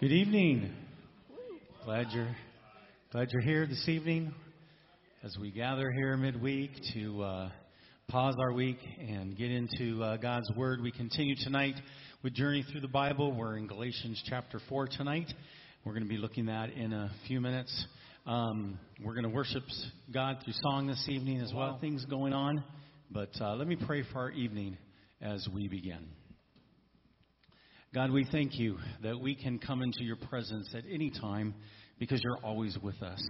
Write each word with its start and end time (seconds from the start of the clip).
Good 0.00 0.12
evening. 0.12 0.72
Glad 1.84 2.06
you're 2.12 2.34
glad 3.12 3.28
you're 3.32 3.42
here 3.42 3.66
this 3.66 3.86
evening 3.86 4.32
as 5.22 5.36
we 5.38 5.50
gather 5.50 5.90
here 5.90 6.16
midweek 6.16 6.70
to 6.94 7.22
uh, 7.22 7.50
pause 8.08 8.34
our 8.40 8.54
week 8.54 8.78
and 8.98 9.36
get 9.36 9.50
into 9.50 10.02
uh, 10.02 10.16
God's 10.16 10.50
Word. 10.56 10.80
We 10.80 10.90
continue 10.90 11.34
tonight 11.44 11.74
with 12.22 12.32
Journey 12.32 12.64
Through 12.72 12.80
the 12.80 12.88
Bible. 12.88 13.32
We're 13.32 13.58
in 13.58 13.66
Galatians 13.66 14.22
chapter 14.26 14.58
4 14.70 14.88
tonight. 14.88 15.30
We're 15.84 15.92
going 15.92 16.04
to 16.04 16.08
be 16.08 16.16
looking 16.16 16.48
at 16.48 16.70
in 16.70 16.94
a 16.94 17.10
few 17.28 17.42
minutes. 17.42 17.84
Um, 18.24 18.78
we're 19.04 19.12
going 19.12 19.28
to 19.28 19.28
worship 19.28 19.64
God 20.10 20.38
through 20.42 20.54
song 20.62 20.86
this 20.86 21.04
evening 21.10 21.42
as 21.42 21.52
well. 21.54 21.76
Things 21.78 22.06
going 22.06 22.32
on, 22.32 22.64
but 23.10 23.38
uh, 23.38 23.54
let 23.54 23.68
me 23.68 23.76
pray 23.76 24.02
for 24.10 24.20
our 24.20 24.30
evening 24.30 24.78
as 25.20 25.46
we 25.52 25.68
begin. 25.68 26.08
God, 27.92 28.12
we 28.12 28.24
thank 28.30 28.56
you 28.56 28.78
that 29.02 29.18
we 29.18 29.34
can 29.34 29.58
come 29.58 29.82
into 29.82 30.04
your 30.04 30.14
presence 30.14 30.72
at 30.76 30.84
any 30.88 31.10
time 31.10 31.56
because 31.98 32.20
you're 32.22 32.38
always 32.44 32.78
with 32.80 33.02
us. 33.02 33.20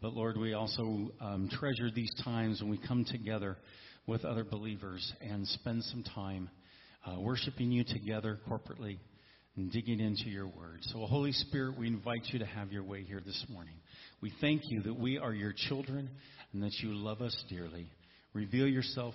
But 0.00 0.14
Lord, 0.14 0.38
we 0.38 0.54
also 0.54 1.10
um, 1.20 1.50
treasure 1.52 1.90
these 1.94 2.10
times 2.24 2.62
when 2.62 2.70
we 2.70 2.78
come 2.78 3.04
together 3.04 3.58
with 4.06 4.24
other 4.24 4.42
believers 4.42 5.12
and 5.20 5.46
spend 5.46 5.84
some 5.84 6.02
time 6.14 6.48
uh, 7.06 7.20
worshiping 7.20 7.70
you 7.70 7.84
together 7.84 8.38
corporately 8.48 8.96
and 9.56 9.70
digging 9.70 10.00
into 10.00 10.30
your 10.30 10.46
word. 10.46 10.78
So, 10.80 11.00
Holy 11.00 11.32
Spirit, 11.32 11.78
we 11.78 11.86
invite 11.86 12.24
you 12.32 12.38
to 12.38 12.46
have 12.46 12.72
your 12.72 12.84
way 12.84 13.02
here 13.02 13.20
this 13.22 13.44
morning. 13.50 13.74
We 14.22 14.32
thank 14.40 14.62
you 14.70 14.80
that 14.84 14.98
we 14.98 15.18
are 15.18 15.34
your 15.34 15.52
children 15.68 16.08
and 16.54 16.62
that 16.62 16.72
you 16.78 16.94
love 16.94 17.20
us 17.20 17.36
dearly. 17.50 17.90
Reveal 18.32 18.66
yourself 18.66 19.12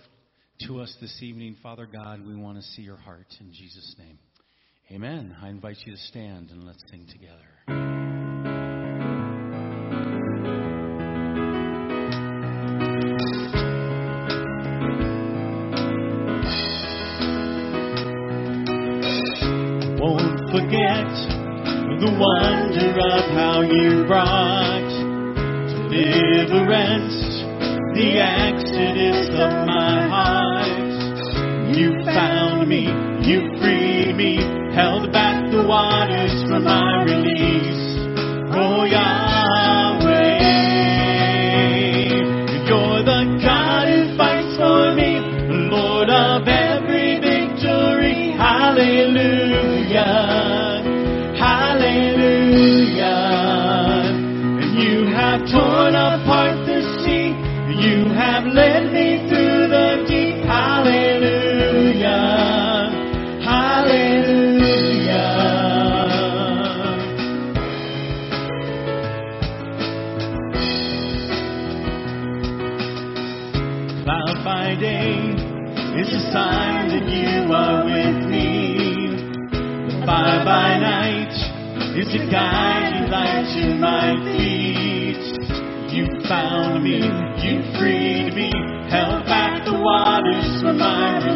to 0.67 0.79
us 0.81 0.95
this 1.01 1.17
evening, 1.23 1.57
Father 1.63 1.87
God. 1.91 2.23
We 2.23 2.35
want 2.35 2.59
to 2.59 2.63
see 2.63 2.83
your 2.83 2.97
heart 2.97 3.25
in 3.39 3.51
Jesus' 3.51 3.95
name. 3.97 4.19
Amen. 4.91 5.35
I 5.41 5.49
invite 5.49 5.77
you 5.83 5.93
to 5.93 5.97
stand 5.97 6.51
and 6.51 6.63
let's 6.63 6.83
sing 6.91 7.07
together. 7.11 7.41
Won't 19.99 20.39
forget 20.51 21.09
the 21.99 22.11
wonder 22.19 22.93
of 23.09 23.25
how 23.33 23.61
you 23.61 24.05
brought 24.05 24.85
deliverance, 25.89 27.15
the 27.95 28.21
exodus 28.21 29.29
of 29.29 29.65
my 29.65 30.07
heart. 30.07 31.75
You 31.75 31.89
found 32.05 32.69
me, 32.69 32.83
you 33.27 33.49
freed 33.59 33.74
held 34.75 35.09
back 35.13 35.49
the 35.51 35.65
waters 35.65 36.33
for 36.49 36.59
my 36.59 37.03
release. 37.03 37.84
Guiding 82.35 83.09
light 83.09 83.47
to 83.55 83.75
my 83.75 84.11
feet. 84.25 85.23
You 85.95 86.05
found 86.27 86.83
me, 86.83 86.99
you 87.39 87.63
freed 87.79 88.35
me, 88.35 88.51
held 88.91 89.25
back 89.25 89.63
the 89.63 89.71
waters 89.71 90.61
for 90.61 90.73
my 90.73 91.34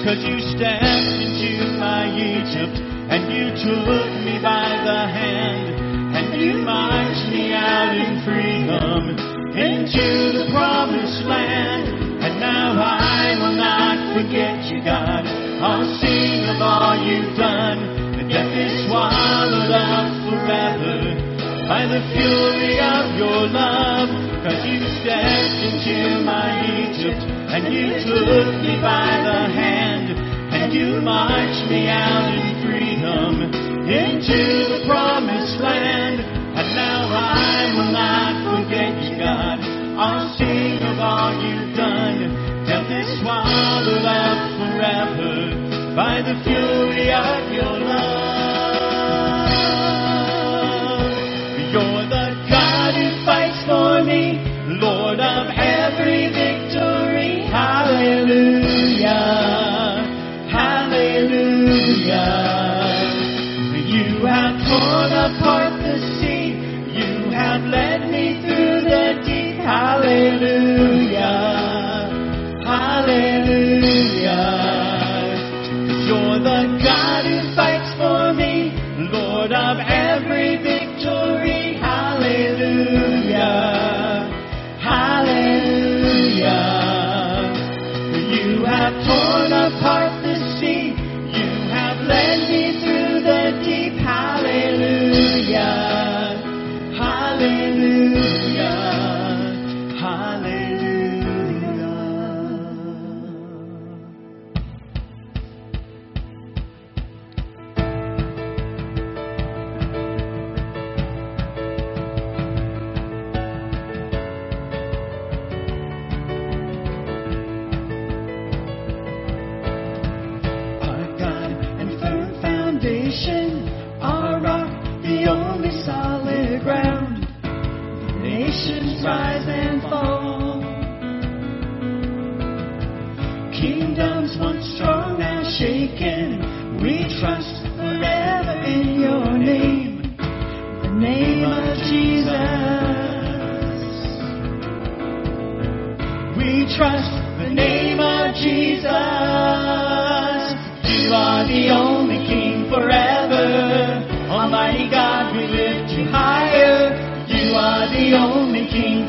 Cause 0.00 0.24
you 0.24 0.40
stepped 0.56 1.12
into 1.20 1.76
my 1.76 2.08
Egypt 2.16 2.72
and 3.12 3.28
you 3.28 3.52
took 3.52 4.08
me 4.24 4.40
by 4.40 4.80
the 4.80 5.00
hand 5.12 5.76
and 6.16 6.40
you 6.40 6.56
marched 6.64 7.28
me 7.28 7.52
out 7.52 7.92
in 7.92 8.24
freedom 8.24 9.12
into 9.52 10.40
the 10.40 10.48
promised 10.56 11.20
land. 11.28 11.84
And 12.24 12.40
now 12.40 12.80
I 12.80 13.36
will 13.44 13.56
not 13.60 14.16
forget 14.16 14.72
you, 14.72 14.80
God. 14.80 15.28
I'll 15.60 15.84
sing 16.00 16.48
of 16.48 16.64
all 16.64 16.96
you've 16.96 17.36
done. 17.36 17.84
And 18.16 18.24
death 18.32 18.56
is 18.56 18.88
swallowed 18.88 19.68
up 19.68 20.08
forever 20.32 20.96
by 21.68 21.84
the 21.84 22.00
fury 22.16 22.80
of 22.80 23.04
your 23.20 23.52
love. 23.52 24.08
Cause 24.48 24.64
you 24.64 24.80
stepped 25.04 25.60
into 25.60 26.24
my 26.24 26.64
Egypt 26.88 27.20
and 27.52 27.68
you 27.68 28.00
took 28.00 28.48
me 28.64 28.80
by 28.80 29.20
the 29.28 29.52
hand 29.52 29.89
you 30.72 31.00
marched 31.02 31.66
me 31.68 31.88
out 31.88 32.30
in 32.30 32.62
freedom 32.62 33.42
into 33.90 34.38
the 34.70 34.86
promised 34.86 35.58
land. 35.58 36.20
And 36.20 36.68
now 36.76 37.10
I 37.10 37.74
will 37.74 37.92
not 37.92 38.32
forget 38.46 38.94
you, 39.02 39.18
God. 39.18 39.58
I'll 39.98 40.36
sing 40.38 40.78
of 40.86 40.98
all 40.98 41.34
you've 41.42 41.76
done. 41.76 42.64
Death 42.66 42.90
is 42.90 43.20
swallowed 43.20 44.06
up 44.06 44.38
forever 44.62 45.94
by 45.96 46.22
the 46.22 46.38
fury 46.44 47.12
of 47.12 47.52
your 47.52 47.78
love. 47.86 48.29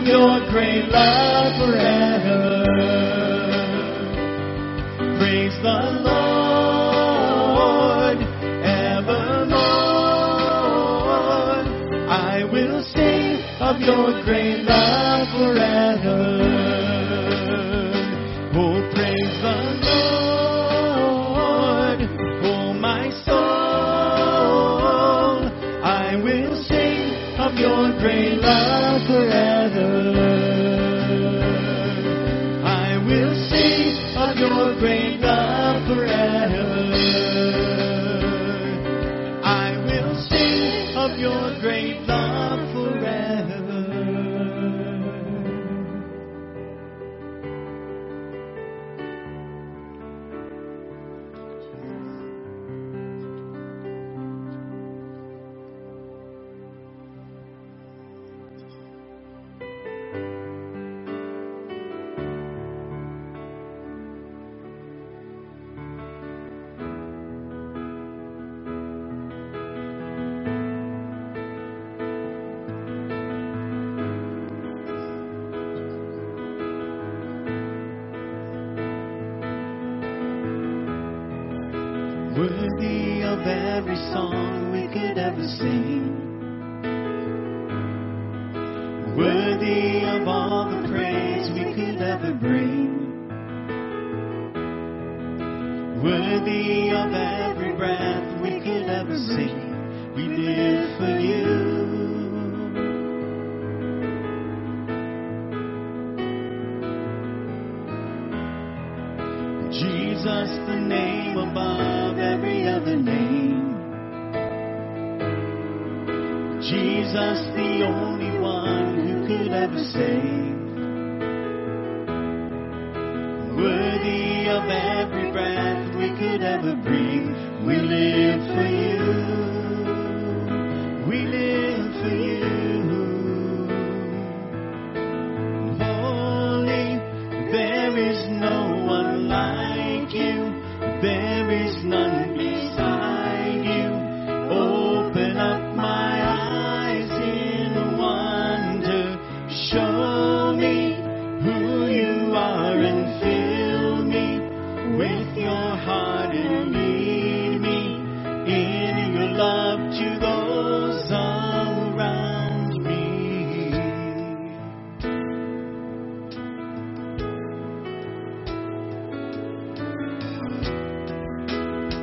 of 0.00 0.06
your 0.06 0.40
great 0.50 0.88
love 0.88 1.52
forever. 1.60 2.64
Praise 5.18 5.56
the 5.62 5.78
Lord. 6.08 7.30
evermore. 8.64 9.58
I 12.08 12.48
will 12.50 12.82
sing 12.82 13.42
of 13.60 13.80
your 13.80 14.22
great 14.24 14.64
love 14.64 15.28
forever. 15.36 16.29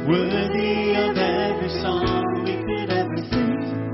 worthy 0.07 0.95
of 0.95 1.17
every 1.17 1.69
song 1.81 2.43
we 2.45 2.55
could 2.55 2.91
ever 2.91 3.17
sing. 3.31 3.86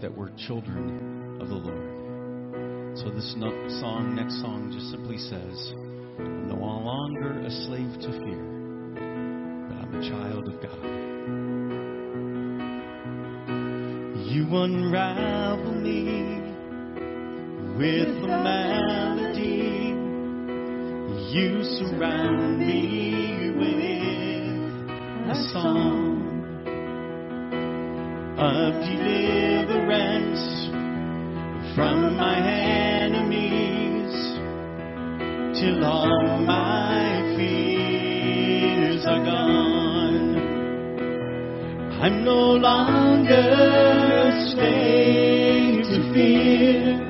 That 0.00 0.16
we're 0.16 0.30
children 0.48 1.38
of 1.42 1.48
the 1.48 1.54
Lord. 1.54 2.96
So 2.96 3.10
this 3.10 3.32
song, 3.80 4.14
next 4.16 4.40
song, 4.40 4.70
just 4.72 4.90
simply 4.90 5.18
says, 5.18 5.74
I'm 6.18 6.48
no 6.48 6.54
longer 6.56 7.38
a 7.40 7.50
slave 7.50 8.00
to 8.00 8.08
fear, 8.08 8.42
but 9.68 9.76
I'm 9.76 9.94
a 9.94 10.00
child 10.08 10.48
of 10.48 10.56
God. 10.62 10.84
You 14.26 14.42
unravel 14.56 15.74
me 15.74 16.40
with 17.76 18.24
a 18.24 18.26
melody. 18.26 19.92
You 21.30 21.62
surround 21.78 22.58
me 22.58 23.50
with 23.54 23.84
a 25.30 25.34
song 25.52 26.08
of 28.38 28.72
deliverance 28.80 29.49
from 31.80 32.14
my 32.14 32.36
enemies 32.36 34.12
till 35.58 35.82
all 35.82 36.38
my 36.40 37.22
fears 37.36 39.02
are 39.06 39.24
gone. 39.24 40.36
I'm 42.02 42.22
no 42.22 42.42
longer 42.68 43.48
a 44.50 45.82
to 45.88 46.12
fear. 46.12 47.00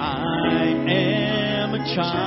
I 0.00 0.66
am 0.88 1.74
a 1.74 1.94
child. 1.96 2.25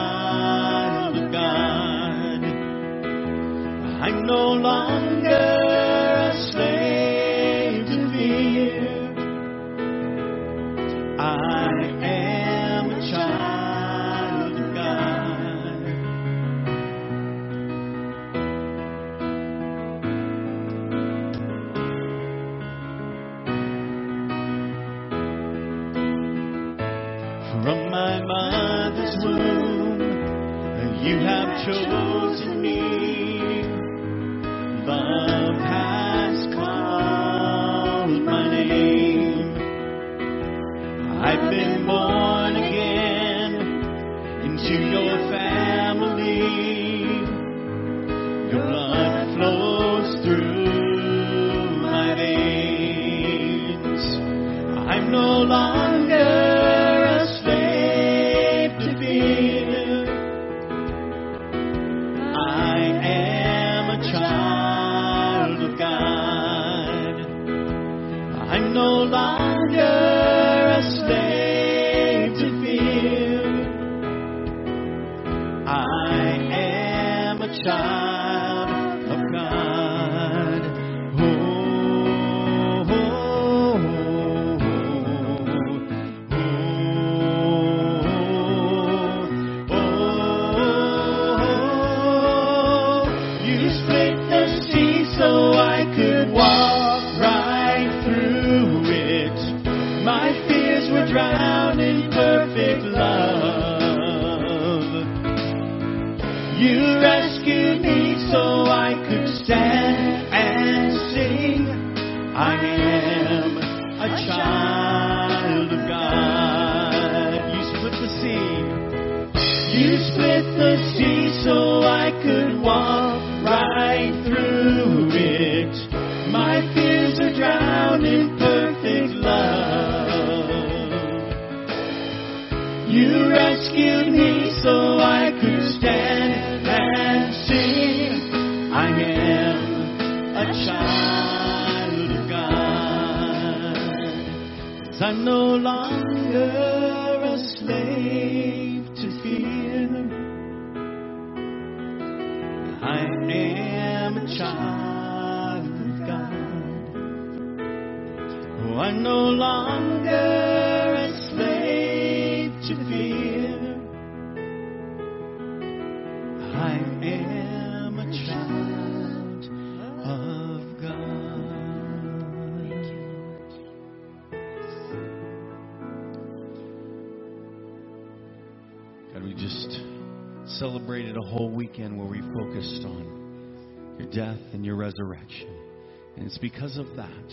It's 186.29 186.37
because 186.37 186.77
of 186.77 186.85
that 186.95 187.27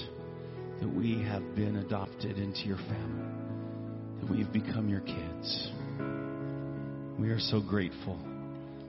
that 0.81 0.89
we 0.89 1.23
have 1.23 1.55
been 1.55 1.77
adopted 1.77 2.39
into 2.39 2.61
your 2.61 2.79
family, 2.79 4.23
that 4.23 4.31
we've 4.31 4.51
become 4.55 4.89
your 4.89 5.03
kids. 5.03 5.71
We 7.19 7.29
are 7.29 7.39
so 7.39 7.61
grateful 7.61 8.19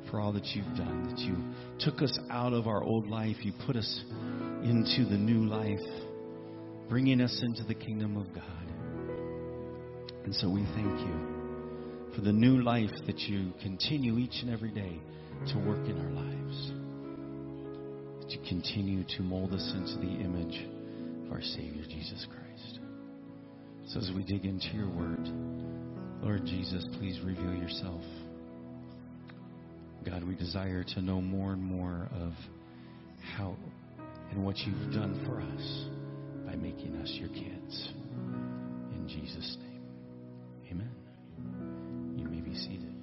for 0.10 0.22
all 0.22 0.32
that 0.32 0.46
you've 0.56 0.78
done, 0.78 1.10
that 1.10 1.20
you 1.20 1.36
took 1.80 2.02
us 2.02 2.18
out 2.32 2.54
of 2.54 2.68
our 2.68 2.82
old 2.82 3.10
life, 3.10 3.36
you 3.42 3.52
put 3.66 3.76
us 3.76 4.02
into 4.64 5.04
the 5.10 5.18
new 5.18 5.46
life, 5.46 5.86
bringing 6.88 7.20
us 7.20 7.42
into 7.44 7.64
the 7.64 7.76
kingdom 7.76 8.16
of 8.16 8.34
God. 8.34 8.44
And 10.24 10.34
so 10.36 10.50
we 10.50 10.64
thank 10.74 11.02
you 11.02 12.14
for 12.16 12.22
the 12.22 12.32
new 12.32 12.64
life 12.64 12.92
that 13.08 13.20
you 13.20 13.52
continue 13.62 14.20
each 14.20 14.42
and 14.42 14.54
every 14.54 14.72
day 14.72 15.02
to 15.52 15.58
work 15.68 15.86
in 15.86 16.00
our 16.00 16.12
lives. 16.12 16.77
You 18.30 18.40
continue 18.48 19.06
to 19.16 19.22
mold 19.22 19.54
us 19.54 19.74
into 19.74 20.06
the 20.06 20.22
image 20.22 20.68
of 21.26 21.32
our 21.32 21.42
Savior 21.42 21.84
Jesus 21.84 22.28
Christ. 22.30 22.80
So 23.88 24.00
as 24.00 24.12
we 24.14 24.24
dig 24.24 24.44
into 24.44 24.68
your 24.74 24.90
word, 24.90 25.30
Lord 26.22 26.46
Jesus, 26.46 26.86
please 26.98 27.22
reveal 27.24 27.54
yourself. 27.54 28.02
God, 30.06 30.26
we 30.26 30.36
desire 30.36 30.84
to 30.96 31.02
know 31.02 31.22
more 31.22 31.54
and 31.54 31.64
more 31.64 32.10
of 32.22 32.34
how 33.38 33.56
and 34.32 34.44
what 34.44 34.58
you've 34.58 34.94
done 34.94 35.24
for 35.26 35.40
us 35.40 35.86
by 36.46 36.56
making 36.58 36.98
us 36.98 37.10
your 37.14 37.30
kids. 37.30 37.90
In 38.94 39.08
Jesus' 39.08 39.58
name, 39.62 39.82
amen. 40.72 42.18
You 42.18 42.28
may 42.28 42.42
be 42.42 42.56
seated. 42.56 42.94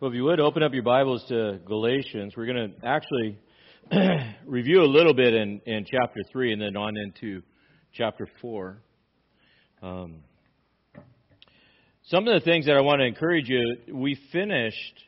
Well, 0.00 0.10
if 0.10 0.16
you 0.16 0.24
would 0.24 0.40
open 0.40 0.64
up 0.64 0.74
your 0.74 0.82
Bibles 0.82 1.24
to 1.28 1.60
Galatians, 1.64 2.34
we're 2.36 2.46
going 2.46 2.72
to 2.72 2.86
actually 2.86 3.38
review 4.46 4.82
a 4.82 4.86
little 4.86 5.14
bit 5.14 5.32
in, 5.32 5.60
in 5.64 5.84
chapter 5.90 6.20
3 6.30 6.52
and 6.52 6.60
then 6.60 6.76
on 6.76 6.94
into 6.98 7.42
chapter 7.92 8.28
4. 8.42 8.82
Um, 9.82 10.16
some 12.04 12.28
of 12.28 12.34
the 12.34 12.44
things 12.44 12.66
that 12.66 12.76
I 12.76 12.80
want 12.82 13.00
to 13.00 13.06
encourage 13.06 13.48
you, 13.48 13.76
we 13.92 14.18
finished 14.30 15.04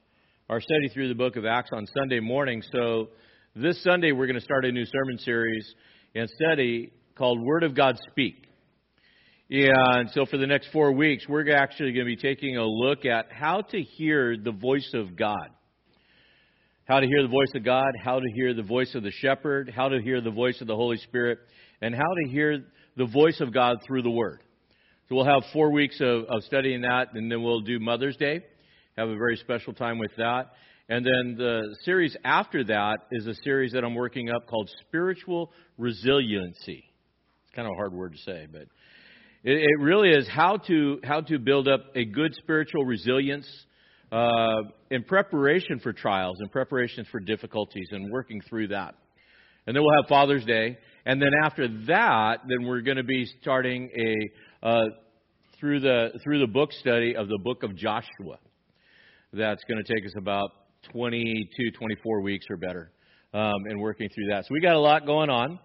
our 0.49 0.61
study 0.61 0.89
through 0.95 1.09
the 1.09 1.15
book 1.15 1.37
of 1.37 1.45
Acts 1.45 1.71
on 1.73 1.87
Sunday 1.99 2.21
morning. 2.21 2.63
So 2.73 3.09
this 3.55 3.83
Sunday 3.83 4.13
we're 4.13 4.27
going 4.27 4.39
to 4.39 4.45
start 4.45 4.65
a 4.65 4.73
new 4.73 4.87
sermon 4.87 5.19
series 5.19 5.75
and 6.15 6.29
study 6.31 6.93
called 7.17 7.41
Word 7.43 7.65
of 7.65 7.75
God 7.75 7.99
Speak. 8.11 8.47
And 9.51 10.11
so 10.13 10.25
for 10.25 10.39
the 10.39 10.47
next 10.47 10.69
four 10.73 10.93
weeks, 10.93 11.29
we're 11.29 11.55
actually 11.55 11.93
going 11.93 12.07
to 12.07 12.17
be 12.17 12.17
taking 12.17 12.57
a 12.57 12.65
look 12.65 13.05
at 13.05 13.27
how 13.31 13.61
to 13.61 13.83
hear 13.83 14.37
the 14.43 14.53
voice 14.53 14.91
of 14.95 15.17
God. 15.17 15.51
How 16.91 16.99
to 16.99 17.07
hear 17.07 17.23
the 17.23 17.29
voice 17.29 17.53
of 17.55 17.63
God, 17.63 17.93
how 18.03 18.19
to 18.19 18.27
hear 18.35 18.53
the 18.53 18.65
voice 18.65 18.97
of 18.97 19.05
the 19.05 19.13
shepherd, 19.13 19.73
how 19.73 19.89
to 19.91 20.03
hear 20.03 20.21
the 20.21 20.33
voice 20.33 20.61
of 20.61 20.67
the 20.67 20.75
Holy 20.75 20.97
Spirit, 20.97 21.39
and 21.81 21.95
how 21.95 22.01
to 22.03 22.29
hear 22.29 22.65
the 22.97 23.07
voice 23.07 23.41
of 23.41 23.55
God 23.55 23.77
through 23.87 24.03
the 24.03 24.11
Word. 24.11 24.41
So 25.09 25.15
we'll 25.15 25.25
have 25.25 25.45
four 25.53 25.71
weeks 25.71 26.01
of, 26.01 26.25
of 26.29 26.43
studying 26.43 26.81
that, 26.81 27.15
and 27.15 27.31
then 27.31 27.45
we'll 27.45 27.61
do 27.61 27.79
Mother's 27.79 28.17
Day, 28.17 28.41
have 28.99 29.09
a 29.09 29.15
very 29.15 29.37
special 29.37 29.73
time 29.73 30.01
with 30.01 30.11
that. 30.17 30.51
And 30.89 31.07
then 31.07 31.37
the 31.39 31.77
series 31.85 32.17
after 32.25 32.65
that 32.65 32.97
is 33.13 33.25
a 33.29 33.35
series 33.45 33.71
that 33.71 33.85
I'm 33.85 33.95
working 33.95 34.29
up 34.29 34.49
called 34.49 34.69
Spiritual 34.89 35.53
Resiliency. 35.79 36.83
It's 37.45 37.55
kind 37.55 37.69
of 37.69 37.73
a 37.73 37.77
hard 37.77 37.93
word 37.93 38.15
to 38.15 38.19
say, 38.19 38.49
but 38.51 38.63
it, 39.45 39.59
it 39.59 39.79
really 39.79 40.11
is 40.11 40.27
how 40.27 40.57
to 40.67 40.99
how 41.05 41.21
to 41.21 41.39
build 41.39 41.69
up 41.69 41.83
a 41.95 42.05
good 42.05 42.35
spiritual 42.35 42.85
resilience 42.85 43.47
uh, 44.13 44.63
in 44.91 45.05
preparation 45.05 45.79
for 45.81 45.93
trials, 45.93 46.39
in 46.41 46.49
preparation 46.49 47.07
for 47.11 47.21
difficulties, 47.21 47.89
and 47.91 48.11
working 48.11 48.41
through 48.49 48.69
that. 48.69 48.95
And 49.67 49.77
then 49.77 49.83
we'll 49.83 50.03
have 50.03 50.09
Father's 50.09 50.45
Day, 50.45 50.79
and 51.07 51.21
then 51.21 51.31
after 51.45 51.69
that, 51.87 52.39
then 52.49 52.67
we're 52.67 52.81
going 52.81 52.97
to 52.97 53.05
be 53.05 53.27
starting 53.41 53.91
a 53.97 54.67
uh, 54.67 54.85
through 55.59 55.81
the 55.81 56.19
through 56.25 56.41
the 56.41 56.47
book 56.47 56.73
study 56.73 57.15
of 57.15 57.29
the 57.29 57.39
book 57.39 57.63
of 57.63 57.77
Joshua. 57.77 58.39
That's 59.33 59.63
going 59.69 59.83
to 59.85 59.95
take 59.95 60.05
us 60.05 60.15
about 60.17 60.51
22, 60.93 61.71
24 61.79 62.21
weeks 62.23 62.47
or 62.51 62.57
better, 62.57 62.91
um, 63.33 63.67
and 63.67 63.81
working 63.81 64.09
through 64.15 64.29
that. 64.31 64.45
So 64.45 64.49
we 64.53 64.61
got 64.61 64.75
a 64.75 64.81
lot 64.81 65.07
going 65.07 65.31
on. 65.31 65.59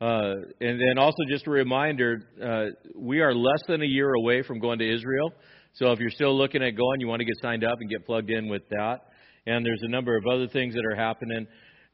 Uh, 0.00 0.34
and 0.60 0.80
then 0.80 0.96
also 0.96 1.16
just 1.28 1.44
a 1.48 1.50
reminder, 1.50 2.22
uh, 2.40 2.66
we 2.94 3.20
are 3.20 3.34
less 3.34 3.60
than 3.66 3.82
a 3.82 3.86
year 3.86 4.12
away 4.14 4.42
from 4.42 4.60
going 4.60 4.78
to 4.78 4.88
Israel. 4.88 5.32
So 5.74 5.92
if 5.92 6.00
you're 6.00 6.10
still 6.10 6.36
looking 6.36 6.62
at 6.62 6.70
going, 6.76 7.00
you 7.00 7.08
want 7.08 7.20
to 7.20 7.24
get 7.24 7.36
signed 7.42 7.64
up 7.64 7.78
and 7.80 7.88
get 7.88 8.06
plugged 8.06 8.30
in 8.30 8.48
with 8.48 8.68
that. 8.70 9.00
And 9.46 9.64
there's 9.64 9.82
a 9.82 9.88
number 9.88 10.16
of 10.16 10.26
other 10.26 10.48
things 10.48 10.74
that 10.74 10.84
are 10.84 10.96
happening 10.96 11.46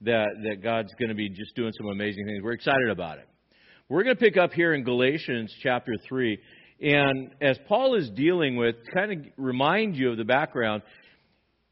that, 0.03 0.29
that 0.49 0.63
God's 0.63 0.93
going 0.99 1.11
to 1.11 1.15
be 1.15 1.29
just 1.29 1.55
doing 1.55 1.73
some 1.77 1.89
amazing 1.89 2.27
things. 2.27 2.43
We're 2.43 2.53
excited 2.53 2.89
about 2.91 3.19
it. 3.19 3.29
We're 3.89 4.03
going 4.03 4.17
to 4.17 4.21
pick 4.21 4.37
up 4.37 4.53
here 4.53 4.75
in 4.75 4.83
Galatians 4.83 5.55
chapter 5.63 5.93
3. 6.09 6.39
And 6.81 7.31
as 7.41 7.59
Paul 7.69 7.95
is 7.95 8.11
dealing 8.11 8.57
with, 8.57 8.77
kind 8.93 9.13
of 9.13 9.33
remind 9.37 9.97
you 9.97 10.11
of 10.11 10.17
the 10.17 10.25
background, 10.25 10.83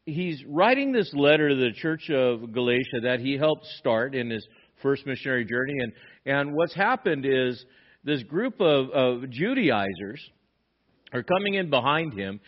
he's 0.05 0.43
writing 0.47 0.91
this 0.91 1.11
letter 1.13 1.49
to 1.49 1.55
the 1.55 1.71
church 1.73 2.09
of 2.09 2.53
Galatia 2.53 3.01
that 3.03 3.19
he 3.19 3.37
helped 3.37 3.65
start 3.79 4.15
in 4.15 4.29
his 4.29 4.45
first 4.81 5.05
missionary 5.05 5.45
journey. 5.45 5.73
And, 5.79 5.93
and 6.25 6.53
what's 6.53 6.73
happened 6.73 7.25
is 7.25 7.65
this 8.03 8.23
group 8.23 8.59
of, 8.61 8.89
of 8.91 9.29
Judaizers 9.29 10.21
are 11.13 11.23
coming 11.23 11.53
in 11.53 11.69
behind 11.69 12.13
him 12.13 12.39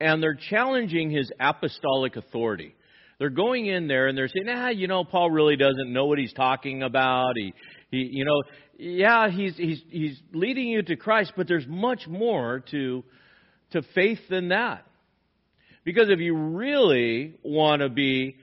and 0.00 0.22
they're 0.22 0.38
challenging 0.50 1.10
his 1.10 1.30
apostolic 1.38 2.16
authority. 2.16 2.74
They're 3.18 3.30
going 3.30 3.66
in 3.66 3.86
there 3.86 4.08
and 4.08 4.18
they're 4.18 4.28
saying, 4.28 4.48
ah, 4.48 4.68
you 4.68 4.88
know, 4.88 5.04
Paul 5.04 5.30
really 5.30 5.56
doesn't 5.56 5.92
know 5.92 6.06
what 6.06 6.18
he's 6.18 6.32
talking 6.32 6.82
about. 6.82 7.36
He, 7.36 7.54
he, 7.90 8.08
you 8.12 8.24
know, 8.24 8.42
yeah, 8.76 9.30
he's, 9.30 9.56
he's, 9.56 9.80
he's 9.88 10.20
leading 10.32 10.66
you 10.66 10.82
to 10.82 10.96
Christ, 10.96 11.32
but 11.36 11.46
there's 11.46 11.66
much 11.66 12.08
more 12.08 12.64
to, 12.72 13.04
to 13.70 13.82
faith 13.94 14.18
than 14.28 14.48
that. 14.48 14.84
Because 15.84 16.08
if 16.08 16.18
you 16.18 16.34
really 16.34 17.38
want 17.44 17.82
to 17.82 17.88
be, 17.88 18.36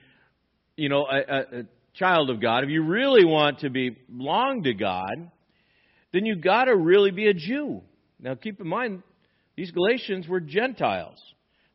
you 0.76 0.88
know, 0.88 1.06
a, 1.10 1.58
a, 1.58 1.64
child 1.94 2.30
of 2.30 2.40
God, 2.40 2.64
if 2.64 2.70
you 2.70 2.82
really 2.82 3.22
want 3.22 3.58
to 3.58 3.68
be 3.68 3.90
belong 3.90 4.62
to 4.62 4.72
God, 4.72 5.30
then 6.14 6.24
you 6.24 6.36
got 6.36 6.64
to 6.64 6.74
really 6.74 7.10
be 7.10 7.26
a 7.26 7.34
Jew. 7.34 7.82
Now, 8.18 8.34
keep 8.34 8.60
in 8.60 8.66
mind, 8.66 9.02
these 9.62 9.70
Galatians 9.70 10.26
were 10.26 10.40
Gentiles. 10.40 11.22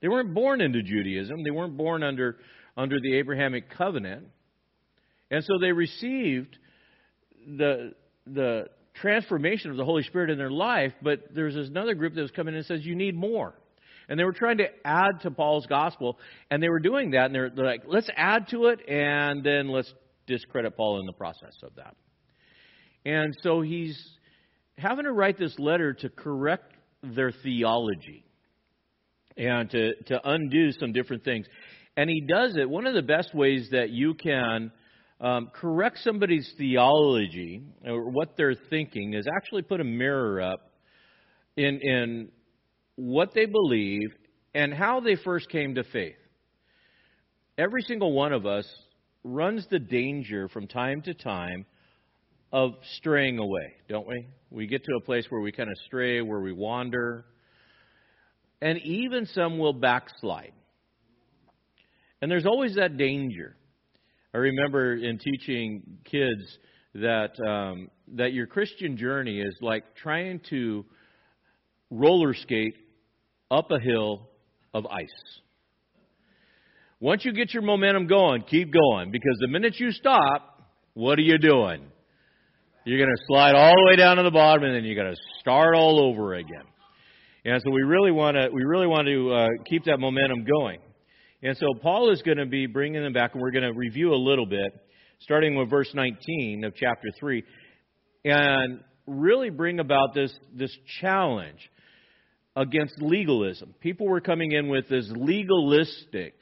They 0.02 0.10
weren't 0.10 0.34
born 0.34 0.60
into 0.60 0.84
Judaism. 0.84 1.42
They 1.46 1.52
weren't 1.52 1.78
born 1.78 2.04
under 2.04 2.36
under 2.76 3.00
the 3.00 3.16
Abrahamic 3.16 3.70
covenant, 3.70 4.28
and 5.32 5.42
so 5.42 5.54
they 5.62 5.72
received 5.72 6.58
the 7.48 7.94
the 8.26 8.66
transformation 8.96 9.72
of 9.72 9.78
the 9.78 9.86
Holy 9.86 10.04
Spirit 10.04 10.30
in 10.30 10.38
their 10.38 10.52
life. 10.52 10.92
But 11.02 11.34
there's 11.34 11.56
another 11.56 11.94
group 11.94 12.14
that 12.16 12.22
was 12.22 12.32
coming 12.32 12.56
in 12.56 12.58
and 12.58 12.66
says 12.66 12.86
you 12.86 12.94
need 12.94 13.16
more. 13.16 13.54
And 14.10 14.20
they 14.20 14.26
were 14.26 14.34
trying 14.34 14.58
to 14.58 14.68
add 14.84 15.22
to 15.22 15.32
Paul's 15.32 15.66
gospel, 15.66 16.20
and 16.52 16.62
they 16.62 16.68
were 16.68 16.82
doing 16.82 17.12
that, 17.12 17.28
and 17.28 17.36
they're, 17.36 17.50
they're 17.50 17.66
like, 17.66 17.84
let's 17.88 18.10
add 18.18 18.50
to 18.50 18.66
it, 18.66 18.80
and 18.90 19.46
then 19.46 19.70
let's 19.70 19.94
discredit 20.28 20.76
Paul 20.76 21.00
in 21.00 21.06
the 21.06 21.14
process 21.14 21.56
of 21.64 21.76
that. 21.76 21.96
And 23.06 23.34
so 23.44 23.62
he's 23.62 23.98
having 24.78 25.06
to 25.06 25.14
write 25.14 25.38
this 25.38 25.58
letter 25.58 25.94
to 25.94 26.10
correct 26.10 26.74
their 27.04 27.32
theology 27.32 28.24
and 29.38 29.70
to, 29.70 29.96
to 30.04 30.20
undo 30.30 30.72
some 30.72 30.92
different 30.92 31.24
things. 31.24 31.46
And 31.96 32.10
he 32.10 32.22
does 32.22 32.56
it. 32.58 32.70
One 32.70 32.86
of 32.86 32.94
the 32.94 33.02
best 33.02 33.34
ways 33.34 33.70
that 33.72 33.90
you 33.90 34.14
can 34.14 34.72
um, 35.20 35.50
correct 35.54 36.00
somebody's 36.04 36.52
theology 36.58 37.64
or 37.86 38.10
what 38.10 38.36
they're 38.38 38.56
thinking 38.70 39.14
is 39.14 39.26
actually 39.36 39.64
put 39.64 39.82
a 39.82 39.84
mirror 39.84 40.42
up 40.42 40.72
in, 41.56 41.80
in 41.82 42.30
what 42.96 43.34
they 43.34 43.46
believe 43.46 44.10
and 44.54 44.74
how 44.74 45.00
they 45.00 45.16
first 45.16 45.50
came 45.50 45.76
to 45.76 45.84
faith. 45.84 46.16
Every 47.58 47.82
single 47.82 48.14
one 48.14 48.34
of 48.34 48.46
us 48.46 48.68
runs 49.24 49.66
the 49.70 49.80
danger 49.80 50.48
from 50.48 50.68
time 50.68 51.02
to 51.04 51.14
time 51.14 51.66
of 52.52 52.74
straying 52.98 53.40
away, 53.40 53.74
don't 53.90 54.08
we? 54.08 54.28
We 54.50 54.68
get 54.68 54.84
to 54.84 54.96
a 54.96 55.02
place 55.02 55.26
where 55.30 55.42
we 55.42 55.52
kind 55.52 55.70
of 55.70 55.76
stray, 55.86 56.22
where 56.22 56.40
we 56.40 56.54
wander, 56.54 57.26
and 58.62 58.80
even 58.80 59.26
some 59.28 59.60
will 59.60 59.74
backslide. 59.74 60.54
And 62.22 62.32
there's 62.32 62.46
always 62.46 62.76
that 62.76 62.98
danger. 62.98 63.56
I 64.34 64.38
remember 64.38 64.96
in 64.96 65.20
teaching 65.20 66.00
kids 66.06 66.58
that 66.96 67.40
um, 67.46 67.90
that 68.16 68.34
your 68.34 68.48
Christian 68.48 68.98
journey 68.98 69.40
is 69.40 69.56
like 69.62 69.96
trying 69.96 70.42
to 70.50 70.86
roller 71.92 72.34
skate 72.34 72.76
up 73.52 73.72
a 73.72 73.80
hill 73.80 74.30
of 74.74 74.86
ice. 74.88 75.06
Once 77.00 77.24
you 77.24 77.32
get 77.32 77.54
your 77.54 77.62
momentum 77.62 78.08
going, 78.08 78.42
keep 78.44 78.74
going 78.74 79.12
because 79.12 79.38
the 79.40 79.48
minute 79.48 79.80
you 79.80 79.92
stop, 79.92 80.64
what 80.94 81.20
are 81.20 81.24
you 81.24 81.38
doing? 81.38 81.86
You're 82.88 83.00
going 83.00 83.14
to 83.14 83.24
slide 83.28 83.54
all 83.54 83.74
the 83.76 83.86
way 83.90 83.98
down 83.98 84.16
to 84.16 84.24
the 84.24 84.32
bottom, 84.32 84.64
and 84.64 84.74
then 84.74 84.86
you're 84.86 84.96
going 84.96 85.14
to 85.14 85.22
start 85.42 85.76
all 85.76 86.00
over 86.00 86.36
again. 86.36 86.64
And 87.44 87.62
so 87.62 87.70
we 87.70 87.82
really 87.82 88.12
want 88.12 88.38
to 88.38 88.48
we 88.50 88.64
really 88.64 88.88
want 88.88 89.08
to 89.08 89.30
uh, 89.30 89.48
keep 89.66 89.84
that 89.86 90.00
momentum 90.00 90.46
going. 90.46 90.80
And 91.44 91.58
so 91.58 91.66
Paul 91.82 92.14
is 92.14 92.22
going 92.22 92.38
to 92.38 92.46
be 92.46 92.66
bringing 92.66 93.04
them 93.04 93.12
back, 93.12 93.34
and 93.34 93.42
we're 93.42 93.52
going 93.52 93.66
to 93.66 93.74
review 93.78 94.14
a 94.14 94.16
little 94.16 94.46
bit, 94.46 94.72
starting 95.20 95.58
with 95.58 95.70
verse 95.70 95.92
19 95.94 96.64
of 96.64 96.76
chapter 96.76 97.10
3, 97.20 97.44
and 98.24 98.80
really 99.06 99.50
bring 99.50 99.82
about 99.82 100.14
this, 100.14 100.34
this 100.56 100.74
challenge 101.02 101.70
against 102.56 103.02
legalism. 103.02 103.76
People 103.82 104.08
were 104.08 104.22
coming 104.22 104.54
in 104.54 104.70
with 104.70 104.88
this 104.88 105.12
legalistic 105.14 106.42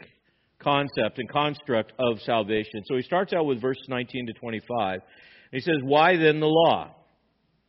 concept 0.60 1.18
and 1.18 1.28
construct 1.28 1.92
of 1.98 2.20
salvation. 2.22 2.84
So 2.86 2.98
he 2.98 3.02
starts 3.02 3.34
out 3.34 3.48
with 3.48 3.60
verse 3.60 3.80
19 3.88 4.28
to 4.28 4.34
25. 4.34 5.02
He 5.56 5.62
says, 5.62 5.78
Why 5.84 6.18
then 6.18 6.42
the 6.42 6.48
law? 6.48 6.94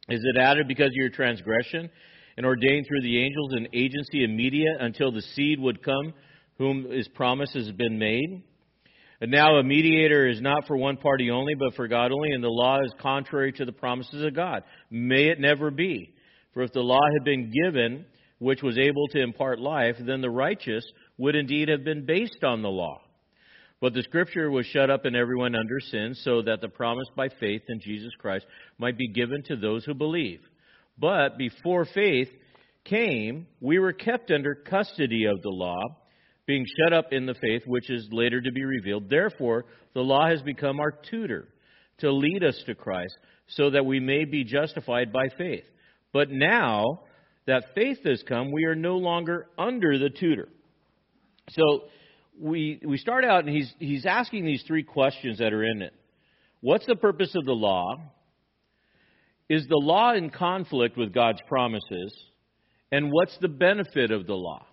Is 0.09 0.21
it 0.25 0.37
added 0.37 0.67
because 0.67 0.89
of 0.89 0.95
your 0.95 1.09
transgression 1.09 1.89
and 2.37 2.45
ordained 2.45 2.87
through 2.87 3.03
the 3.03 3.23
angels 3.23 3.53
and 3.53 3.69
agency 3.73 4.25
and 4.25 4.37
media 4.37 4.71
until 4.81 5.13
the 5.13 5.23
seed 5.23 5.61
would 5.61 5.85
come 5.85 6.13
whom 6.59 6.91
his 6.91 7.07
promise 7.09 7.53
has 7.55 7.71
been 7.71 7.99
made. 7.99 8.43
And 9.21 9.31
now 9.31 9.57
a 9.57 9.63
mediator 9.63 10.27
is 10.27 10.41
not 10.41 10.67
for 10.67 10.77
one 10.77 10.97
party 10.97 11.31
only, 11.31 11.55
but 11.55 11.75
for 11.75 11.87
God 11.87 12.11
only, 12.11 12.33
and 12.33 12.43
the 12.43 12.49
law 12.49 12.81
is 12.83 12.93
contrary 13.01 13.53
to 13.53 13.65
the 13.65 13.73
promises 13.73 14.25
of 14.25 14.35
God. 14.35 14.65
May 14.91 15.29
it 15.29 15.39
never 15.39 15.71
be. 15.71 16.13
For 16.55 16.63
if 16.63 16.73
the 16.73 16.81
law 16.81 17.01
had 17.15 17.25
been 17.25 17.53
given, 17.53 18.05
which 18.39 18.63
was 18.63 18.79
able 18.79 19.07
to 19.09 19.23
impart 19.23 19.61
life, 19.61 19.97
then 20.01 20.21
the 20.21 20.31
righteous 20.31 20.85
would 21.19 21.37
indeed 21.37 21.69
have 21.69 21.85
been 21.85 22.05
based 22.05 22.43
on 22.43 22.63
the 22.63 22.69
law. 22.69 23.01
But 23.87 23.95
the 23.95 24.03
scripture 24.03 24.51
was 24.51 24.67
shut 24.67 24.91
up 24.91 25.07
in 25.07 25.15
everyone 25.15 25.55
under 25.55 25.79
sin, 25.79 26.17
so 26.25 26.43
that 26.43 26.61
the 26.61 26.69
promise 26.69 27.07
by 27.15 27.29
faith 27.29 27.63
in 27.69 27.79
Jesus 27.79 28.11
Christ 28.19 28.45
might 28.79 28.99
be 28.99 29.07
given 29.07 29.45
to 29.45 29.55
those 29.55 29.85
who 29.85 29.95
believe. 29.95 30.41
But 30.99 31.39
before 31.39 31.85
faith 31.85 32.27
came, 32.83 33.47
we 33.61 33.79
were 33.79 33.93
kept 33.93 34.33
under 34.33 34.57
custody 34.57 35.27
of 35.27 35.41
the 35.41 35.51
law 35.51 35.81
being 36.47 36.67
shut 36.81 36.93
up 36.93 37.13
in 37.13 37.27
the 37.27 37.37
faith 37.41 37.63
which 37.65 37.89
is 37.89 38.09
later 38.11 38.41
to 38.41 38.51
be 38.51 38.65
revealed. 38.65 39.09
Therefore, 39.09 39.67
the 39.95 40.01
law 40.01 40.27
has 40.27 40.43
become 40.43 40.81
our 40.81 40.91
tutor 41.09 41.47
to 41.99 42.11
lead 42.11 42.43
us 42.43 42.61
to 42.67 42.75
Christ 42.75 43.17
so 43.47 43.71
that 43.71 43.87
we 43.87 44.01
may 44.01 44.25
be 44.25 44.43
justified 44.43 45.13
by 45.13 45.29
faith. 45.39 45.65
But 46.13 46.29
now 46.29 47.03
that 47.47 47.73
faith 47.77 47.99
has 48.05 48.21
come, 48.25 48.51
we 48.51 48.65
are 48.65 48.75
no 48.75 48.97
longer 48.97 49.47
under 49.57 49.97
the 49.97 50.11
tutor. 50.11 50.49
So 51.51 51.83
we, 52.39 52.81
we 52.85 52.99
start 52.99 53.25
out, 53.25 53.45
and 53.45 53.55
he's, 53.55 53.73
he's 53.79 54.07
asking 54.07 54.45
these 54.45 54.63
three 54.67 54.83
questions 54.83 55.39
that 55.39 55.53
are 55.53 55.65
in 55.65 55.83
it. 55.83 55.93
What's 56.61 56.87
the 56.87 56.97
purpose 56.97 57.35
of 57.35 57.45
the 57.45 57.53
law? 57.53 57.97
Is 59.49 59.67
the 59.69 59.77
law 59.77 60.13
in 60.13 60.31
conflict 60.31 60.97
with 60.97 61.13
God's 61.15 61.41
promises? 61.47 62.15
And 62.91 63.11
what's 63.13 63.37
the 63.39 63.49
benefit 63.49 64.11
of 64.11 64.27
the 64.27 64.35
law? 64.35 64.65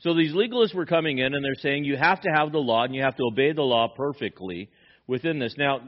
So 0.00 0.14
these 0.14 0.32
legalists 0.32 0.74
were 0.74 0.86
coming 0.86 1.18
in 1.18 1.34
and 1.34 1.44
they're 1.44 1.54
saying 1.60 1.84
you 1.84 1.96
have 1.96 2.20
to 2.20 2.30
have 2.30 2.52
the 2.52 2.58
law 2.58 2.84
and 2.84 2.94
you 2.94 3.02
have 3.02 3.16
to 3.16 3.24
obey 3.24 3.52
the 3.52 3.62
law 3.62 3.88
perfectly 3.88 4.68
within 5.06 5.38
this. 5.38 5.54
Now, 5.56 5.80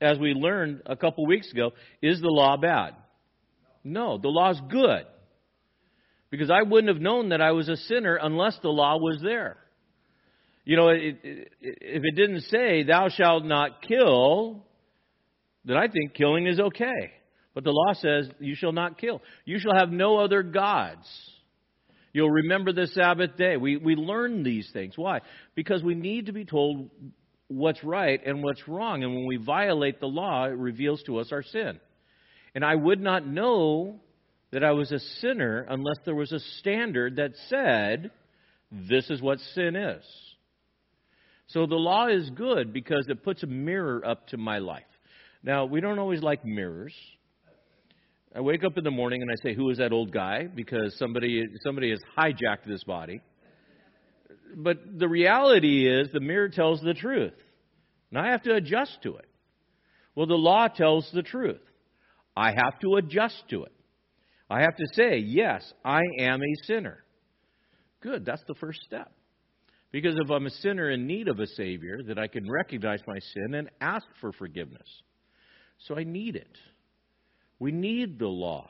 as 0.00 0.18
we 0.18 0.32
learned 0.32 0.82
a 0.86 0.96
couple 0.96 1.24
weeks 1.26 1.50
ago, 1.52 1.70
is 2.02 2.20
the 2.20 2.28
law 2.28 2.56
bad? 2.56 2.94
No, 3.84 4.18
the 4.18 4.28
law 4.28 4.50
is 4.50 4.60
good. 4.70 5.04
Because 6.30 6.50
I 6.50 6.62
wouldn't 6.62 6.92
have 6.92 7.02
known 7.02 7.28
that 7.28 7.40
I 7.40 7.52
was 7.52 7.68
a 7.68 7.76
sinner 7.76 8.16
unless 8.20 8.58
the 8.60 8.70
law 8.70 8.96
was 8.96 9.20
there. 9.22 9.56
You 10.64 10.76
know, 10.76 10.88
it, 10.88 11.18
it, 11.22 11.52
if 11.60 12.02
it 12.04 12.16
didn't 12.16 12.42
say, 12.42 12.84
thou 12.84 13.08
shalt 13.08 13.44
not 13.44 13.82
kill, 13.82 14.64
then 15.64 15.76
I 15.76 15.88
think 15.88 16.14
killing 16.14 16.46
is 16.46 16.58
okay. 16.58 17.12
But 17.54 17.64
the 17.64 17.70
law 17.70 17.92
says, 17.94 18.28
you 18.40 18.54
shall 18.54 18.72
not 18.72 18.98
kill. 18.98 19.22
You 19.44 19.58
shall 19.58 19.74
have 19.76 19.90
no 19.90 20.18
other 20.18 20.42
gods. 20.42 21.06
You'll 22.12 22.30
remember 22.30 22.72
the 22.72 22.86
Sabbath 22.88 23.36
day. 23.36 23.56
We, 23.56 23.76
we 23.76 23.94
learn 23.94 24.42
these 24.42 24.68
things. 24.72 24.94
Why? 24.96 25.20
Because 25.54 25.82
we 25.82 25.94
need 25.94 26.26
to 26.26 26.32
be 26.32 26.44
told 26.44 26.90
what's 27.48 27.82
right 27.84 28.20
and 28.24 28.42
what's 28.42 28.66
wrong. 28.66 29.04
And 29.04 29.14
when 29.14 29.26
we 29.26 29.36
violate 29.36 30.00
the 30.00 30.06
law, 30.06 30.44
it 30.44 30.56
reveals 30.56 31.02
to 31.04 31.18
us 31.18 31.30
our 31.30 31.42
sin. 31.42 31.78
And 32.54 32.64
I 32.64 32.74
would 32.74 33.00
not 33.00 33.26
know 33.26 34.00
that 34.52 34.64
I 34.64 34.70
was 34.72 34.92
a 34.92 35.00
sinner 35.20 35.66
unless 35.68 35.96
there 36.04 36.14
was 36.14 36.32
a 36.32 36.38
standard 36.60 37.16
that 37.16 37.32
said, 37.48 38.12
this 38.70 39.10
is 39.10 39.20
what 39.20 39.40
sin 39.54 39.76
is. 39.76 40.04
So 41.46 41.66
the 41.66 41.76
law 41.76 42.08
is 42.08 42.30
good 42.30 42.72
because 42.72 43.06
it 43.08 43.22
puts 43.22 43.42
a 43.42 43.46
mirror 43.46 44.04
up 44.04 44.26
to 44.28 44.36
my 44.36 44.58
life. 44.58 44.82
Now, 45.42 45.66
we 45.66 45.80
don't 45.80 45.98
always 45.98 46.22
like 46.22 46.44
mirrors. 46.44 46.94
I 48.34 48.40
wake 48.40 48.64
up 48.64 48.76
in 48.76 48.84
the 48.84 48.90
morning 48.90 49.22
and 49.22 49.30
I 49.30 49.34
say, 49.42 49.54
"Who 49.54 49.70
is 49.70 49.78
that 49.78 49.92
old 49.92 50.10
guy?" 50.10 50.46
Because 50.46 50.96
somebody 50.98 51.46
somebody 51.62 51.90
has 51.90 52.00
hijacked 52.16 52.64
this 52.66 52.82
body. 52.82 53.20
But 54.56 54.98
the 54.98 55.08
reality 55.08 55.86
is, 55.86 56.10
the 56.12 56.20
mirror 56.20 56.48
tells 56.48 56.80
the 56.80 56.94
truth, 56.94 57.34
and 58.10 58.18
I 58.18 58.30
have 58.30 58.42
to 58.42 58.54
adjust 58.54 59.02
to 59.02 59.16
it. 59.16 59.28
Well, 60.14 60.26
the 60.26 60.34
law 60.34 60.68
tells 60.68 61.10
the 61.12 61.22
truth. 61.22 61.62
I 62.36 62.50
have 62.50 62.78
to 62.80 62.96
adjust 62.96 63.48
to 63.50 63.64
it. 63.64 63.72
I 64.50 64.62
have 64.62 64.76
to 64.76 64.86
say, 64.94 65.18
"Yes, 65.18 65.72
I 65.84 66.00
am 66.18 66.42
a 66.42 66.54
sinner." 66.64 67.04
Good. 68.00 68.24
That's 68.24 68.44
the 68.44 68.54
first 68.54 68.80
step. 68.82 69.12
Because 69.94 70.16
if 70.18 70.28
I'm 70.28 70.46
a 70.46 70.50
sinner 70.50 70.90
in 70.90 71.06
need 71.06 71.28
of 71.28 71.38
a 71.38 71.46
Savior, 71.46 72.00
that 72.08 72.18
I 72.18 72.26
can 72.26 72.50
recognize 72.50 72.98
my 73.06 73.16
sin 73.32 73.54
and 73.54 73.70
ask 73.80 74.04
for 74.20 74.32
forgiveness. 74.32 74.88
So 75.86 75.96
I 75.96 76.02
need 76.02 76.34
it. 76.34 76.58
We 77.60 77.70
need 77.70 78.18
the 78.18 78.26
law. 78.26 78.68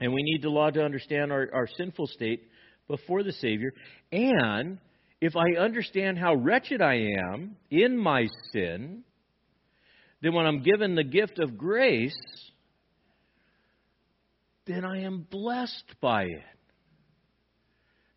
And 0.00 0.12
we 0.12 0.24
need 0.24 0.42
the 0.42 0.48
law 0.48 0.70
to 0.70 0.84
understand 0.84 1.30
our, 1.30 1.48
our 1.54 1.68
sinful 1.68 2.08
state 2.08 2.48
before 2.88 3.22
the 3.22 3.30
Savior. 3.30 3.72
And 4.10 4.78
if 5.20 5.36
I 5.36 5.56
understand 5.56 6.18
how 6.18 6.34
wretched 6.34 6.82
I 6.82 6.94
am 7.30 7.56
in 7.70 7.96
my 7.96 8.26
sin, 8.52 9.04
then 10.20 10.32
when 10.32 10.46
I'm 10.46 10.64
given 10.64 10.96
the 10.96 11.04
gift 11.04 11.38
of 11.38 11.56
grace, 11.56 12.18
then 14.66 14.84
I 14.84 15.02
am 15.02 15.28
blessed 15.30 15.94
by 16.00 16.24
it. 16.24 16.42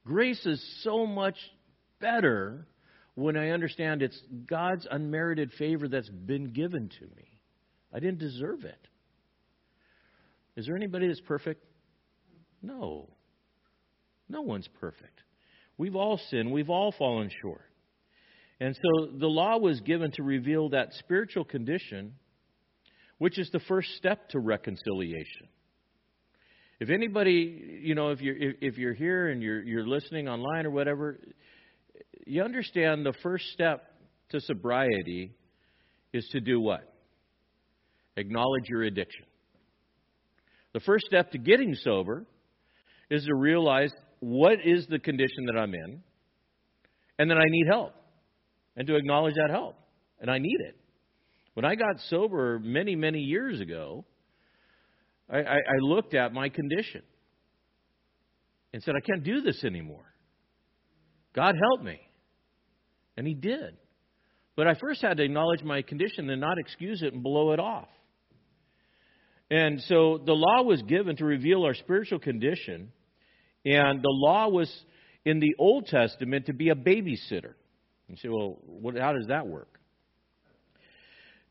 Grace 0.04 0.44
is 0.48 0.82
so 0.82 1.06
much 1.06 1.38
better 2.02 2.68
when 3.16 3.38
I 3.38 3.50
understand 3.50 4.02
it's 4.02 4.20
God's 4.48 4.88
unmerited 4.90 5.52
favor 5.54 5.88
that's 5.88 6.10
been 6.10 6.52
given 6.54 6.90
to 7.00 7.06
me. 7.16 7.40
I 7.94 8.00
didn't 8.00 8.20
deserve 8.20 8.64
it. 8.64 8.88
Is 10.56 10.66
there 10.66 10.76
anybody 10.76 11.08
that's 11.08 11.22
perfect? 11.22 11.64
No. 12.62 13.10
No 14.30 14.42
one's 14.42 14.68
perfect. 14.80 15.22
We've 15.78 15.96
all 15.96 16.20
sinned, 16.30 16.52
we've 16.52 16.70
all 16.70 16.94
fallen 16.98 17.30
short. 17.42 17.66
And 18.60 18.76
so 18.76 19.08
the 19.18 19.28
law 19.28 19.58
was 19.58 19.82
given 19.82 20.12
to 20.12 20.24
reveal 20.24 20.70
that 20.70 20.94
spiritual 21.00 21.44
condition, 21.44 22.14
which 23.18 23.40
is 23.40 23.50
the 23.52 23.60
first 23.62 23.90
step 23.96 24.30
to 24.30 24.40
reconciliation. 24.40 25.48
If 26.80 26.90
anybody, 26.90 27.80
you 27.82 27.96
know, 27.96 28.10
if 28.10 28.22
you're 28.22 28.36
if 28.62 28.78
you're 28.78 28.94
here 28.94 29.30
and 29.30 29.42
you're 29.42 29.62
you're 29.64 29.88
listening 29.88 30.28
online 30.28 30.66
or 30.66 30.72
whatever, 30.72 31.20
you 32.26 32.44
understand 32.44 33.06
the 33.06 33.14
first 33.24 33.46
step 33.54 33.84
to 34.30 34.40
sobriety 34.42 35.32
is 36.14 36.28
to 36.32 36.40
do 36.40 36.60
what? 36.60 36.82
Acknowledge 38.18 38.68
your 38.68 38.84
addiction. 38.84 39.26
The 40.74 40.80
first 40.82 41.06
step 41.06 41.32
to 41.32 41.38
getting 41.38 41.76
sober 41.76 42.26
is 43.10 43.26
to 43.26 43.36
realize 43.36 43.92
what 44.20 44.58
is 44.64 44.88
the 44.88 45.00
condition 45.00 45.46
that 45.48 45.58
I'm 45.58 45.74
in 45.74 46.02
and 47.20 47.30
that 47.30 47.38
I 47.38 47.46
need 47.48 47.68
help, 47.68 47.94
and 48.76 48.88
to 48.88 48.96
acknowledge 48.96 49.36
that 49.36 49.52
help, 49.52 49.76
and 50.20 50.32
I 50.32 50.40
need 50.40 50.58
it. 50.68 50.76
When 51.54 51.66
I 51.66 51.76
got 51.76 52.00
sober 52.10 52.58
many, 52.60 52.96
many 52.96 53.20
years 53.20 53.60
ago, 53.60 54.06
I, 55.30 55.40
I, 55.40 55.56
I 55.56 55.78
looked 55.82 56.14
at 56.14 56.34
my 56.34 56.50
condition 56.50 57.02
and 58.74 58.82
said, 58.82 58.96
I 58.96 59.02
can't 59.02 59.24
do 59.24 59.42
this 59.42 59.64
anymore. 59.64 60.06
God 61.36 61.56
help 61.70 61.84
me. 61.84 62.00
And 63.18 63.28
He 63.28 63.34
did. 63.34 63.78
But 64.56 64.68
I 64.68 64.76
first 64.76 65.02
had 65.02 65.18
to 65.18 65.24
acknowledge 65.24 65.64
my 65.64 65.82
condition 65.82 66.30
and 66.30 66.42
not 66.42 66.58
excuse 66.58 67.02
it 67.02 67.14
and 67.14 67.24
blow 67.24 67.52
it 67.52 67.60
off. 67.60 67.88
And 69.50 69.82
so 69.82 70.22
the 70.26 70.34
law 70.34 70.64
was 70.64 70.82
given 70.84 71.18
to 71.18 71.26
reveal 71.26 71.64
our 71.64 71.74
spiritual 71.74 72.20
condition, 72.20 72.92
and 73.66 74.02
the 74.02 74.10
law 74.10 74.48
was 74.48 74.72
in 75.26 75.40
the 75.40 75.56
Old 75.60 75.88
Testament 75.88 76.46
to 76.46 76.54
be 76.54 76.70
a 76.70 76.76
babysitter. 76.76 77.54
You 78.08 78.18
say, 78.18 78.30
well, 78.30 78.60
what, 78.66 78.98
how 78.98 79.14
does 79.14 79.28
that 79.28 79.48
work? 79.48 79.80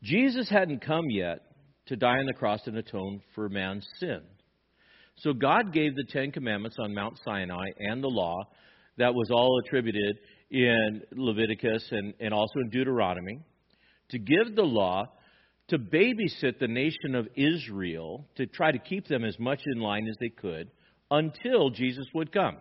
Jesus 0.03 0.49
hadn't 0.49 0.83
come 0.85 1.09
yet 1.09 1.41
to 1.87 1.95
die 1.95 2.17
on 2.17 2.25
the 2.25 2.33
cross 2.33 2.61
and 2.65 2.77
atone 2.77 3.21
for 3.35 3.49
man's 3.49 3.87
sin. 3.99 4.21
So 5.17 5.33
God 5.33 5.73
gave 5.73 5.95
the 5.95 6.05
Ten 6.09 6.31
Commandments 6.31 6.77
on 6.79 6.95
Mount 6.95 7.19
Sinai 7.23 7.65
and 7.77 8.03
the 8.03 8.07
law 8.07 8.47
that 8.97 9.13
was 9.13 9.29
all 9.29 9.59
attributed 9.63 10.17
in 10.51 11.01
Leviticus 11.15 11.87
and, 11.91 12.13
and 12.19 12.33
also 12.33 12.59
in 12.59 12.69
Deuteronomy 12.69 13.39
to 14.09 14.19
give 14.19 14.55
the 14.55 14.63
law 14.63 15.05
to 15.69 15.79
babysit 15.79 16.59
the 16.59 16.67
nation 16.67 17.15
of 17.15 17.27
Israel 17.35 18.27
to 18.35 18.45
try 18.45 18.71
to 18.71 18.77
keep 18.77 19.07
them 19.07 19.23
as 19.23 19.39
much 19.39 19.61
in 19.73 19.79
line 19.79 20.07
as 20.07 20.17
they 20.19 20.29
could 20.29 20.69
until 21.09 21.69
Jesus 21.69 22.05
would 22.13 22.31
come. 22.31 22.57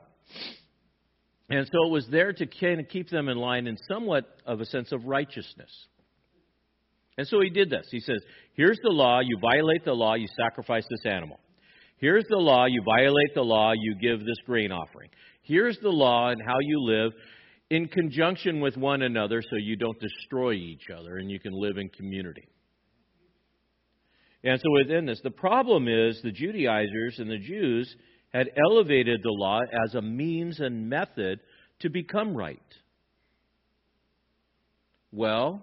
And 1.49 1.67
so 1.67 1.89
it 1.89 1.91
was 1.91 2.07
there 2.09 2.33
to 2.33 2.47
kind 2.47 2.79
of 2.79 2.89
keep 2.89 3.11
them 3.11 3.29
in 3.29 3.37
line 3.37 3.67
in 3.67 3.77
somewhat 3.89 4.25
of 4.47 4.61
a 4.61 4.65
sense 4.65 4.93
of 4.93 5.05
righteousness. 5.05 5.71
And 7.19 7.27
so 7.27 7.41
he 7.41 7.51
did 7.51 7.69
this. 7.69 7.89
He 7.91 7.99
says, 7.99 8.23
Here's 8.55 8.79
the 8.85 8.91
law. 8.91 9.19
You 9.19 9.37
violate 9.41 9.85
the 9.85 9.93
law, 9.93 10.15
you 10.15 10.29
sacrifice 10.41 10.85
this 10.89 11.13
animal. 11.13 11.41
Here's 11.97 12.25
the 12.31 12.37
law. 12.37 12.67
You 12.67 12.83
violate 12.85 13.35
the 13.35 13.43
law, 13.43 13.73
you 13.73 13.97
give 14.01 14.21
this 14.21 14.39
grain 14.47 14.71
offering. 14.71 15.11
Here's 15.43 15.79
the 15.83 15.91
law 15.91 16.29
and 16.29 16.41
how 16.47 16.59
you 16.61 16.81
live 16.83 17.13
in 17.71 17.87
conjunction 17.87 18.61
with 18.61 18.77
one 18.77 19.03
another 19.03 19.43
so 19.43 19.57
you 19.57 19.77
don't 19.77 19.99
destroy 20.01 20.53
each 20.53 20.91
other 20.95 21.19
and 21.19 21.31
you 21.31 21.39
can 21.39 21.53
live 21.53 21.79
in 21.79 21.89
community. 21.89 22.49
And 24.43 24.61
so 24.61 24.71
within 24.73 25.07
this, 25.07 25.21
the 25.23 25.31
problem 25.31 25.87
is 25.87 26.21
the 26.23 26.33
Judaizers 26.33 27.19
and 27.19 27.31
the 27.31 27.39
Jews 27.39 27.95
had 28.33 28.51
elevated 28.67 29.21
the 29.23 29.31
law 29.31 29.61
as 29.85 29.95
a 29.95 30.03
means 30.03 30.61
and 30.61 30.89
method 30.89 31.41
to 31.81 31.91
become 31.91 32.37
right. 32.37 32.59
Well, 35.13 35.63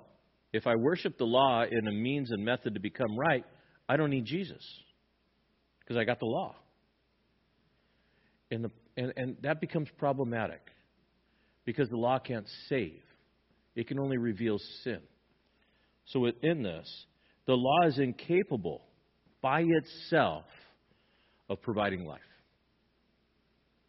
if 0.54 0.68
I 0.68 0.76
worship 0.76 1.18
the 1.18 1.26
law 1.26 1.64
in 1.64 1.88
a 1.88 1.92
means 1.92 2.32
and 2.32 2.44
method 2.44 2.76
to 2.76 2.80
become 2.80 3.18
right, 3.18 3.46
I 3.90 3.98
don't 3.98 4.10
need 4.10 4.26
Jesus 4.26 4.64
because 5.80 5.98
I 5.98 6.04
got 6.04 6.20
the 6.20 6.26
law. 6.26 6.56
And, 8.52 8.64
the, 8.64 8.72
and, 8.96 9.14
and 9.18 9.38
that 9.42 9.60
becomes 9.60 9.90
problematic 9.98 10.62
because 11.68 11.90
the 11.90 11.98
law 11.98 12.18
can't 12.18 12.48
save, 12.70 13.02
it 13.76 13.90
can 13.90 14.00
only 14.00 14.18
reveal 14.18 14.58
sin. 14.86 15.02
So 16.06 16.22
within 16.22 16.64
this, 16.64 16.90
the 17.46 17.56
law 17.56 17.86
is 17.86 18.00
incapable 18.00 18.84
by 19.42 19.66
itself 19.68 20.46
of 21.50 21.62
providing 21.62 22.06
life. 22.06 22.22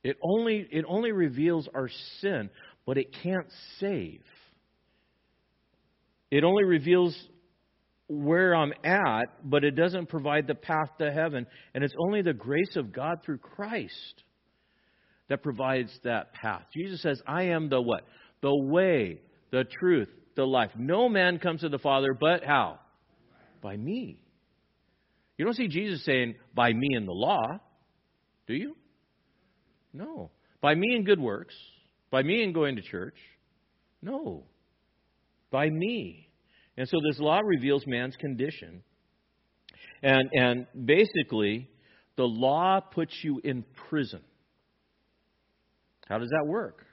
It 0.03 0.17
only, 0.21 0.67
it 0.73 0.85
only 0.89 1.13
reveals 1.13 1.69
our 1.73 1.89
sin, 2.21 2.51
but 2.85 2.99
it 2.99 3.15
can't 3.23 3.47
save. 3.79 4.23
It 6.33 6.43
only 6.43 6.65
reveals 6.65 7.17
where 8.09 8.57
I'm 8.57 8.73
at, 8.83 9.49
but 9.49 9.63
it 9.63 9.77
doesn't 9.77 10.09
provide 10.09 10.49
the 10.49 10.57
path 10.57 10.91
to 10.99 11.13
heaven. 11.13 11.47
And 11.75 11.85
it's 11.85 11.95
only 11.97 12.23
the 12.23 12.33
grace 12.33 12.75
of 12.75 12.93
God 12.93 13.21
through 13.25 13.39
Christ 13.39 14.25
that 15.29 15.43
provides 15.43 15.91
that 16.05 16.33
path. 16.33 16.63
Jesus 16.75 17.03
says, 17.03 17.21
I 17.27 17.45
am 17.45 17.69
the 17.69 17.81
what? 17.81 18.07
The 18.41 18.55
way, 18.55 19.21
the 19.51 19.65
truth, 19.65 20.09
the 20.37 20.47
life. 20.47 20.71
No 20.77 21.09
man 21.09 21.39
comes 21.39 21.61
to 21.63 21.69
the 21.69 21.79
Father 21.79 22.15
but 22.19 22.45
how? 22.45 22.79
By 23.63 23.77
me. 23.77 24.21
You 25.37 25.45
don't 25.45 25.55
see 25.55 25.69
Jesus 25.69 26.05
saying, 26.05 26.35
by 26.55 26.73
me 26.73 26.89
in 26.97 27.07
the 27.07 27.13
law, 27.13 27.61
do 28.47 28.55
you? 28.55 28.77
No. 29.93 30.31
By 30.61 30.75
me 30.75 30.97
in 30.97 31.05
good 31.05 31.21
works? 31.21 31.55
By 32.11 32.23
me 32.23 32.43
in 32.43 32.53
going 32.53 32.77
to 32.77 32.83
church? 32.83 33.17
No. 34.03 34.45
By 35.51 35.69
me. 35.69 36.29
And 36.77 36.89
so 36.89 36.99
this 37.09 37.19
law 37.19 37.41
reveals 37.45 37.87
man's 37.87 38.17
condition. 38.17 38.83
And, 40.03 40.31
and 40.33 40.67
basically, 40.85 41.69
the 42.17 42.25
law 42.25 42.81
puts 42.81 43.13
you 43.23 43.41
in 43.43 43.65
prison. 43.89 44.21
How 46.09 46.19
does 46.19 46.31
that 46.31 46.47
work? 46.47 46.87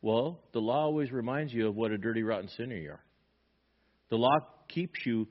Well, 0.00 0.40
the 0.52 0.60
law 0.60 0.84
always 0.84 1.10
reminds 1.12 1.52
you 1.52 1.68
of 1.68 1.76
what 1.76 1.90
a 1.90 1.98
dirty, 1.98 2.22
rotten 2.22 2.48
sinner 2.56 2.76
you 2.76 2.90
are. 2.90 3.04
The 4.10 4.16
law 4.16 4.38
keeps 4.68 5.00
you 5.04 5.28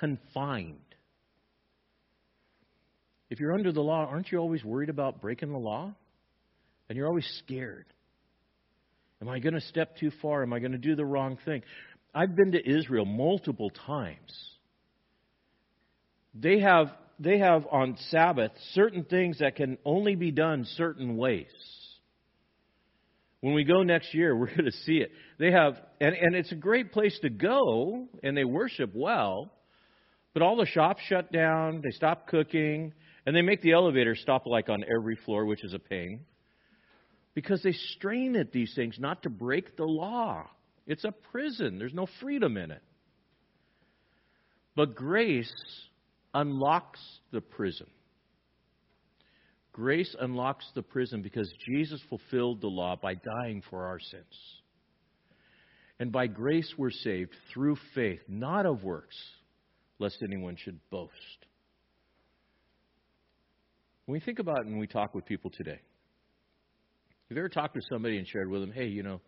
confined. 0.00 0.78
If 3.30 3.40
you're 3.40 3.52
under 3.52 3.72
the 3.72 3.82
law, 3.82 4.06
aren't 4.06 4.32
you 4.32 4.38
always 4.38 4.64
worried 4.64 4.88
about 4.88 5.20
breaking 5.20 5.52
the 5.52 5.58
law? 5.58 5.94
And 6.88 6.96
you're 6.96 7.06
always 7.06 7.28
scared. 7.44 7.86
Am 9.20 9.28
I 9.28 9.38
going 9.38 9.54
to 9.54 9.60
step 9.60 9.96
too 9.96 10.10
far? 10.22 10.42
Am 10.42 10.52
I 10.52 10.58
going 10.58 10.72
to 10.72 10.78
do 10.78 10.94
the 10.94 11.04
wrong 11.04 11.38
thing? 11.44 11.62
I've 12.14 12.34
been 12.34 12.52
to 12.52 12.68
Israel 12.68 13.04
multiple 13.04 13.70
times. 13.86 14.32
They 16.34 16.60
have 16.60 16.88
they 17.18 17.38
have 17.38 17.66
on 17.70 17.96
Sabbath 18.10 18.52
certain 18.72 19.04
things 19.04 19.40
that 19.40 19.56
can 19.56 19.76
only 19.84 20.14
be 20.14 20.30
done 20.30 20.64
certain 20.76 21.16
ways. 21.16 21.46
When 23.40 23.54
we 23.54 23.64
go 23.64 23.82
next 23.82 24.14
year, 24.14 24.36
we're 24.38 24.46
going 24.46 24.64
to 24.64 24.72
see 24.72 24.98
it. 24.98 25.10
They 25.38 25.50
have, 25.50 25.80
and, 26.00 26.14
and 26.14 26.34
it's 26.34 26.52
a 26.52 26.56
great 26.56 26.92
place 26.92 27.18
to 27.22 27.30
go, 27.30 28.08
and 28.22 28.36
they 28.36 28.44
worship 28.44 28.90
well, 28.94 29.52
but 30.34 30.42
all 30.42 30.56
the 30.56 30.66
shops 30.66 31.02
shut 31.08 31.32
down, 31.32 31.80
they 31.82 31.90
stop 31.90 32.28
cooking, 32.28 32.92
and 33.26 33.34
they 33.34 33.42
make 33.42 33.62
the 33.62 33.72
elevator 33.72 34.14
stop 34.14 34.46
like 34.46 34.68
on 34.68 34.84
every 34.84 35.16
floor, 35.16 35.44
which 35.44 35.64
is 35.64 35.74
a 35.74 35.78
pain. 35.78 36.20
Because 37.34 37.62
they 37.62 37.72
strain 37.96 38.36
at 38.36 38.52
these 38.52 38.72
things 38.74 38.96
not 38.98 39.22
to 39.22 39.30
break 39.30 39.76
the 39.76 39.84
law. 39.84 40.46
It's 40.86 41.04
a 41.04 41.12
prison, 41.12 41.78
there's 41.78 41.94
no 41.94 42.06
freedom 42.20 42.56
in 42.56 42.70
it. 42.70 42.82
But 44.74 44.94
grace 44.94 45.52
unlocks 46.32 47.00
the 47.32 47.40
prison. 47.40 47.88
Grace 49.78 50.12
unlocks 50.18 50.66
the 50.74 50.82
prison 50.82 51.22
because 51.22 51.48
Jesus 51.64 52.00
fulfilled 52.08 52.60
the 52.60 52.66
law 52.66 52.96
by 53.00 53.14
dying 53.14 53.62
for 53.70 53.84
our 53.84 54.00
sins. 54.00 54.24
And 56.00 56.10
by 56.10 56.26
grace 56.26 56.74
we're 56.76 56.90
saved 56.90 57.30
through 57.54 57.76
faith, 57.94 58.18
not 58.26 58.66
of 58.66 58.82
works, 58.82 59.14
lest 60.00 60.16
anyone 60.20 60.56
should 60.56 60.80
boast. 60.90 61.12
When 64.06 64.14
we 64.14 64.18
think 64.18 64.40
about 64.40 64.62
it 64.62 64.66
and 64.66 64.80
we 64.80 64.88
talk 64.88 65.14
with 65.14 65.24
people 65.26 65.52
today, 65.56 65.78
have 67.28 67.36
you 67.36 67.38
ever 67.38 67.48
talked 67.48 67.76
with 67.76 67.84
somebody 67.88 68.18
and 68.18 68.26
shared 68.26 68.50
with 68.50 68.62
them, 68.62 68.72
hey, 68.72 68.86
you 68.86 69.04
know, 69.04 69.20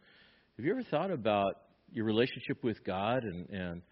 have 0.56 0.66
you 0.66 0.72
ever 0.72 0.82
thought 0.82 1.12
about 1.12 1.58
your 1.92 2.06
relationship 2.06 2.64
with 2.64 2.82
God 2.82 3.22
and, 3.22 3.48
and 3.50 3.82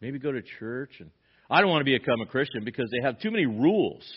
maybe 0.00 0.18
go 0.18 0.32
to 0.32 0.40
church? 0.58 0.92
And 0.98 1.10
I 1.50 1.60
don't 1.60 1.68
want 1.68 1.84
to 1.84 1.98
become 1.98 2.22
a 2.22 2.26
Christian 2.26 2.64
because 2.64 2.88
they 2.90 3.04
have 3.06 3.20
too 3.20 3.30
many 3.30 3.44
rules. 3.44 4.10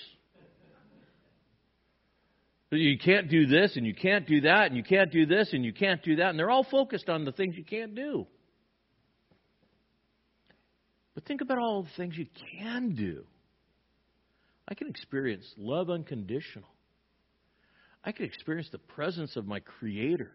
You 2.71 2.99
can't 2.99 3.29
do 3.29 3.47
this 3.47 3.75
and 3.77 3.85
you 3.85 3.95
can't 3.95 4.27
do 4.27 4.41
that 4.41 4.67
and 4.67 4.77
you 4.77 4.83
can't 4.83 5.11
do 5.11 5.25
this 5.25 5.53
and 5.53 5.65
you 5.65 5.73
can't 5.73 6.03
do 6.03 6.17
that. 6.17 6.29
And 6.29 6.37
they're 6.39 6.51
all 6.51 6.65
focused 6.69 7.09
on 7.09 7.25
the 7.25 7.31
things 7.31 7.55
you 7.57 7.63
can't 7.63 7.95
do. 7.95 8.27
But 11.15 11.25
think 11.25 11.41
about 11.41 11.57
all 11.57 11.83
the 11.83 11.89
things 11.97 12.15
you 12.15 12.27
can 12.59 12.95
do. 12.95 13.25
I 14.67 14.75
can 14.75 14.87
experience 14.87 15.45
love 15.57 15.89
unconditional. 15.89 16.69
I 18.05 18.11
can 18.11 18.25
experience 18.25 18.69
the 18.71 18.77
presence 18.77 19.35
of 19.35 19.47
my 19.47 19.59
Creator. 19.59 20.31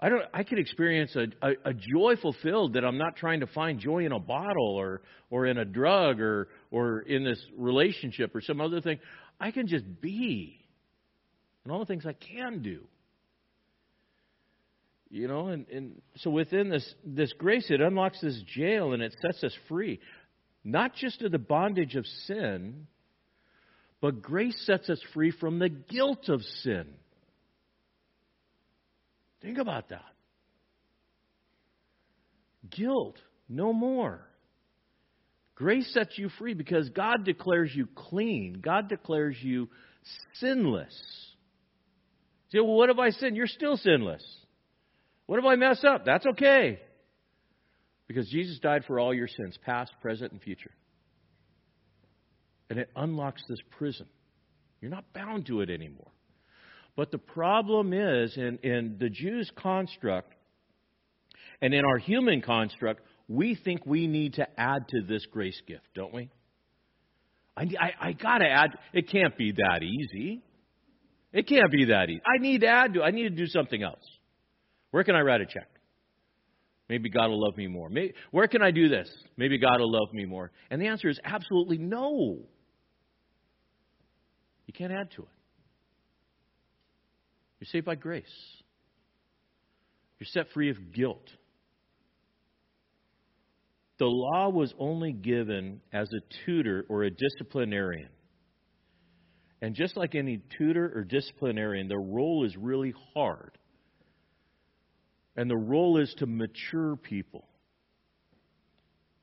I 0.00 0.08
don't. 0.08 0.22
I 0.32 0.44
can 0.44 0.58
experience 0.58 1.16
a, 1.16 1.26
a, 1.42 1.52
a, 1.64 1.74
joy 1.74 2.14
fulfilled 2.22 2.74
that 2.74 2.84
I'm 2.84 2.98
not 2.98 3.16
trying 3.16 3.40
to 3.40 3.48
find 3.48 3.80
joy 3.80 4.04
in 4.04 4.12
a 4.12 4.20
bottle 4.20 4.76
or 4.76 5.02
or 5.28 5.46
in 5.46 5.58
a 5.58 5.64
drug 5.64 6.20
or 6.20 6.48
or 6.70 7.00
in 7.00 7.24
this 7.24 7.40
relationship 7.56 8.32
or 8.34 8.40
some 8.40 8.60
other 8.60 8.80
thing. 8.80 9.00
I 9.40 9.50
can 9.50 9.66
just 9.66 10.00
be, 10.00 10.64
and 11.64 11.72
all 11.72 11.78
the 11.78 11.86
things 11.86 12.06
I 12.06 12.12
can 12.12 12.62
do. 12.62 12.80
You 15.10 15.26
know, 15.26 15.48
and, 15.48 15.66
and 15.68 16.02
so 16.16 16.30
within 16.30 16.68
this 16.68 16.94
this 17.02 17.32
grace, 17.38 17.70
it 17.70 17.80
unlocks 17.80 18.20
this 18.20 18.42
jail 18.54 18.92
and 18.92 19.02
it 19.02 19.14
sets 19.22 19.42
us 19.42 19.54
free 19.68 20.00
not 20.64 20.94
just 20.94 21.22
of 21.22 21.32
the 21.32 21.38
bondage 21.38 21.96
of 21.96 22.06
sin, 22.26 22.86
but 24.00 24.22
grace 24.22 24.60
sets 24.66 24.90
us 24.90 25.00
free 25.14 25.30
from 25.30 25.58
the 25.58 25.70
guilt 25.70 26.28
of 26.28 26.42
sin. 26.42 26.86
Think 29.40 29.58
about 29.58 29.88
that. 29.88 30.04
Guilt, 32.70 33.16
no 33.48 33.72
more. 33.72 34.27
Grace 35.58 35.92
sets 35.92 36.16
you 36.16 36.28
free 36.38 36.54
because 36.54 36.88
God 36.90 37.24
declares 37.24 37.72
you 37.74 37.88
clean. 37.96 38.60
God 38.62 38.88
declares 38.88 39.36
you 39.42 39.68
sinless. 40.34 40.94
You 42.50 42.60
say, 42.60 42.64
well, 42.64 42.76
what 42.76 42.90
if 42.90 42.98
I 42.98 43.10
sin? 43.10 43.34
You're 43.34 43.48
still 43.48 43.76
sinless. 43.76 44.22
What 45.26 45.40
if 45.40 45.44
I 45.44 45.56
mess 45.56 45.82
up? 45.82 46.04
That's 46.04 46.24
okay. 46.26 46.78
Because 48.06 48.28
Jesus 48.28 48.60
died 48.60 48.84
for 48.86 49.00
all 49.00 49.12
your 49.12 49.26
sins, 49.26 49.58
past, 49.66 49.90
present, 50.00 50.30
and 50.30 50.40
future. 50.40 50.70
And 52.70 52.78
it 52.78 52.88
unlocks 52.94 53.42
this 53.48 53.58
prison. 53.78 54.06
You're 54.80 54.92
not 54.92 55.12
bound 55.12 55.46
to 55.46 55.60
it 55.62 55.70
anymore. 55.70 56.12
But 56.94 57.10
the 57.10 57.18
problem 57.18 57.92
is, 57.92 58.36
in, 58.36 58.58
in 58.62 58.96
the 59.00 59.10
Jews' 59.10 59.50
construct 59.56 60.34
and 61.60 61.74
in 61.74 61.84
our 61.84 61.98
human 61.98 62.42
construct, 62.42 63.00
we 63.28 63.54
think 63.54 63.84
we 63.84 64.06
need 64.06 64.34
to 64.34 64.46
add 64.58 64.88
to 64.88 65.02
this 65.02 65.26
grace 65.26 65.60
gift, 65.66 65.86
don't 65.94 66.12
we? 66.14 66.30
I, 67.56 67.62
I, 67.78 68.08
I 68.08 68.12
got 68.12 68.38
to 68.38 68.48
add. 68.48 68.70
It 68.92 69.10
can't 69.10 69.36
be 69.36 69.52
that 69.52 69.82
easy. 69.82 70.42
It 71.32 71.46
can't 71.46 71.70
be 71.70 71.86
that 71.86 72.08
easy. 72.08 72.22
I 72.24 72.38
need 72.40 72.62
to 72.62 72.68
add 72.68 72.94
to. 72.94 73.02
I 73.02 73.10
need 73.10 73.24
to 73.24 73.30
do 73.30 73.46
something 73.46 73.82
else. 73.82 74.04
Where 74.90 75.04
can 75.04 75.14
I 75.14 75.20
write 75.20 75.42
a 75.42 75.46
check? 75.46 75.68
Maybe 76.88 77.10
God 77.10 77.28
will 77.28 77.44
love 77.44 77.56
me 77.56 77.66
more. 77.66 77.90
Maybe, 77.90 78.14
where 78.30 78.48
can 78.48 78.62
I 78.62 78.70
do 78.70 78.88
this? 78.88 79.10
Maybe 79.36 79.58
God 79.58 79.78
will 79.80 79.92
love 79.92 80.12
me 80.14 80.24
more. 80.24 80.50
And 80.70 80.80
the 80.80 80.86
answer 80.86 81.08
is 81.08 81.20
absolutely 81.22 81.76
no. 81.76 82.38
You 84.66 84.72
can't 84.72 84.92
add 84.92 85.10
to 85.16 85.22
it. 85.22 85.28
You're 87.60 87.68
saved 87.70 87.84
by 87.84 87.96
grace. 87.96 88.24
You're 90.18 90.28
set 90.28 90.50
free 90.54 90.70
of 90.70 90.76
guilt. 90.94 91.28
The 93.98 94.06
law 94.06 94.48
was 94.48 94.72
only 94.78 95.12
given 95.12 95.80
as 95.92 96.08
a 96.12 96.44
tutor 96.46 96.84
or 96.88 97.02
a 97.02 97.10
disciplinarian. 97.10 98.10
And 99.60 99.74
just 99.74 99.96
like 99.96 100.14
any 100.14 100.40
tutor 100.56 100.92
or 100.94 101.02
disciplinarian, 101.02 101.88
their 101.88 101.98
role 101.98 102.44
is 102.44 102.56
really 102.56 102.94
hard. 103.14 103.58
And 105.36 105.50
the 105.50 105.56
role 105.56 105.98
is 105.98 106.14
to 106.18 106.26
mature 106.26 106.96
people. 106.96 107.44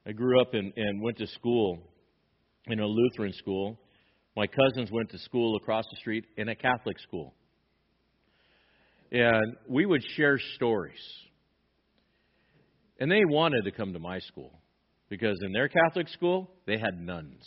I 0.05 0.11
grew 0.11 0.41
up 0.41 0.53
and, 0.53 0.73
and 0.75 1.01
went 1.01 1.17
to 1.17 1.27
school 1.27 1.79
in 2.67 2.79
a 2.79 2.85
Lutheran 2.85 3.33
school. 3.33 3.79
My 4.35 4.47
cousins 4.47 4.91
went 4.91 5.09
to 5.11 5.19
school 5.19 5.55
across 5.55 5.85
the 5.89 5.97
street 5.97 6.25
in 6.35 6.49
a 6.49 6.55
Catholic 6.55 6.99
school. 6.99 7.33
And 9.11 9.55
we 9.69 9.85
would 9.85 10.03
share 10.15 10.37
stories. 10.55 10.99
And 12.99 13.09
they 13.09 13.23
wanted 13.23 13.63
to 13.63 13.71
come 13.71 13.93
to 13.93 13.99
my 13.99 14.19
school. 14.19 14.51
Because 15.09 15.37
in 15.43 15.51
their 15.51 15.67
Catholic 15.67 16.07
school, 16.09 16.49
they 16.65 16.77
had 16.77 16.99
nuns. 16.99 17.43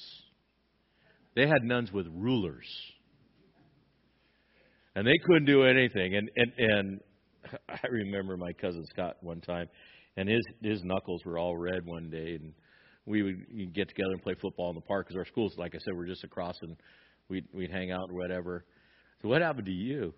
They 1.35 1.47
had 1.47 1.63
nuns 1.63 1.93
with 1.93 2.07
rulers. 2.09 2.67
And 4.95 5.07
they 5.07 5.19
couldn't 5.27 5.47
do 5.47 5.65
anything. 5.65 6.17
And, 6.17 6.31
and, 6.37 6.53
and 6.59 7.01
I 7.69 7.87
remember 7.89 8.37
my 8.37 8.53
cousin 8.53 8.85
Scott 8.87 9.17
one 9.21 9.41
time, 9.41 9.69
and 10.17 10.29
his, 10.29 10.43
his 10.63 10.83
knuckles 10.83 11.25
were 11.25 11.39
all 11.39 11.57
red 11.57 11.85
one 11.85 12.11
day. 12.11 12.39
And 12.41 12.53
we 13.07 13.23
would 13.23 13.75
get 13.75 13.89
together 13.89 14.13
and 14.13 14.23
play 14.23 14.35
football 14.41 14.69
in 14.71 14.75
the 14.75 14.81
park 14.83 15.07
because 15.07 15.17
our 15.17 15.27
schools, 15.27 15.55
like 15.57 15.75
I 15.75 15.79
said, 15.79 15.95
were 15.95 16.07
just 16.07 16.25
across 16.25 16.57
and 16.63 16.77
we'd, 17.29 17.45
we'd 17.53 17.71
hang 17.71 17.91
out 17.91 18.11
or 18.11 18.15
whatever. 18.15 18.65
So, 19.23 19.29
what 19.29 19.43
happened 19.43 19.67
to 19.67 19.73
you? 19.73 20.15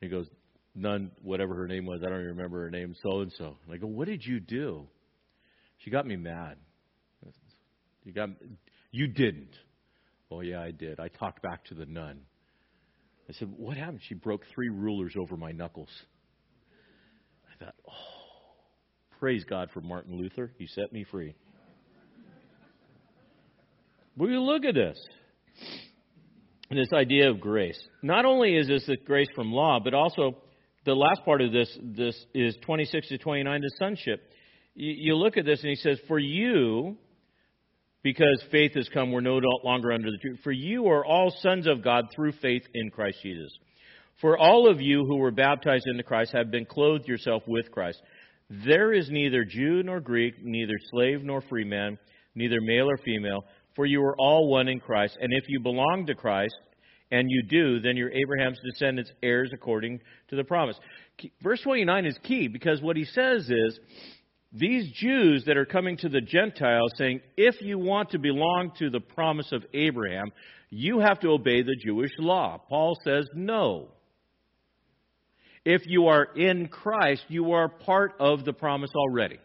He 0.00 0.08
goes, 0.08 0.26
Nun, 0.74 1.10
whatever 1.22 1.54
her 1.54 1.66
name 1.66 1.86
was, 1.86 2.00
I 2.02 2.08
don't 2.08 2.20
even 2.20 2.36
remember 2.36 2.62
her 2.62 2.70
name, 2.70 2.94
so 3.02 3.20
and 3.20 3.32
so. 3.36 3.56
I 3.72 3.76
go, 3.76 3.86
What 3.86 4.06
did 4.08 4.24
you 4.24 4.40
do? 4.40 4.86
She 5.78 5.90
got 5.90 6.06
me 6.06 6.16
mad. 6.16 6.56
You 8.04 8.12
got 8.12 8.30
you 8.90 9.06
didn't. 9.06 9.54
Oh 10.30 10.40
yeah, 10.40 10.60
I 10.60 10.70
did. 10.70 11.00
I 11.00 11.08
talked 11.08 11.42
back 11.42 11.64
to 11.66 11.74
the 11.74 11.86
nun. 11.86 12.20
I 13.28 13.32
said, 13.34 13.48
"What 13.56 13.76
happened?" 13.76 14.00
She 14.08 14.14
broke 14.14 14.44
three 14.54 14.70
rulers 14.70 15.14
over 15.18 15.36
my 15.36 15.52
knuckles. 15.52 15.90
I 17.52 17.64
thought, 17.64 17.74
"Oh, 17.86 17.92
praise 19.18 19.44
God 19.44 19.70
for 19.72 19.80
Martin 19.80 20.16
Luther. 20.16 20.52
He 20.58 20.66
set 20.66 20.92
me 20.92 21.04
free." 21.04 21.34
Will 24.16 24.30
you 24.30 24.40
look 24.40 24.64
at 24.64 24.74
this? 24.74 24.98
This 26.70 26.92
idea 26.92 27.30
of 27.30 27.40
grace. 27.40 27.80
Not 28.02 28.24
only 28.24 28.56
is 28.56 28.66
this 28.66 28.84
the 28.86 28.96
grace 28.96 29.28
from 29.34 29.52
law, 29.52 29.78
but 29.82 29.94
also 29.94 30.42
the 30.84 30.94
last 30.94 31.24
part 31.24 31.40
of 31.40 31.52
this 31.52 31.78
this 31.82 32.26
is 32.34 32.56
26 32.62 33.08
to 33.08 33.18
29, 33.18 33.60
the 33.60 33.70
sonship 33.78 34.30
you 34.78 35.16
look 35.16 35.36
at 35.36 35.44
this 35.44 35.60
and 35.60 35.70
he 35.70 35.76
says, 35.76 35.98
For 36.06 36.18
you, 36.18 36.96
because 38.02 38.42
faith 38.52 38.74
has 38.74 38.88
come, 38.88 39.10
we're 39.10 39.20
no 39.20 39.40
longer 39.64 39.92
under 39.92 40.10
the 40.10 40.18
truth. 40.18 40.38
For 40.44 40.52
you 40.52 40.88
are 40.88 41.04
all 41.04 41.34
sons 41.40 41.66
of 41.66 41.82
God 41.82 42.06
through 42.14 42.32
faith 42.40 42.62
in 42.74 42.90
Christ 42.90 43.18
Jesus. 43.22 43.50
For 44.20 44.38
all 44.38 44.68
of 44.68 44.80
you 44.80 45.04
who 45.04 45.16
were 45.16 45.30
baptized 45.30 45.86
into 45.86 46.02
Christ 46.02 46.32
have 46.32 46.50
been 46.50 46.64
clothed 46.64 47.08
yourself 47.08 47.42
with 47.46 47.70
Christ. 47.72 48.00
There 48.50 48.92
is 48.92 49.10
neither 49.10 49.44
Jew 49.44 49.82
nor 49.82 50.00
Greek, 50.00 50.34
neither 50.42 50.78
slave 50.90 51.22
nor 51.22 51.40
free 51.42 51.64
man, 51.64 51.98
neither 52.34 52.60
male 52.60 52.88
or 52.88 52.98
female, 52.98 53.44
for 53.74 53.84
you 53.84 54.02
are 54.02 54.16
all 54.16 54.48
one 54.48 54.68
in 54.68 54.80
Christ. 54.80 55.18
And 55.20 55.32
if 55.32 55.44
you 55.48 55.60
belong 55.60 56.06
to 56.06 56.14
Christ, 56.14 56.54
and 57.10 57.30
you 57.30 57.42
do, 57.42 57.80
then 57.80 57.96
you're 57.96 58.12
Abraham's 58.12 58.58
descendants, 58.64 59.10
heirs 59.22 59.50
according 59.52 60.00
to 60.28 60.36
the 60.36 60.44
promise. 60.44 60.76
Verse 61.42 61.60
29 61.62 62.04
is 62.04 62.18
key 62.22 62.48
because 62.48 62.82
what 62.82 62.96
he 62.96 63.04
says 63.04 63.48
is, 63.48 63.80
these 64.52 64.90
Jews 64.92 65.44
that 65.46 65.56
are 65.56 65.66
coming 65.66 65.96
to 65.98 66.08
the 66.08 66.20
Gentiles 66.20 66.92
saying, 66.96 67.20
if 67.36 67.60
you 67.60 67.78
want 67.78 68.10
to 68.10 68.18
belong 68.18 68.72
to 68.78 68.88
the 68.88 69.00
promise 69.00 69.52
of 69.52 69.64
Abraham, 69.74 70.32
you 70.70 71.00
have 71.00 71.20
to 71.20 71.28
obey 71.28 71.62
the 71.62 71.76
Jewish 71.84 72.12
law. 72.18 72.58
Paul 72.68 72.96
says 73.04 73.28
no. 73.34 73.88
If 75.64 75.82
you 75.86 76.06
are 76.06 76.24
in 76.24 76.68
Christ, 76.68 77.24
you 77.28 77.52
are 77.52 77.68
part 77.68 78.14
of 78.18 78.44
the 78.44 78.54
promise 78.54 78.90
already. 78.96 79.38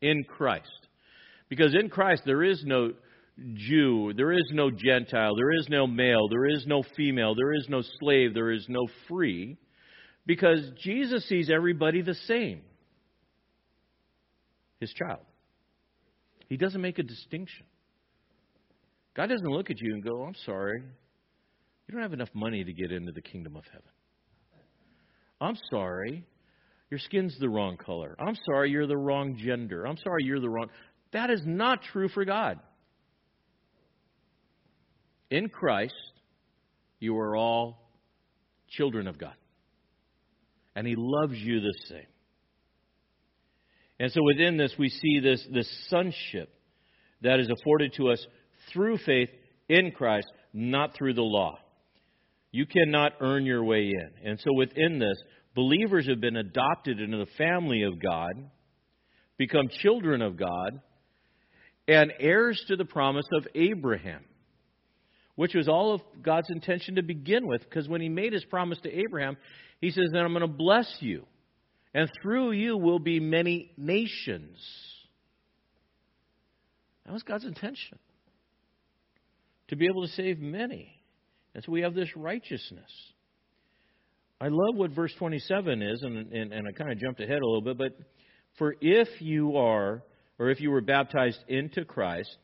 In 0.00 0.24
Christ. 0.24 0.70
Because 1.50 1.74
in 1.74 1.90
Christ 1.90 2.22
there 2.24 2.42
is 2.42 2.62
no 2.64 2.92
Jew, 3.54 4.12
there 4.16 4.32
is 4.32 4.50
no 4.52 4.70
Gentile, 4.70 5.34
there 5.34 5.52
is 5.52 5.66
no 5.68 5.86
male, 5.86 6.28
there 6.28 6.46
is 6.46 6.64
no 6.66 6.82
female, 6.96 7.34
there 7.34 7.54
is 7.54 7.66
no 7.68 7.82
slave, 7.98 8.34
there 8.34 8.50
is 8.50 8.66
no 8.68 8.86
free. 9.08 9.58
Because 10.26 10.60
Jesus 10.82 11.26
sees 11.28 11.50
everybody 11.50 12.02
the 12.02 12.14
same 12.26 12.62
his 14.80 14.92
child. 14.92 15.20
He 16.48 16.56
doesn't 16.56 16.80
make 16.80 16.98
a 16.98 17.02
distinction. 17.02 17.66
God 19.14 19.28
doesn't 19.28 19.46
look 19.46 19.70
at 19.70 19.80
you 19.80 19.94
and 19.94 20.02
go, 20.02 20.24
I'm 20.24 20.34
sorry. 20.46 20.80
You 20.80 21.92
don't 21.92 22.02
have 22.02 22.12
enough 22.12 22.30
money 22.34 22.64
to 22.64 22.72
get 22.72 22.90
into 22.90 23.12
the 23.12 23.20
kingdom 23.20 23.56
of 23.56 23.64
heaven. 23.66 23.88
I'm 25.40 25.56
sorry. 25.70 26.24
Your 26.90 26.98
skin's 26.98 27.36
the 27.38 27.48
wrong 27.48 27.76
color. 27.76 28.16
I'm 28.18 28.36
sorry 28.46 28.70
you're 28.70 28.86
the 28.86 28.96
wrong 28.96 29.36
gender. 29.36 29.86
I'm 29.86 29.96
sorry 29.96 30.24
you're 30.24 30.40
the 30.40 30.50
wrong. 30.50 30.68
That 31.12 31.30
is 31.30 31.42
not 31.44 31.82
true 31.82 32.08
for 32.08 32.24
God. 32.24 32.58
In 35.30 35.48
Christ, 35.48 35.94
you 36.98 37.16
are 37.18 37.36
all 37.36 37.88
children 38.68 39.06
of 39.06 39.18
God. 39.18 39.34
And 40.74 40.86
He 40.86 40.94
loves 40.96 41.36
you 41.36 41.60
the 41.60 41.74
same. 41.88 42.06
And 44.00 44.10
so 44.10 44.22
within 44.22 44.56
this, 44.56 44.72
we 44.78 44.88
see 44.88 45.20
this, 45.20 45.46
this 45.52 45.68
sonship 45.88 46.48
that 47.20 47.38
is 47.38 47.50
afforded 47.50 47.92
to 47.98 48.08
us 48.08 48.26
through 48.72 48.96
faith 48.96 49.28
in 49.68 49.92
Christ, 49.92 50.26
not 50.54 50.94
through 50.96 51.12
the 51.14 51.22
law. 51.22 51.58
You 52.50 52.64
cannot 52.64 53.12
earn 53.20 53.44
your 53.44 53.62
way 53.62 53.90
in. 53.90 54.10
And 54.24 54.40
so 54.40 54.54
within 54.54 54.98
this, 54.98 55.18
believers 55.54 56.08
have 56.08 56.18
been 56.18 56.36
adopted 56.36 56.98
into 56.98 57.18
the 57.18 57.30
family 57.36 57.82
of 57.82 58.02
God, 58.02 58.32
become 59.36 59.68
children 59.82 60.22
of 60.22 60.38
God, 60.38 60.80
and 61.86 62.10
heirs 62.18 62.64
to 62.68 62.76
the 62.76 62.86
promise 62.86 63.26
of 63.36 63.46
Abraham, 63.54 64.24
which 65.34 65.54
was 65.54 65.68
all 65.68 65.92
of 65.92 66.00
God's 66.22 66.48
intention 66.48 66.94
to 66.94 67.02
begin 67.02 67.46
with, 67.46 67.62
because 67.64 67.86
when 67.86 68.00
he 68.00 68.08
made 68.08 68.32
his 68.32 68.44
promise 68.46 68.78
to 68.82 68.90
Abraham, 68.90 69.36
he 69.78 69.90
says, 69.90 70.06
Then 70.10 70.24
I'm 70.24 70.32
going 70.32 70.40
to 70.40 70.48
bless 70.48 70.90
you 71.00 71.26
and 71.94 72.10
through 72.22 72.52
you 72.52 72.76
will 72.76 72.98
be 72.98 73.20
many 73.20 73.72
nations. 73.76 74.58
That 77.04 77.12
was 77.12 77.22
God's 77.22 77.44
intention 77.44 77.98
to 79.68 79.76
be 79.76 79.86
able 79.86 80.02
to 80.02 80.12
save 80.12 80.38
many. 80.38 81.00
And 81.54 81.64
so 81.64 81.72
we 81.72 81.82
have 81.82 81.94
this 81.94 82.08
righteousness. 82.16 82.90
I 84.40 84.48
love 84.48 84.76
what 84.76 84.92
verse 84.92 85.12
27 85.18 85.82
is, 85.82 86.02
and, 86.02 86.32
and, 86.32 86.52
and 86.52 86.66
I 86.68 86.72
kind 86.72 86.90
of 86.90 86.98
jumped 86.98 87.20
ahead 87.20 87.42
a 87.42 87.46
little 87.46 87.60
bit, 87.60 87.76
but 87.76 87.92
for 88.58 88.74
if 88.80 89.08
you 89.20 89.56
are, 89.56 90.02
or 90.38 90.50
if 90.50 90.60
you 90.60 90.70
were 90.70 90.80
baptized 90.80 91.38
into 91.48 91.84
Christ, 91.84 92.34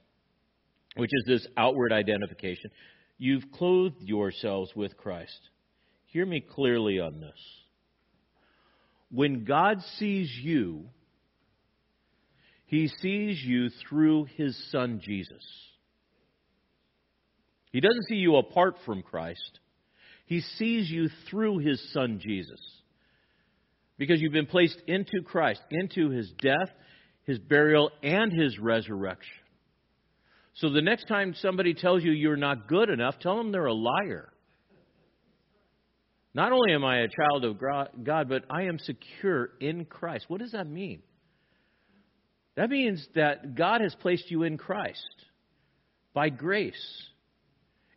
which 0.96 1.10
is 1.12 1.24
this 1.26 1.46
outward 1.56 1.92
identification, 1.92 2.70
you've 3.18 3.50
clothed 3.52 4.00
yourselves 4.00 4.72
with 4.74 4.96
Christ. 4.96 5.38
Hear 6.06 6.26
me 6.26 6.40
clearly 6.40 7.00
on 7.00 7.20
this. 7.20 7.38
When 9.10 9.44
God 9.44 9.78
sees 9.98 10.30
you, 10.42 10.84
he 12.66 12.88
sees 12.88 13.42
you 13.42 13.70
through 13.88 14.26
his 14.36 14.56
son 14.70 15.00
Jesus. 15.02 15.44
He 17.70 17.80
doesn't 17.80 18.06
see 18.08 18.16
you 18.16 18.36
apart 18.36 18.76
from 18.84 19.02
Christ. 19.02 19.60
He 20.26 20.40
sees 20.40 20.90
you 20.90 21.08
through 21.30 21.58
his 21.58 21.92
son 21.92 22.20
Jesus. 22.20 22.60
Because 23.98 24.20
you've 24.20 24.32
been 24.32 24.46
placed 24.46 24.80
into 24.86 25.22
Christ, 25.24 25.60
into 25.70 26.10
his 26.10 26.30
death, 26.40 26.70
his 27.24 27.38
burial, 27.38 27.90
and 28.02 28.32
his 28.32 28.58
resurrection. 28.58 29.32
So 30.54 30.70
the 30.70 30.82
next 30.82 31.06
time 31.06 31.34
somebody 31.34 31.74
tells 31.74 32.02
you 32.02 32.12
you're 32.12 32.36
not 32.36 32.66
good 32.66 32.88
enough, 32.88 33.18
tell 33.20 33.36
them 33.36 33.52
they're 33.52 33.66
a 33.66 33.74
liar. 33.74 34.32
Not 36.36 36.52
only 36.52 36.74
am 36.74 36.84
I 36.84 36.98
a 36.98 37.08
child 37.08 37.46
of 37.46 37.58
God, 37.58 38.28
but 38.28 38.44
I 38.50 38.64
am 38.64 38.78
secure 38.78 39.52
in 39.58 39.86
Christ. 39.86 40.26
What 40.28 40.40
does 40.40 40.52
that 40.52 40.66
mean? 40.66 41.00
That 42.56 42.68
means 42.68 43.02
that 43.14 43.54
God 43.54 43.80
has 43.80 43.94
placed 44.02 44.30
you 44.30 44.42
in 44.42 44.58
Christ 44.58 45.24
by 46.12 46.28
grace. 46.28 46.74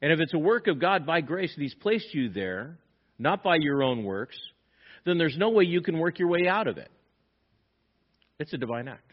And 0.02 0.14
if 0.14 0.22
it's 0.22 0.34
a 0.34 0.40
work 0.40 0.68
of 0.68 0.80
God 0.80 1.06
by 1.06 1.20
grace 1.20 1.52
and 1.54 1.64
He's 1.64 1.76
placed 1.76 2.14
you 2.14 2.30
there, 2.30 2.80
not 3.18 3.44
by 3.44 3.58
your 3.60 3.84
own 3.84 4.06
works, 4.06 4.38
then 5.06 5.18
there's 5.18 5.38
no 5.38 5.50
way 5.50 5.66
you 5.66 5.82
can 5.82 6.00
work 6.00 6.18
your 6.18 6.30
way 6.30 6.48
out 6.48 6.68
of 6.68 6.78
it. 6.78 6.90
It's 8.40 8.54
a 8.54 8.58
divine 8.58 8.88
act. 8.88 9.12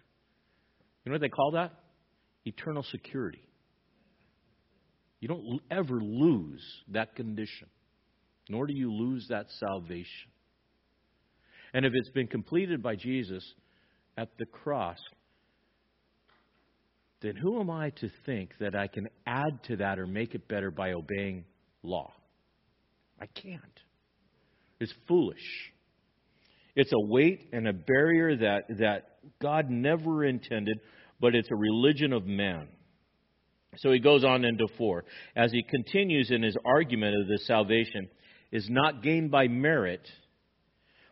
You 1.04 1.10
know 1.10 1.14
what 1.14 1.20
they 1.20 1.28
call 1.30 1.50
that? 1.54 1.72
Eternal 2.44 2.84
security. 2.84 3.42
You 5.18 5.26
don't 5.26 5.60
ever 5.68 6.00
lose 6.00 6.62
that 6.92 7.16
condition, 7.16 7.66
nor 8.48 8.66
do 8.66 8.74
you 8.74 8.92
lose 8.92 9.26
that 9.28 9.46
salvation. 9.58 10.30
And 11.72 11.84
if 11.84 11.92
it's 11.94 12.10
been 12.10 12.28
completed 12.28 12.82
by 12.82 12.96
Jesus 12.96 13.44
at 14.16 14.28
the 14.38 14.46
cross, 14.46 14.98
then 17.20 17.36
who 17.36 17.60
am 17.60 17.70
I 17.70 17.90
to 17.90 18.10
think 18.24 18.50
that 18.60 18.74
I 18.74 18.86
can 18.86 19.08
add 19.26 19.62
to 19.64 19.76
that 19.76 19.98
or 19.98 20.06
make 20.06 20.34
it 20.34 20.48
better 20.48 20.70
by 20.70 20.92
obeying 20.92 21.44
law? 21.82 22.12
I 23.20 23.26
can't. 23.26 23.62
It's 24.78 24.92
foolish. 25.08 25.72
It's 26.74 26.92
a 26.92 27.00
weight 27.00 27.48
and 27.52 27.66
a 27.66 27.72
barrier 27.72 28.36
that, 28.36 28.64
that 28.78 29.16
God 29.40 29.70
never 29.70 30.24
intended, 30.24 30.78
but 31.20 31.34
it's 31.34 31.50
a 31.50 31.56
religion 31.56 32.12
of 32.12 32.26
man. 32.26 32.68
So 33.78 33.90
he 33.90 33.98
goes 33.98 34.24
on 34.24 34.44
into 34.44 34.66
4. 34.76 35.04
As 35.34 35.52
he 35.52 35.62
continues 35.62 36.30
in 36.30 36.42
his 36.42 36.56
argument 36.64 37.16
of 37.20 37.28
the 37.28 37.38
salvation 37.44 38.08
is 38.52 38.66
not 38.70 39.02
gained 39.02 39.30
by 39.30 39.48
merit, 39.48 40.06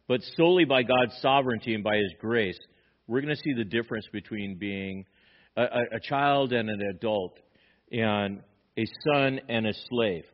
but 0.09 0.21
solely 0.37 0.65
by 0.65 0.83
God's 0.83 1.17
sovereignty 1.21 1.75
and 1.75 1.85
by 1.85 1.97
his 1.97 2.13
grace, 2.21 2.59
we're 3.07 3.21
going 3.21 3.35
to 3.35 3.43
see 3.43 3.53
the 3.57 3.65
difference 3.65 4.07
between 4.13 4.57
being 4.59 5.05
a, 5.57 5.63
a, 5.93 6.01
child 6.01 6.53
and 6.53 6.69
an 6.69 6.81
adult, 6.91 7.39
and 7.93 8.41
a 8.77 8.85
son 9.05 9.41
and 9.49 9.67
a 9.67 9.73
slave. 9.89 10.25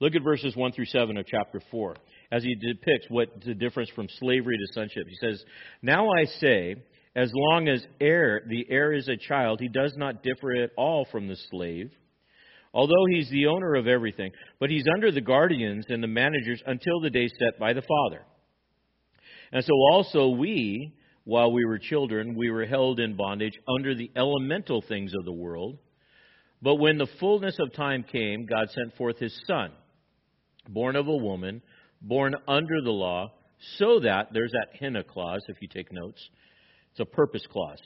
Look 0.00 0.14
at 0.14 0.22
verses 0.22 0.56
1 0.56 0.72
through 0.72 0.86
7 0.86 1.16
of 1.16 1.26
chapter 1.26 1.60
4 1.70 1.96
as 2.32 2.42
he 2.42 2.54
depicts 2.54 3.06
what 3.08 3.28
the 3.44 3.54
difference 3.54 3.90
from 3.90 4.08
slavery 4.18 4.56
to 4.56 4.72
sonship. 4.72 5.06
He 5.06 5.16
says, 5.16 5.44
Now 5.82 6.08
I 6.10 6.24
say, 6.24 6.76
as 7.14 7.30
long 7.34 7.68
as 7.68 7.84
heir, 8.00 8.42
the 8.48 8.64
heir 8.70 8.92
is 8.92 9.08
a 9.08 9.16
child, 9.16 9.60
he 9.60 9.68
does 9.68 9.94
not 9.96 10.22
differ 10.22 10.54
at 10.62 10.70
all 10.76 11.06
from 11.10 11.28
the 11.28 11.36
slave, 11.50 11.90
although 12.72 13.06
he's 13.10 13.28
the 13.30 13.46
owner 13.46 13.74
of 13.74 13.86
everything, 13.86 14.32
but 14.58 14.70
he's 14.70 14.86
under 14.94 15.10
the 15.10 15.20
guardians 15.20 15.86
and 15.88 16.02
the 16.02 16.08
managers 16.08 16.62
until 16.66 17.00
the 17.00 17.10
day 17.10 17.28
set 17.28 17.58
by 17.58 17.72
the 17.72 17.82
father. 17.82 18.22
And 19.52 19.64
so 19.64 19.72
also 19.92 20.28
we, 20.28 20.94
while 21.24 21.52
we 21.52 21.64
were 21.64 21.78
children, 21.78 22.34
we 22.36 22.50
were 22.50 22.66
held 22.66 23.00
in 23.00 23.16
bondage 23.16 23.58
under 23.68 23.94
the 23.94 24.10
elemental 24.16 24.82
things 24.82 25.12
of 25.18 25.24
the 25.24 25.32
world. 25.32 25.78
But 26.62 26.76
when 26.76 26.98
the 26.98 27.08
fullness 27.18 27.56
of 27.58 27.72
time 27.72 28.04
came, 28.04 28.46
God 28.46 28.68
sent 28.70 28.96
forth 28.96 29.18
his 29.18 29.38
Son, 29.46 29.72
born 30.68 30.94
of 30.94 31.08
a 31.08 31.16
woman, 31.16 31.62
born 32.00 32.34
under 32.46 32.80
the 32.82 32.90
law, 32.90 33.32
so 33.78 34.00
that, 34.00 34.28
there's 34.32 34.52
that 34.52 34.78
hina 34.78 35.04
clause 35.04 35.42
if 35.48 35.60
you 35.60 35.68
take 35.68 35.92
notes, 35.92 36.20
it's 36.92 37.00
a 37.00 37.04
purpose 37.04 37.46
clause, 37.50 37.80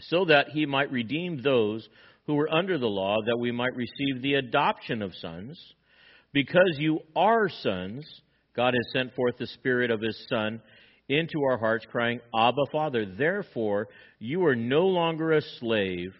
so 0.00 0.26
that 0.26 0.48
he 0.50 0.66
might 0.66 0.90
redeem 0.90 1.42
those 1.42 1.88
who 2.26 2.34
were 2.34 2.52
under 2.52 2.78
the 2.78 2.86
law, 2.86 3.16
that 3.26 3.38
we 3.38 3.52
might 3.52 3.74
receive 3.76 4.22
the 4.22 4.34
adoption 4.34 5.02
of 5.02 5.14
sons. 5.16 5.58
Because 6.32 6.76
you 6.78 7.00
are 7.14 7.48
sons, 7.48 8.04
God 8.54 8.74
has 8.74 8.92
sent 8.92 9.14
forth 9.14 9.36
the 9.38 9.46
Spirit 9.46 9.90
of 9.90 10.00
his 10.00 10.26
Son 10.28 10.60
into 11.08 11.42
our 11.44 11.56
hearts, 11.56 11.86
crying, 11.90 12.20
Abba, 12.34 12.66
Father. 12.72 13.06
Therefore, 13.06 13.88
you 14.18 14.44
are 14.44 14.56
no 14.56 14.86
longer 14.86 15.32
a 15.32 15.42
slave, 15.60 16.12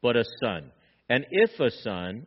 but 0.00 0.16
a 0.16 0.24
son. 0.42 0.70
And 1.08 1.26
if 1.30 1.58
a 1.58 1.70
son, 1.82 2.26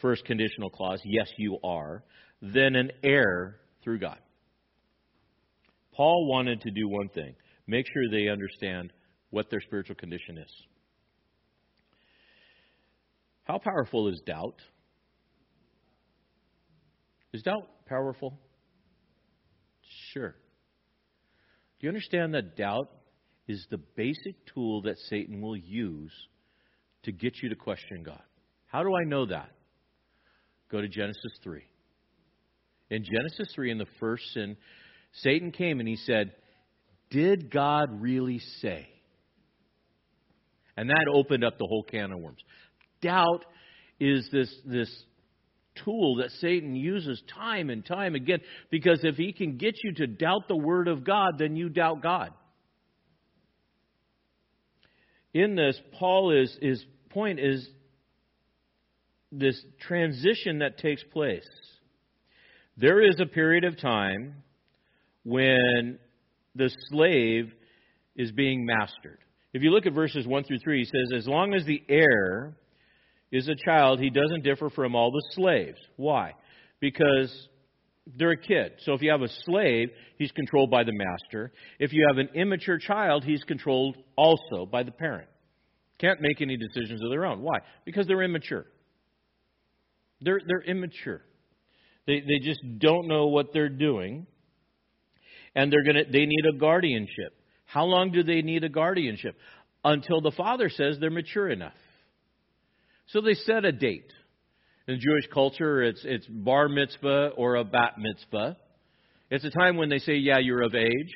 first 0.00 0.24
conditional 0.24 0.70
clause, 0.70 1.00
yes, 1.04 1.28
you 1.36 1.58
are, 1.62 2.02
then 2.42 2.74
an 2.74 2.90
heir 3.02 3.56
through 3.84 4.00
God. 4.00 4.18
Paul 5.94 6.28
wanted 6.28 6.60
to 6.62 6.70
do 6.70 6.88
one 6.88 7.08
thing 7.08 7.34
make 7.66 7.86
sure 7.92 8.08
they 8.10 8.28
understand 8.28 8.92
what 9.30 9.50
their 9.50 9.60
spiritual 9.60 9.96
condition 9.96 10.38
is. 10.38 10.50
How 13.48 13.56
powerful 13.56 14.08
is 14.08 14.20
doubt? 14.26 14.60
Is 17.32 17.42
doubt 17.42 17.66
powerful? 17.86 18.38
Sure. 20.12 20.34
Do 21.80 21.86
you 21.86 21.88
understand 21.88 22.34
that 22.34 22.56
doubt 22.56 22.90
is 23.46 23.66
the 23.70 23.78
basic 23.96 24.34
tool 24.52 24.82
that 24.82 24.98
Satan 25.08 25.40
will 25.40 25.56
use 25.56 26.12
to 27.04 27.12
get 27.12 27.42
you 27.42 27.48
to 27.48 27.54
question 27.54 28.02
God? 28.02 28.22
How 28.66 28.82
do 28.82 28.94
I 28.94 29.04
know 29.04 29.24
that? 29.26 29.50
Go 30.70 30.82
to 30.82 30.88
Genesis 30.88 31.32
3. 31.42 31.62
In 32.90 33.02
Genesis 33.02 33.50
3, 33.54 33.70
in 33.70 33.78
the 33.78 33.86
first 33.98 34.24
sin, 34.34 34.56
Satan 35.22 35.52
came 35.52 35.80
and 35.80 35.88
he 35.88 35.96
said, 35.96 36.32
Did 37.10 37.50
God 37.50 38.02
really 38.02 38.40
say? 38.60 38.88
And 40.76 40.90
that 40.90 41.06
opened 41.12 41.44
up 41.44 41.58
the 41.58 41.66
whole 41.66 41.82
can 41.82 42.12
of 42.12 42.20
worms. 42.20 42.38
Doubt 43.00 43.44
is 44.00 44.28
this, 44.32 44.52
this 44.64 44.90
tool 45.84 46.16
that 46.16 46.30
Satan 46.40 46.74
uses 46.74 47.22
time 47.34 47.70
and 47.70 47.84
time 47.84 48.14
again 48.14 48.40
because 48.70 49.00
if 49.02 49.16
he 49.16 49.32
can 49.32 49.56
get 49.56 49.74
you 49.82 49.94
to 49.94 50.06
doubt 50.06 50.48
the 50.48 50.56
Word 50.56 50.88
of 50.88 51.04
God, 51.04 51.34
then 51.38 51.56
you 51.56 51.68
doubt 51.68 52.02
God. 52.02 52.32
In 55.34 55.54
this, 55.54 55.78
Paul 55.98 56.32
is 56.32 56.56
his 56.60 56.84
point 57.10 57.38
is 57.38 57.68
this 59.30 59.60
transition 59.80 60.60
that 60.60 60.78
takes 60.78 61.02
place. 61.12 61.46
There 62.76 63.02
is 63.02 63.20
a 63.20 63.26
period 63.26 63.64
of 63.64 63.78
time 63.78 64.42
when 65.24 65.98
the 66.54 66.70
slave 66.88 67.52
is 68.16 68.32
being 68.32 68.64
mastered. 68.64 69.18
If 69.52 69.62
you 69.62 69.70
look 69.70 69.86
at 69.86 69.92
verses 69.92 70.26
1 70.26 70.44
through 70.44 70.58
3, 70.58 70.78
he 70.78 70.84
says, 70.84 71.18
As 71.18 71.26
long 71.26 71.54
as 71.54 71.64
the 71.64 71.82
heir 71.88 72.56
is 73.30 73.48
a 73.48 73.54
child, 73.54 74.00
he 74.00 74.10
doesn't 74.10 74.42
differ 74.42 74.70
from 74.70 74.94
all 74.94 75.10
the 75.10 75.22
slaves. 75.34 75.78
Why? 75.96 76.34
Because 76.80 77.48
they're 78.16 78.30
a 78.30 78.36
kid. 78.36 78.72
So 78.84 78.94
if 78.94 79.02
you 79.02 79.10
have 79.10 79.22
a 79.22 79.28
slave, 79.44 79.90
he's 80.16 80.32
controlled 80.32 80.70
by 80.70 80.84
the 80.84 80.92
master. 80.92 81.52
If 81.78 81.92
you 81.92 82.06
have 82.08 82.18
an 82.18 82.30
immature 82.34 82.78
child, 82.78 83.24
he's 83.24 83.44
controlled 83.44 83.96
also 84.16 84.66
by 84.66 84.82
the 84.82 84.92
parent. 84.92 85.28
Can't 85.98 86.20
make 86.20 86.40
any 86.40 86.56
decisions 86.56 87.02
of 87.02 87.10
their 87.10 87.26
own. 87.26 87.42
Why? 87.42 87.58
Because 87.84 88.06
they're 88.06 88.22
immature. 88.22 88.66
They're, 90.20 90.40
they're 90.46 90.62
immature. 90.62 91.22
They, 92.06 92.20
they 92.20 92.38
just 92.42 92.60
don't 92.78 93.08
know 93.08 93.26
what 93.26 93.52
they're 93.52 93.68
doing. 93.68 94.26
And 95.54 95.72
they're 95.72 95.84
gonna, 95.84 96.04
they 96.10 96.24
need 96.24 96.46
a 96.48 96.56
guardianship. 96.56 97.34
How 97.66 97.84
long 97.84 98.12
do 98.12 98.22
they 98.22 98.42
need 98.42 98.64
a 98.64 98.68
guardianship? 98.68 99.36
Until 99.84 100.20
the 100.20 100.30
father 100.30 100.70
says 100.70 100.96
they're 100.98 101.10
mature 101.10 101.50
enough. 101.50 101.74
So 103.08 103.20
they 103.20 103.34
set 103.34 103.64
a 103.64 103.72
date. 103.72 104.12
In 104.86 104.98
Jewish 105.00 105.26
culture, 105.32 105.82
it's, 105.82 106.00
it's 106.04 106.26
bar 106.26 106.68
mitzvah 106.68 107.32
or 107.36 107.56
a 107.56 107.64
bat 107.64 107.94
mitzvah. 107.98 108.56
It's 109.30 109.44
a 109.44 109.50
time 109.50 109.76
when 109.76 109.88
they 109.88 109.98
say, 109.98 110.14
yeah, 110.14 110.38
you're 110.38 110.62
of 110.62 110.74
age. 110.74 111.14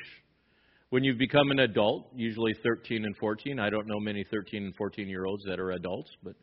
When 0.90 1.04
you've 1.04 1.18
become 1.18 1.50
an 1.50 1.58
adult, 1.58 2.08
usually 2.14 2.54
13 2.62 3.06
and 3.06 3.16
14. 3.16 3.58
I 3.58 3.70
don't 3.70 3.86
know 3.86 3.98
many 3.98 4.24
13 4.30 4.64
and 4.64 4.74
14 4.74 5.08
year 5.08 5.24
olds 5.24 5.42
that 5.46 5.58
are 5.58 5.70
adults, 5.72 6.10
but 6.22 6.34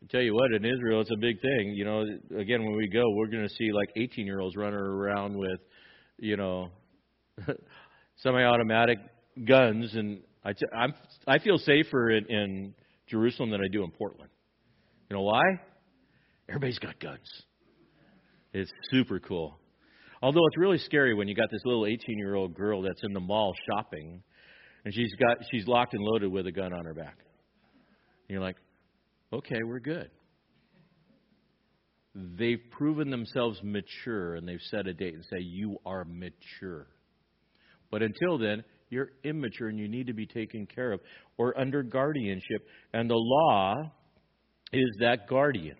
I 0.00 0.06
tell 0.08 0.22
you 0.22 0.34
what, 0.34 0.52
in 0.52 0.64
Israel, 0.64 1.00
it's 1.00 1.10
a 1.10 1.18
big 1.20 1.40
thing. 1.40 1.74
You 1.74 1.84
know, 1.84 2.04
again, 2.38 2.64
when 2.64 2.76
we 2.76 2.88
go, 2.88 3.02
we're 3.10 3.26
going 3.26 3.46
to 3.46 3.54
see 3.54 3.72
like 3.72 3.90
18 3.96 4.26
year 4.26 4.40
olds 4.40 4.56
running 4.56 4.78
around 4.78 5.36
with, 5.36 5.58
you 6.18 6.36
know, 6.36 6.68
semi 8.16 8.44
automatic 8.44 8.98
guns 9.44 9.92
and 9.94 10.20
I, 10.44 10.52
t- 10.52 10.66
I'm, 10.74 10.94
I 11.26 11.38
feel 11.38 11.58
safer 11.58 12.10
in, 12.10 12.26
in 12.26 12.74
Jerusalem 13.08 13.50
than 13.50 13.60
I 13.60 13.68
do 13.70 13.84
in 13.84 13.90
Portland. 13.90 14.30
You 15.08 15.16
know 15.16 15.22
why? 15.22 15.42
Everybody's 16.48 16.78
got 16.78 16.98
guns. 16.98 17.28
It's 18.52 18.70
super 18.90 19.20
cool. 19.20 19.58
Although 20.22 20.46
it's 20.46 20.58
really 20.58 20.78
scary 20.78 21.14
when 21.14 21.28
you 21.28 21.34
got 21.34 21.50
this 21.50 21.62
little 21.64 21.86
18 21.86 22.18
year 22.18 22.34
old 22.34 22.54
girl 22.54 22.82
that's 22.82 23.02
in 23.02 23.12
the 23.12 23.20
mall 23.20 23.54
shopping, 23.68 24.22
and 24.84 24.94
she's 24.94 25.14
got 25.14 25.38
she's 25.50 25.66
locked 25.66 25.94
and 25.94 26.02
loaded 26.02 26.30
with 26.30 26.46
a 26.46 26.52
gun 26.52 26.72
on 26.72 26.84
her 26.84 26.94
back. 26.94 27.16
And 28.28 28.34
you're 28.34 28.40
like, 28.40 28.56
okay, 29.32 29.60
we're 29.64 29.80
good. 29.80 30.10
They've 32.14 32.60
proven 32.72 33.10
themselves 33.10 33.60
mature, 33.62 34.34
and 34.34 34.46
they've 34.46 34.60
set 34.70 34.86
a 34.86 34.94
date 34.94 35.14
and 35.14 35.24
say 35.24 35.38
you 35.40 35.78
are 35.86 36.04
mature. 36.04 36.88
But 37.90 38.02
until 38.02 38.38
then, 38.38 38.64
you're 38.90 39.12
immature 39.24 39.68
and 39.68 39.78
you 39.78 39.88
need 39.88 40.08
to 40.08 40.12
be 40.12 40.26
taken 40.26 40.66
care 40.66 40.92
of 40.92 41.00
or 41.38 41.58
under 41.58 41.82
guardianship. 41.82 42.66
And 42.92 43.08
the 43.08 43.14
law 43.14 43.90
is 44.72 44.96
that 45.00 45.28
guardian. 45.28 45.76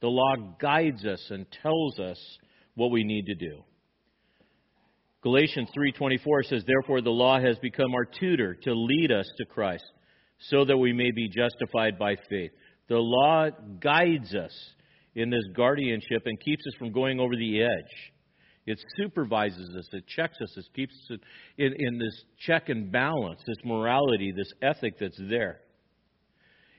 The 0.00 0.08
law 0.08 0.56
guides 0.60 1.04
us 1.04 1.26
and 1.30 1.46
tells 1.62 1.98
us 1.98 2.18
what 2.74 2.90
we 2.90 3.02
need 3.02 3.26
to 3.26 3.34
do. 3.34 3.64
Galatians 5.22 5.68
3:24 5.76 6.44
says 6.44 6.64
therefore 6.64 7.02
the 7.02 7.10
law 7.10 7.38
has 7.38 7.58
become 7.58 7.94
our 7.94 8.06
tutor 8.06 8.54
to 8.54 8.72
lead 8.72 9.12
us 9.12 9.30
to 9.36 9.44
Christ 9.44 9.84
so 10.38 10.64
that 10.64 10.78
we 10.78 10.92
may 10.92 11.10
be 11.10 11.28
justified 11.28 11.98
by 11.98 12.16
faith. 12.28 12.52
The 12.88 12.98
law 12.98 13.50
guides 13.80 14.34
us 14.34 14.74
in 15.14 15.28
this 15.28 15.44
guardianship 15.54 16.22
and 16.24 16.40
keeps 16.40 16.66
us 16.66 16.74
from 16.78 16.92
going 16.92 17.20
over 17.20 17.36
the 17.36 17.62
edge. 17.62 18.12
It 18.66 18.78
supervises 18.96 19.74
us, 19.76 19.88
it 19.92 20.06
checks 20.06 20.36
us, 20.42 20.54
it 20.56 20.66
keeps 20.74 20.94
us 21.10 21.18
in, 21.56 21.74
in 21.78 21.98
this 21.98 22.24
check 22.46 22.68
and 22.68 22.92
balance, 22.92 23.40
this 23.46 23.56
morality, 23.64 24.32
this 24.36 24.52
ethic 24.62 24.94
that's 25.00 25.20
there. 25.28 25.60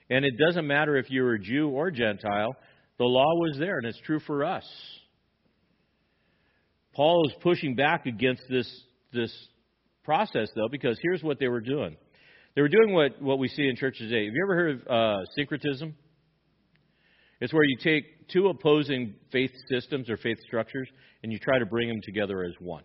And 0.09 0.23
it 0.23 0.33
doesn't 0.37 0.67
matter 0.67 0.97
if 0.97 1.09
you're 1.09 1.33
a 1.33 1.39
Jew 1.39 1.69
or 1.69 1.89
Gentile, 1.89 2.55
the 2.97 3.05
law 3.05 3.33
was 3.35 3.57
there, 3.57 3.77
and 3.77 3.87
it's 3.87 3.99
true 4.01 4.19
for 4.19 4.45
us. 4.45 4.65
Paul 6.93 7.27
is 7.27 7.33
pushing 7.41 7.75
back 7.75 8.05
against 8.05 8.43
this, 8.49 8.69
this 9.11 9.33
process, 10.03 10.49
though, 10.55 10.67
because 10.69 10.99
here's 11.01 11.23
what 11.23 11.39
they 11.39 11.47
were 11.47 11.61
doing. 11.61 11.95
They 12.55 12.61
were 12.61 12.69
doing 12.69 12.93
what, 12.93 13.21
what 13.21 13.39
we 13.39 13.47
see 13.47 13.67
in 13.67 13.75
churches 13.75 14.09
today. 14.09 14.25
Have 14.25 14.33
you 14.33 14.43
ever 14.45 14.55
heard 14.55 14.81
of 14.81 14.87
uh, 14.87 15.25
syncretism? 15.35 15.95
It's 17.41 17.53
where 17.53 17.63
you 17.63 17.77
take 17.83 18.29
two 18.29 18.47
opposing 18.47 19.15
faith 19.31 19.51
systems 19.69 20.09
or 20.09 20.17
faith 20.17 20.37
structures 20.45 20.87
and 21.23 21.31
you 21.31 21.39
try 21.39 21.59
to 21.59 21.65
bring 21.65 21.89
them 21.89 21.99
together 22.03 22.43
as 22.43 22.53
one. 22.59 22.83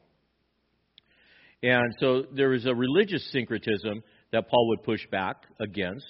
And 1.62 1.94
so 2.00 2.24
there 2.34 2.48
was 2.48 2.66
a 2.66 2.74
religious 2.74 3.30
syncretism 3.32 4.02
that 4.32 4.48
Paul 4.48 4.68
would 4.68 4.82
push 4.82 5.06
back 5.10 5.36
against. 5.60 6.06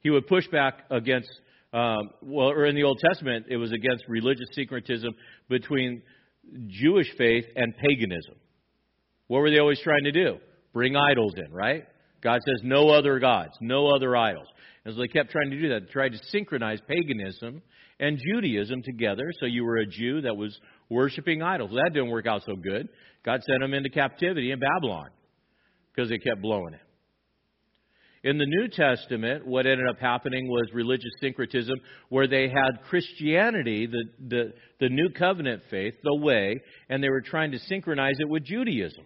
He 0.00 0.10
would 0.10 0.26
push 0.26 0.46
back 0.48 0.80
against, 0.90 1.30
um, 1.72 2.10
well, 2.20 2.48
or 2.48 2.66
in 2.66 2.74
the 2.74 2.82
Old 2.82 2.98
Testament, 2.98 3.46
it 3.48 3.56
was 3.56 3.72
against 3.72 4.04
religious 4.08 4.48
syncretism 4.52 5.14
between 5.48 6.02
Jewish 6.66 7.10
faith 7.16 7.44
and 7.56 7.74
paganism. 7.76 8.34
What 9.28 9.38
were 9.38 9.50
they 9.50 9.58
always 9.58 9.80
trying 9.80 10.04
to 10.04 10.12
do? 10.12 10.38
Bring 10.72 10.96
idols 10.96 11.34
in, 11.36 11.52
right? 11.52 11.84
God 12.22 12.40
says 12.46 12.60
no 12.62 12.88
other 12.88 13.18
gods, 13.18 13.52
no 13.60 13.88
other 13.88 14.16
idols. 14.16 14.46
And 14.84 14.94
so 14.94 15.00
they 15.00 15.08
kept 15.08 15.30
trying 15.30 15.50
to 15.50 15.60
do 15.60 15.68
that. 15.70 15.86
They 15.86 15.92
tried 15.92 16.12
to 16.12 16.18
synchronize 16.30 16.80
paganism 16.86 17.62
and 18.00 18.18
Judaism 18.18 18.82
together. 18.82 19.24
So 19.40 19.46
you 19.46 19.64
were 19.64 19.76
a 19.76 19.86
Jew 19.86 20.22
that 20.22 20.36
was 20.36 20.58
worshiping 20.88 21.42
idols. 21.42 21.70
That 21.70 21.90
didn't 21.92 22.10
work 22.10 22.26
out 22.26 22.42
so 22.44 22.56
good. 22.56 22.88
God 23.24 23.42
sent 23.44 23.60
them 23.60 23.74
into 23.74 23.90
captivity 23.90 24.50
in 24.52 24.60
Babylon 24.60 25.08
because 25.94 26.10
they 26.10 26.18
kept 26.18 26.42
blowing 26.42 26.74
it. 26.74 26.80
In 28.24 28.38
the 28.38 28.46
New 28.46 28.68
Testament, 28.68 29.46
what 29.46 29.66
ended 29.66 29.86
up 29.86 29.98
happening 30.00 30.48
was 30.48 30.70
religious 30.72 31.12
syncretism, 31.20 31.74
where 32.08 32.26
they 32.26 32.48
had 32.48 32.82
Christianity, 32.88 33.86
the, 33.86 34.04
the, 34.28 34.52
the 34.80 34.88
New 34.88 35.10
Covenant 35.10 35.62
faith, 35.70 35.92
the 36.02 36.16
way, 36.16 36.58
and 36.88 37.04
they 37.04 37.10
were 37.10 37.20
trying 37.20 37.52
to 37.52 37.58
synchronize 37.58 38.16
it 38.18 38.28
with 38.28 38.42
Judaism. 38.44 39.04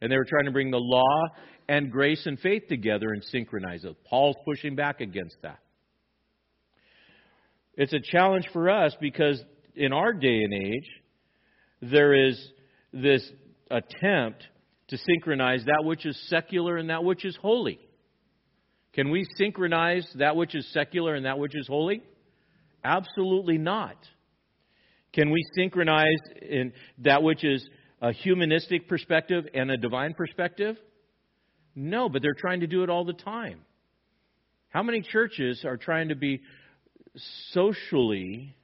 And 0.00 0.10
they 0.10 0.16
were 0.16 0.26
trying 0.26 0.46
to 0.46 0.50
bring 0.50 0.70
the 0.70 0.80
law 0.80 1.26
and 1.68 1.90
grace 1.90 2.24
and 2.24 2.38
faith 2.40 2.62
together 2.70 3.08
and 3.12 3.22
synchronize 3.24 3.84
it. 3.84 3.96
Paul's 4.08 4.36
pushing 4.46 4.74
back 4.74 5.02
against 5.02 5.36
that. 5.42 5.58
It's 7.76 7.92
a 7.92 8.00
challenge 8.00 8.46
for 8.52 8.70
us 8.70 8.96
because 9.00 9.42
in 9.74 9.92
our 9.92 10.12
day 10.12 10.42
and 10.42 10.54
age, 10.54 10.90
there 11.82 12.14
is 12.14 12.42
this 12.92 13.28
attempt 13.70 14.46
to 14.88 14.96
synchronize 14.96 15.64
that 15.66 15.84
which 15.84 16.06
is 16.06 16.18
secular 16.28 16.76
and 16.76 16.90
that 16.90 17.04
which 17.04 17.24
is 17.24 17.36
holy. 17.36 17.78
Can 18.94 19.10
we 19.10 19.26
synchronize 19.36 20.08
that 20.14 20.36
which 20.36 20.54
is 20.54 20.66
secular 20.72 21.14
and 21.14 21.26
that 21.26 21.38
which 21.38 21.54
is 21.54 21.66
holy? 21.66 22.02
Absolutely 22.82 23.58
not. 23.58 23.96
Can 25.12 25.30
we 25.30 25.42
synchronize 25.54 26.20
in 26.40 26.72
that 26.98 27.22
which 27.22 27.44
is 27.44 27.68
a 28.00 28.12
humanistic 28.12 28.88
perspective 28.88 29.44
and 29.52 29.70
a 29.70 29.76
divine 29.76 30.14
perspective? 30.14 30.76
No, 31.74 32.08
but 32.08 32.22
they're 32.22 32.36
trying 32.38 32.60
to 32.60 32.66
do 32.66 32.82
it 32.84 32.90
all 32.90 33.04
the 33.04 33.12
time. 33.12 33.60
How 34.70 34.82
many 34.82 35.02
churches 35.02 35.64
are 35.64 35.76
trying 35.76 36.08
to 36.08 36.16
be 36.16 36.40
socially 37.52 38.54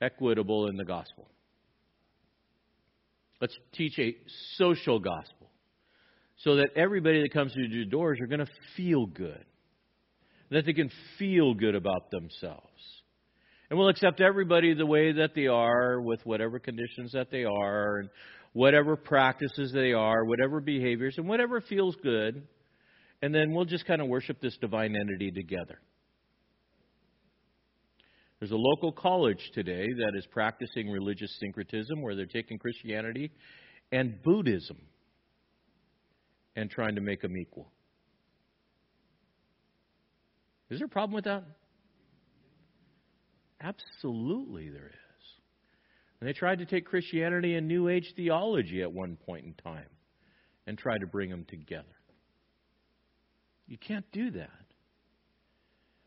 equitable 0.00 0.68
in 0.68 0.76
the 0.76 0.84
gospel? 0.84 1.28
Let's 3.40 3.58
teach 3.72 3.98
a 3.98 4.16
social 4.56 4.98
gospel 4.98 5.50
so 6.38 6.56
that 6.56 6.70
everybody 6.76 7.22
that 7.22 7.32
comes 7.32 7.52
through 7.52 7.68
the 7.68 7.84
doors 7.84 8.18
are 8.20 8.26
going 8.26 8.40
to 8.40 8.52
feel 8.76 9.06
good, 9.06 9.44
that 10.50 10.66
they 10.66 10.72
can 10.72 10.90
feel 11.18 11.54
good 11.54 11.74
about 11.74 12.10
themselves. 12.10 12.66
And 13.68 13.78
we'll 13.78 13.88
accept 13.88 14.20
everybody 14.20 14.74
the 14.74 14.86
way 14.86 15.12
that 15.12 15.34
they 15.34 15.46
are, 15.46 16.00
with 16.00 16.20
whatever 16.24 16.58
conditions 16.58 17.12
that 17.12 17.30
they 17.30 17.44
are, 17.44 17.98
and 17.98 18.10
whatever 18.52 18.96
practices 18.96 19.72
they 19.72 19.92
are, 19.92 20.24
whatever 20.24 20.60
behaviors, 20.60 21.16
and 21.18 21.28
whatever 21.28 21.60
feels 21.60 21.94
good. 22.02 22.42
And 23.22 23.34
then 23.34 23.52
we'll 23.54 23.66
just 23.66 23.86
kind 23.86 24.00
of 24.00 24.08
worship 24.08 24.40
this 24.40 24.56
divine 24.60 24.96
entity 24.96 25.30
together. 25.30 25.78
There's 28.40 28.52
a 28.52 28.56
local 28.56 28.90
college 28.90 29.50
today 29.52 29.86
that 29.98 30.12
is 30.16 30.26
practicing 30.26 30.90
religious 30.90 31.30
syncretism 31.40 32.00
where 32.00 32.16
they're 32.16 32.24
taking 32.24 32.58
Christianity 32.58 33.30
and 33.92 34.22
Buddhism 34.22 34.78
and 36.56 36.70
trying 36.70 36.94
to 36.94 37.02
make 37.02 37.20
them 37.20 37.36
equal. 37.36 37.70
Is 40.70 40.78
there 40.78 40.86
a 40.86 40.88
problem 40.88 41.14
with 41.14 41.24
that? 41.24 41.44
Absolutely, 43.60 44.70
there 44.70 44.86
is. 44.86 45.26
And 46.18 46.28
they 46.28 46.32
tried 46.32 46.60
to 46.60 46.66
take 46.66 46.86
Christianity 46.86 47.56
and 47.56 47.68
New 47.68 47.88
Age 47.88 48.14
theology 48.16 48.80
at 48.80 48.90
one 48.90 49.16
point 49.16 49.44
in 49.44 49.52
time 49.52 49.88
and 50.66 50.78
try 50.78 50.96
to 50.96 51.06
bring 51.06 51.28
them 51.28 51.44
together. 51.46 51.84
You 53.66 53.76
can't 53.76 54.10
do 54.12 54.30
that. 54.32 54.48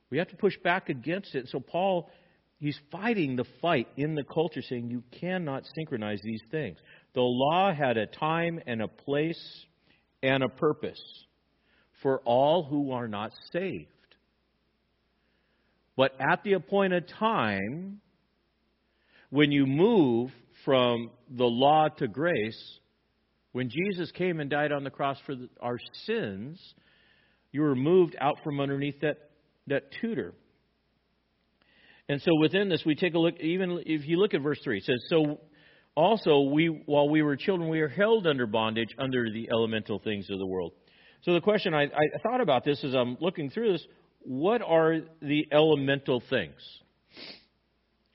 We 0.10 0.18
have 0.20 0.30
to 0.30 0.36
push 0.36 0.58
back 0.64 0.90
against 0.90 1.34
it. 1.36 1.48
So 1.50 1.60
Paul 1.60 2.10
he's 2.64 2.80
fighting 2.94 3.36
the 3.36 3.44
fight 3.62 3.90
in 3.98 4.16
the 4.16 4.24
culture, 4.24 4.62
saying 4.62 4.90
you 4.90 5.04
cannot 5.20 5.64
synchronize 5.76 6.22
these 6.24 6.42
things. 6.50 6.78
The 7.14 7.22
law 7.22 7.74
had 7.74 7.98
a 7.98 8.06
time 8.06 8.62
and 8.66 8.82
a 8.82 8.88
place 8.88 9.66
and 10.24 10.42
a 10.42 10.48
purpose 10.48 11.02
for 12.02 12.20
all 12.20 12.64
who 12.64 12.94
are 12.94 13.10
not 13.10 13.32
saved. 13.52 13.90
But 15.98 16.16
at 16.22 16.44
the 16.44 16.54
appointed 16.54 17.12
time, 17.20 18.00
when 19.30 19.52
you 19.52 19.66
move 19.66 20.32
from 20.64 21.12
the 21.30 21.44
law 21.44 21.90
to 21.90 22.08
grace, 22.08 22.80
when 23.52 23.70
Jesus 23.70 24.10
came 24.12 24.40
and 24.40 24.50
died 24.50 24.72
on 24.72 24.86
the 24.86 24.90
cross 24.90 25.18
for 25.26 25.36
our 25.62 25.78
sins, 26.06 26.62
you 27.52 27.62
were 27.62 27.76
moved 27.76 28.16
out 28.22 28.38
from 28.42 28.62
underneath 28.62 29.02
that, 29.02 29.18
that 29.68 29.92
tutor. 30.00 30.34
And 32.10 32.22
so 32.22 32.32
within 32.40 32.70
this, 32.70 32.84
we 32.86 32.96
take 32.96 33.14
a 33.14 33.20
look, 33.20 33.36
even 33.40 33.82
if 33.86 34.06
you 34.08 34.18
look 34.18 34.34
at 34.34 34.42
verse 34.42 34.60
3, 34.64 34.78
it 34.78 34.84
says, 34.84 35.02
So 35.10 35.40
also, 35.96 36.42
we, 36.42 36.68
while 36.86 37.08
we 37.10 37.22
were 37.22 37.36
children, 37.36 37.70
we 37.70 37.82
are 37.82 37.88
held 37.88 38.28
under 38.28 38.48
bondage 38.48 38.90
under 38.98 39.30
the 39.32 39.50
elemental 39.52 40.00
things 40.00 40.30
of 40.30 40.40
the 40.40 40.46
world. 40.46 40.74
So 41.22 41.34
the 41.34 41.42
question 41.42 41.74
I, 41.74 41.84
I 41.84 42.20
thought 42.22 42.42
about 42.42 42.66
this 42.66 42.84
as 42.84 42.94
I'm 42.94 43.18
looking 43.22 43.50
through 43.50 43.74
this 43.74 43.86
what 44.26 44.62
are 44.62 45.00
the 45.22 45.46
elemental 45.52 46.24
things? 46.30 46.56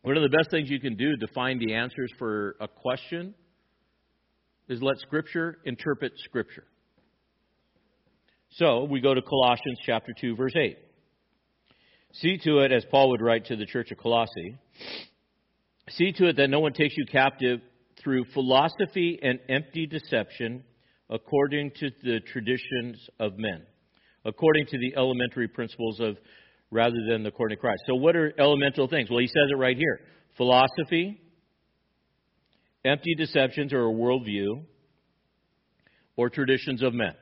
One 0.03 0.17
of 0.17 0.23
the 0.23 0.35
best 0.35 0.51
things 0.51 0.71
you 0.71 0.81
can 0.81 0.97
do 0.97 1.17
to 1.17 1.27
find 1.35 1.61
the 1.61 1.75
answers 1.75 2.11
for 2.19 2.57
a 2.61 2.69
question 2.69 3.35
is 4.69 4.81
let 4.83 4.99
Scripture 5.01 5.59
interpret 5.65 6.13
Scripture. 6.25 6.65
So 8.53 8.85
we 8.85 9.01
go 9.01 9.13
to 9.13 9.21
Colossians 9.21 9.79
chapter 9.85 10.13
2, 10.19 10.37
verse 10.37 10.55
8. 10.57 10.79
See 12.13 12.39
to 12.45 12.61
it, 12.61 12.73
as 12.73 12.85
Paul 12.91 13.11
would 13.11 13.21
write 13.21 13.47
to 13.47 13.57
the 13.57 13.67
church 13.67 13.91
of 13.91 13.99
Colossae, 13.99 14.59
see 15.91 16.13
to 16.13 16.29
it 16.29 16.37
that 16.37 16.49
no 16.49 16.61
one 16.61 16.73
takes 16.73 16.97
you 16.97 17.05
captive 17.07 17.61
through 18.03 18.25
philosophy 18.33 19.19
and 19.23 19.39
empty 19.49 19.87
deception 19.87 20.65
according 21.11 21.73
to 21.81 21.91
the 22.03 22.21
traditions 22.21 23.09
of 23.19 23.39
men, 23.39 23.63
according 24.25 24.67
to 24.67 24.79
the 24.79 24.95
elementary 24.97 25.49
principles 25.49 26.01
of 26.01 26.17
rather 26.71 26.97
than 27.09 27.23
the 27.23 27.29
according 27.29 27.57
to 27.57 27.61
Christ. 27.61 27.83
So, 27.87 27.95
what 27.95 28.17
are 28.17 28.33
elemental 28.39 28.89
things? 28.89 29.09
Well, 29.11 29.21
he 29.21 29.27
says 29.27 29.51
it 29.51 29.57
right 29.57 29.77
here 29.77 30.01
philosophy 30.37 31.21
empty 32.85 33.15
deceptions 33.15 33.73
or 33.73 33.87
a 33.87 33.93
worldview, 33.93 34.63
or 36.17 36.31
traditions 36.31 36.83
of 36.83 36.95
men. 36.95 37.15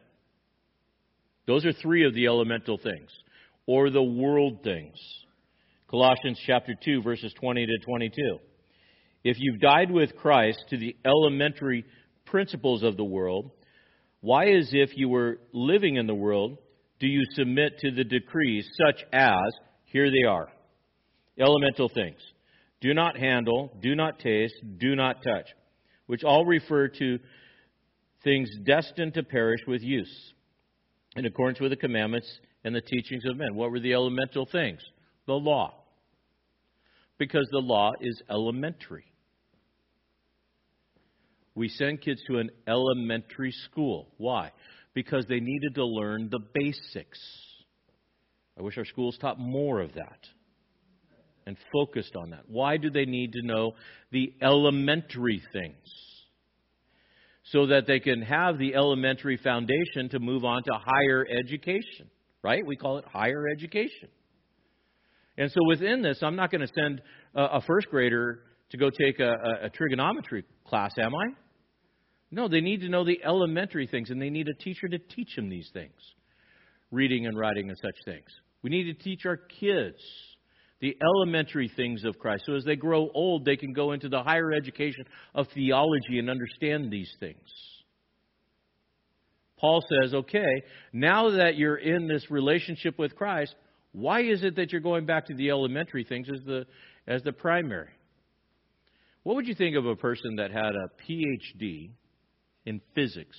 Those 1.47 1.65
are 1.65 1.73
three 1.73 2.07
of 2.07 2.15
the 2.15 2.27
elemental 2.27 2.79
things, 2.79 3.11
or 3.67 3.91
the 3.91 4.03
world 4.03 4.63
things. 4.63 4.97
Colossians 5.89 6.41
chapter 6.47 6.75
2, 6.85 7.03
verses 7.03 7.33
20 7.41 7.67
to 7.67 7.79
22. 7.85 8.39
If 9.25 9.37
you've 9.39 9.61
died 9.61 9.91
with 9.91 10.17
Christ 10.17 10.65
to 10.71 10.77
the 10.77 10.97
elementary 11.05 11.85
principles 12.25 12.83
of 12.83 12.97
the 12.97 13.05
world, 13.05 13.51
why, 14.21 14.47
as 14.47 14.71
if 14.73 14.91
you 14.97 15.09
were 15.09 15.39
living 15.53 15.97
in 15.97 16.07
the 16.07 16.15
world, 16.15 16.59
do 16.99 17.07
you 17.07 17.23
submit 17.33 17.79
to 17.81 17.91
the 17.91 18.05
decrees 18.05 18.69
such 18.87 19.05
as, 19.13 19.53
here 19.85 20.11
they 20.11 20.27
are, 20.29 20.49
elemental 21.39 21.89
things? 21.89 22.19
Do 22.81 22.95
not 22.95 23.17
handle, 23.17 23.77
do 23.81 23.95
not 23.95 24.19
taste, 24.19 24.55
do 24.79 24.97
not 24.97 25.23
touch, 25.23 25.47
which 26.07 26.25
all 26.25 26.45
refer 26.45 26.89
to 26.89 27.19
things 28.25 28.49
destined 28.65 29.15
to 29.15 29.23
perish 29.23 29.61
with 29.67 29.83
use, 29.83 30.33
in 31.17 31.27
accordance 31.27 31.61
with 31.61 31.71
the 31.71 31.77
commandments 31.77 32.29
and 32.67 32.75
the 32.75 32.81
teachings 32.81 33.25
of 33.25 33.37
men. 33.37 33.55
What 33.55 33.71
were 33.71 33.79
the 33.79 33.95
elemental 33.95 34.45
things? 34.45 34.81
The 35.27 35.35
law. 35.35 35.73
Because 37.17 37.47
the 37.53 37.61
law 37.61 37.93
is 38.01 38.21
elementary. 38.29 39.05
We 41.55 41.69
send 41.69 42.03
kids 42.03 42.21
to 42.27 42.39
an 42.39 42.51
elementary 42.67 43.53
school. 43.53 44.09
Why? 44.19 44.51
Because 44.95 45.25
they 45.29 45.39
needed 45.39 45.77
to 45.77 45.85
learn 45.85 46.29
the 46.29 46.41
basics. 46.41 47.21
I 48.59 48.63
wish 48.63 48.77
our 48.77 48.85
schools 48.85 49.17
taught 49.21 49.39
more 49.39 49.81
of 49.81 49.95
that 49.95 50.19
and 51.47 51.57
focused 51.73 52.17
on 52.17 52.31
that. 52.31 52.49
Why 52.49 52.79
do 52.79 52.91
they 52.91 53.05
need 53.05 53.35
to 53.35 53.47
know 53.47 53.77
the 54.11 54.35
elementary 54.43 55.41
things? 55.53 55.77
So 57.45 57.67
that 57.67 57.87
they 57.87 58.01
can 58.01 58.23
have 58.23 58.59
the 58.59 58.75
elementary 58.75 59.37
foundation 59.37 60.09
to 60.11 60.19
move 60.19 60.45
on 60.45 60.65
to 60.65 60.73
higher 60.73 61.25
education, 61.31 62.11
right? 62.43 62.65
We 62.65 62.77
call 62.77 62.99
it 62.99 63.05
higher 63.07 63.47
education. 63.49 64.09
And 65.39 65.51
so 65.51 65.61
within 65.67 66.03
this, 66.03 66.19
I'm 66.23 66.37
not 66.37 66.51
going 66.51 66.67
to 66.67 66.73
send 66.75 67.03
a, 67.35 67.61
first 67.61 67.89
grader 67.91 68.41
to 68.71 68.77
go 68.77 68.91
take 68.91 69.21
a, 69.21 69.35
a, 69.63 69.71
trigonometry 69.71 70.45
class, 70.67 70.93
am 70.99 71.15
I? 71.15 71.27
No, 72.31 72.49
they 72.49 72.61
need 72.61 72.81
to 72.81 72.89
know 72.89 73.05
the 73.05 73.21
elementary 73.25 73.87
things, 73.87 74.11
and 74.11 74.21
they 74.21 74.31
need 74.31 74.49
a 74.49 74.55
teacher 74.55 74.89
to 74.89 74.99
teach 74.99 75.37
them 75.37 75.49
these 75.49 75.69
things 75.73 75.93
reading 76.91 77.27
and 77.27 77.39
writing 77.39 77.69
and 77.69 77.79
such 77.79 77.97
things. 78.05 78.27
We 78.63 78.71
need 78.71 78.85
to 78.85 78.95
teach 78.95 79.27
our 79.27 79.37
kids 79.37 79.99
the 80.81 80.97
elementary 81.03 81.71
things 81.75 82.05
of 82.05 82.19
Christ. 82.19 82.45
So 82.47 82.55
as 82.55 82.65
they 82.65 82.77
grow 82.77 83.09
old, 83.15 83.45
they 83.45 83.57
can 83.57 83.73
go 83.73 83.93
into 83.93 84.09
the 84.09 84.23
higher 84.23 84.53
education 84.53 85.05
of 85.35 85.47
theology 85.55 86.19
and 86.19 86.31
understand 86.31 86.91
these 86.91 87.11
things. 87.19 87.39
Paul 89.59 89.83
says, 89.89 90.15
okay, 90.15 90.63
now 90.93 91.31
that 91.31 91.57
you're 91.57 91.77
in 91.77 92.09
this 92.09 92.31
relationship 92.31 92.99
with 92.99 93.17
Christ, 93.17 93.55
why 93.93 94.23
is 94.23 94.43
it 94.43 94.57
that 94.57 94.73
you're 94.73 94.81
going 94.81 95.07
back 95.07 95.27
to 95.27 95.35
the 95.35 95.51
elementary 95.51 96.05
things 96.05 96.29
as 96.33 96.45
the, 96.45 96.67
as 97.07 97.23
the 97.23 97.33
primary? 97.33 97.91
What 99.23 99.37
would 99.37 99.47
you 99.47 99.55
think 99.55 99.77
of 99.77 99.87
a 99.87 99.97
person 99.97 100.37
that 100.37 100.51
had 100.51 100.75
a 100.75 100.91
PhD 101.03 101.91
in 102.65 102.81
physics 102.95 103.39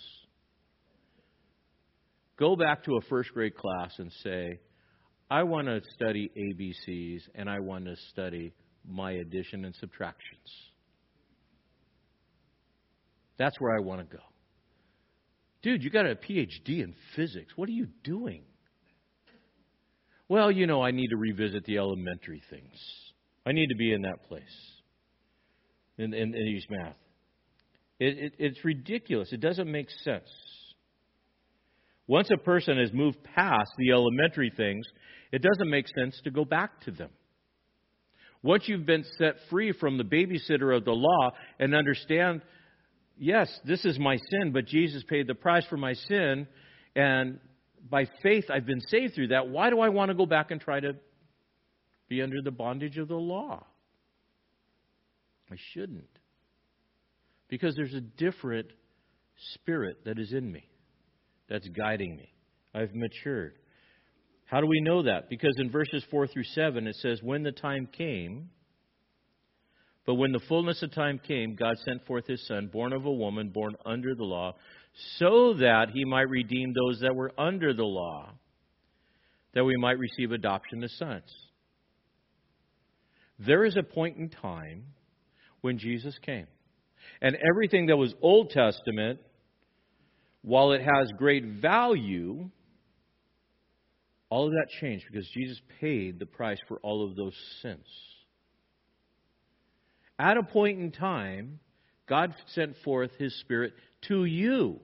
go 2.37 2.55
back 2.55 2.83
to 2.85 2.95
a 2.95 3.01
first 3.09 3.33
grade 3.33 3.55
class 3.55 3.93
and 3.97 4.11
say, 4.23 4.59
I 5.29 5.43
want 5.43 5.67
to 5.67 5.81
study 5.93 6.31
ABCs 6.37 7.21
and 7.35 7.49
I 7.49 7.59
want 7.59 7.85
to 7.85 7.95
study 8.11 8.53
my 8.87 9.11
addition 9.11 9.65
and 9.65 9.75
subtractions. 9.75 10.49
That's 13.37 13.59
where 13.59 13.75
I 13.75 13.81
want 13.81 14.09
to 14.09 14.17
go. 14.17 14.23
Dude, 15.67 15.83
you 15.83 15.89
got 15.89 16.05
a 16.05 16.15
PhD 16.15 16.81
in 16.81 16.95
physics. 17.17 17.51
What 17.57 17.67
are 17.67 17.73
you 17.73 17.89
doing? 18.01 18.43
Well, 20.29 20.49
you 20.49 20.65
know, 20.65 20.81
I 20.81 20.91
need 20.91 21.09
to 21.09 21.17
revisit 21.17 21.65
the 21.65 21.77
elementary 21.77 22.41
things. 22.49 22.71
I 23.45 23.51
need 23.51 23.67
to 23.67 23.75
be 23.75 23.91
in 23.91 24.03
that 24.03 24.23
place 24.29 24.43
in, 25.97 26.13
in, 26.13 26.33
in 26.33 26.47
East 26.47 26.67
Math. 26.69 26.95
It, 27.99 28.17
it, 28.17 28.33
it's 28.39 28.63
ridiculous. 28.63 29.33
It 29.33 29.41
doesn't 29.41 29.69
make 29.69 29.89
sense. 30.05 30.29
Once 32.07 32.29
a 32.33 32.37
person 32.37 32.77
has 32.77 32.93
moved 32.93 33.21
past 33.35 33.69
the 33.77 33.91
elementary 33.91 34.53
things, 34.55 34.85
it 35.33 35.41
doesn't 35.41 35.69
make 35.69 35.87
sense 35.99 36.17
to 36.23 36.31
go 36.31 36.45
back 36.45 36.79
to 36.85 36.91
them. 36.91 37.09
Once 38.41 38.69
you've 38.69 38.85
been 38.85 39.03
set 39.17 39.35
free 39.49 39.73
from 39.73 39.97
the 39.97 40.05
babysitter 40.05 40.73
of 40.73 40.85
the 40.85 40.93
law 40.93 41.31
and 41.59 41.75
understand, 41.75 42.41
yes, 43.17 43.49
this 43.65 43.83
is 43.85 43.99
my 43.99 44.17
sin, 44.29 44.51
but 44.51 44.65
Jesus 44.65 45.03
paid 45.07 45.27
the 45.27 45.35
price 45.35 45.65
for 45.69 45.77
my 45.77 45.93
sin, 45.93 46.47
and 46.95 47.39
by 47.89 48.07
faith 48.23 48.45
I've 48.49 48.65
been 48.65 48.81
saved 48.81 49.15
through 49.15 49.29
that, 49.29 49.47
why 49.49 49.69
do 49.69 49.79
I 49.79 49.89
want 49.89 50.09
to 50.09 50.15
go 50.15 50.25
back 50.25 50.51
and 50.51 50.59
try 50.59 50.79
to 50.79 50.95
be 52.09 52.21
under 52.21 52.41
the 52.43 52.51
bondage 52.51 52.97
of 52.97 53.07
the 53.07 53.15
law? 53.15 53.65
I 55.51 55.55
shouldn't. 55.73 56.09
Because 57.49 57.75
there's 57.75 57.93
a 57.93 58.01
different 58.01 58.67
spirit 59.53 60.03
that 60.05 60.19
is 60.19 60.33
in 60.33 60.51
me 60.51 60.69
that's 61.49 61.67
guiding 61.69 62.17
me. 62.17 62.33
I've 62.73 62.93
matured. 62.93 63.53
How 64.45 64.61
do 64.61 64.67
we 64.67 64.81
know 64.81 65.03
that? 65.03 65.29
Because 65.29 65.55
in 65.57 65.71
verses 65.71 66.03
4 66.11 66.27
through 66.27 66.43
7 66.43 66.87
it 66.87 66.95
says, 66.95 67.21
When 67.21 67.43
the 67.43 67.51
time 67.51 67.87
came, 67.91 68.49
but 70.07 70.15
when 70.15 70.31
the 70.31 70.39
fullness 70.47 70.81
of 70.83 70.93
time 70.93 71.19
came, 71.19 71.55
God 71.55 71.75
sent 71.83 72.05
forth 72.07 72.25
his 72.27 72.47
Son, 72.47 72.67
born 72.71 72.93
of 72.93 73.05
a 73.05 73.11
woman, 73.11 73.49
born 73.49 73.75
under 73.85 74.15
the 74.15 74.23
law, 74.23 74.55
so 75.17 75.53
that 75.55 75.89
he 75.93 76.05
might 76.05 76.29
redeem 76.29 76.73
those 76.73 77.01
that 77.01 77.13
were 77.13 77.33
under 77.37 77.73
the 77.73 77.83
law, 77.83 78.31
that 79.53 79.65
we 79.65 79.75
might 79.75 79.99
receive 79.99 80.31
adoption 80.31 80.81
as 80.81 80.93
sons. 80.93 81.29
There 83.37 83.65
is 83.65 83.75
a 83.75 83.83
point 83.83 84.15
in 84.15 84.29
time 84.29 84.85
when 85.59 85.77
Jesus 85.77 86.17
came. 86.25 86.47
And 87.21 87.35
everything 87.35 87.87
that 87.87 87.97
was 87.97 88.13
Old 88.21 88.51
Testament, 88.51 89.19
while 90.41 90.71
it 90.71 90.81
has 90.81 91.11
great 91.17 91.43
value, 91.43 92.49
all 94.29 94.47
of 94.47 94.53
that 94.53 94.67
changed 94.79 95.03
because 95.11 95.27
Jesus 95.33 95.59
paid 95.81 96.17
the 96.17 96.25
price 96.25 96.59
for 96.69 96.77
all 96.77 97.05
of 97.05 97.17
those 97.17 97.35
sins. 97.61 97.85
At 100.19 100.37
a 100.37 100.43
point 100.43 100.79
in 100.79 100.91
time, 100.91 101.59
God 102.07 102.33
sent 102.53 102.75
forth 102.83 103.11
His 103.17 103.37
Spirit 103.41 103.73
to 104.07 104.25
you. 104.25 104.79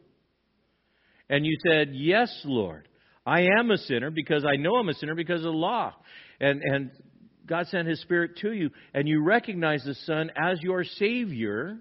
And 1.30 1.46
you 1.46 1.56
said, 1.68 1.90
Yes, 1.94 2.30
Lord, 2.46 2.88
I 3.26 3.48
am 3.58 3.72
a 3.72 3.78
sinner 3.78 4.12
because 4.12 4.46
I 4.46 4.58
know 4.58 4.76
I'm 4.76 4.90
a 4.90 4.94
sinner 4.94 5.16
because 5.16 5.40
of 5.40 5.52
the 5.52 5.58
law. 5.58 5.94
And, 6.40 6.62
and 6.62 6.92
God 7.48 7.68
sent 7.68 7.88
His 7.88 8.02
Spirit 8.02 8.38
to 8.42 8.52
you, 8.52 8.70
and 8.94 9.08
you 9.08 9.24
recognize 9.24 9.84
the 9.84 9.96
Son 10.06 10.32
as 10.36 10.62
your 10.62 10.84
Savior. 10.84 11.80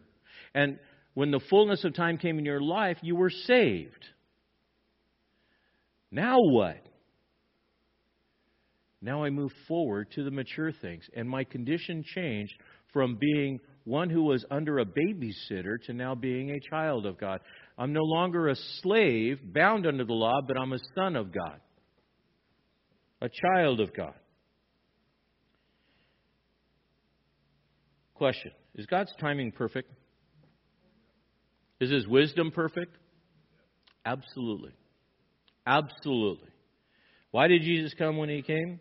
And 0.54 0.78
when 1.14 1.30
the 1.30 1.40
fullness 1.50 1.84
of 1.84 1.94
time 1.94 2.18
came 2.18 2.38
in 2.38 2.44
your 2.44 2.62
life, 2.62 2.98
you 3.02 3.16
were 3.16 3.30
saved. 3.30 4.06
Now 6.10 6.36
what? 6.38 6.84
Now 9.00 9.24
I 9.24 9.30
move 9.30 9.50
forward 9.66 10.12
to 10.12 10.22
the 10.22 10.30
mature 10.30 10.70
things. 10.70 11.04
And 11.14 11.28
my 11.28 11.42
condition 11.42 12.04
changed 12.14 12.54
from 12.92 13.16
being 13.20 13.60
one 13.84 14.10
who 14.10 14.22
was 14.22 14.44
under 14.50 14.78
a 14.78 14.84
babysitter 14.84 15.80
to 15.86 15.92
now 15.92 16.14
being 16.14 16.50
a 16.50 16.60
child 16.60 17.06
of 17.06 17.18
God. 17.18 17.40
I'm 17.76 17.92
no 17.92 18.02
longer 18.02 18.48
a 18.48 18.56
slave 18.82 19.40
bound 19.42 19.86
under 19.86 20.04
the 20.04 20.12
law, 20.12 20.40
but 20.46 20.58
I'm 20.58 20.72
a 20.72 20.78
son 20.94 21.16
of 21.16 21.32
God, 21.32 21.60
a 23.20 23.28
child 23.28 23.80
of 23.80 23.94
God. 23.94 24.14
Question 28.14 28.52
Is 28.76 28.86
God's 28.86 29.12
timing 29.20 29.52
perfect? 29.52 29.90
Is 31.80 31.90
his 31.90 32.06
wisdom 32.06 32.52
perfect? 32.52 32.96
Absolutely. 34.04 34.72
Absolutely. 35.66 36.48
Why 37.32 37.48
did 37.48 37.62
Jesus 37.62 37.94
come 37.94 38.18
when 38.18 38.28
he 38.28 38.42
came? 38.42 38.78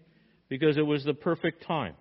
Because 0.49 0.77
it 0.77 0.85
was 0.85 1.03
the 1.03 1.13
perfect 1.13 1.65
time. 1.65 1.95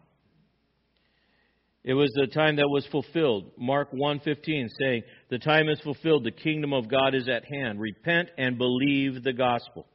It 1.83 1.95
was 1.95 2.11
the 2.13 2.27
time 2.27 2.57
that 2.57 2.69
was 2.69 2.87
fulfilled. 2.87 3.53
Mark 3.57 3.91
1:15 3.93 4.69
saying, 4.79 5.03
"The 5.31 5.39
time 5.39 5.69
is 5.69 5.81
fulfilled, 5.81 6.25
the 6.25 6.31
kingdom 6.31 6.75
of 6.75 6.89
God 6.89 7.15
is 7.15 7.29
at 7.29 7.45
hand. 7.45 7.81
Repent 7.81 8.31
and 8.37 8.59
believe 8.59 9.23
the 9.23 9.33
gospel." 9.33 9.87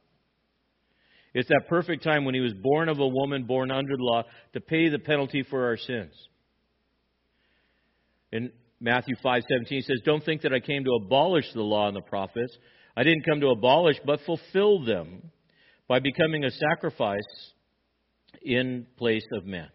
It's 1.32 1.48
that 1.48 1.68
perfect 1.68 2.02
time 2.02 2.24
when 2.24 2.34
he 2.34 2.40
was 2.40 2.54
born 2.54 2.88
of 2.88 2.98
a 2.98 3.06
woman 3.06 3.44
born 3.44 3.70
under 3.70 3.96
the 3.96 4.02
law 4.02 4.24
to 4.54 4.60
pay 4.60 4.88
the 4.88 4.98
penalty 4.98 5.42
for 5.42 5.66
our 5.66 5.76
sins. 5.76 6.28
In 8.32 8.52
Matthew 8.80 9.14
5:17 9.16 9.82
says, 9.82 10.00
"Don't 10.04 10.24
think 10.24 10.42
that 10.42 10.52
I 10.52 10.60
came 10.60 10.82
to 10.84 10.94
abolish 10.94 11.52
the 11.52 11.62
law 11.62 11.86
and 11.86 11.96
the 11.96 12.02
prophets. 12.02 12.58
I 12.96 13.04
didn't 13.04 13.24
come 13.24 13.40
to 13.42 13.50
abolish, 13.50 14.00
but 14.04 14.22
fulfill 14.22 14.80
them 14.80 15.30
by 15.86 16.00
becoming 16.00 16.44
a 16.44 16.50
sacrifice 16.50 17.52
in 18.42 18.86
place 18.96 19.26
of 19.32 19.46
men." 19.46 19.68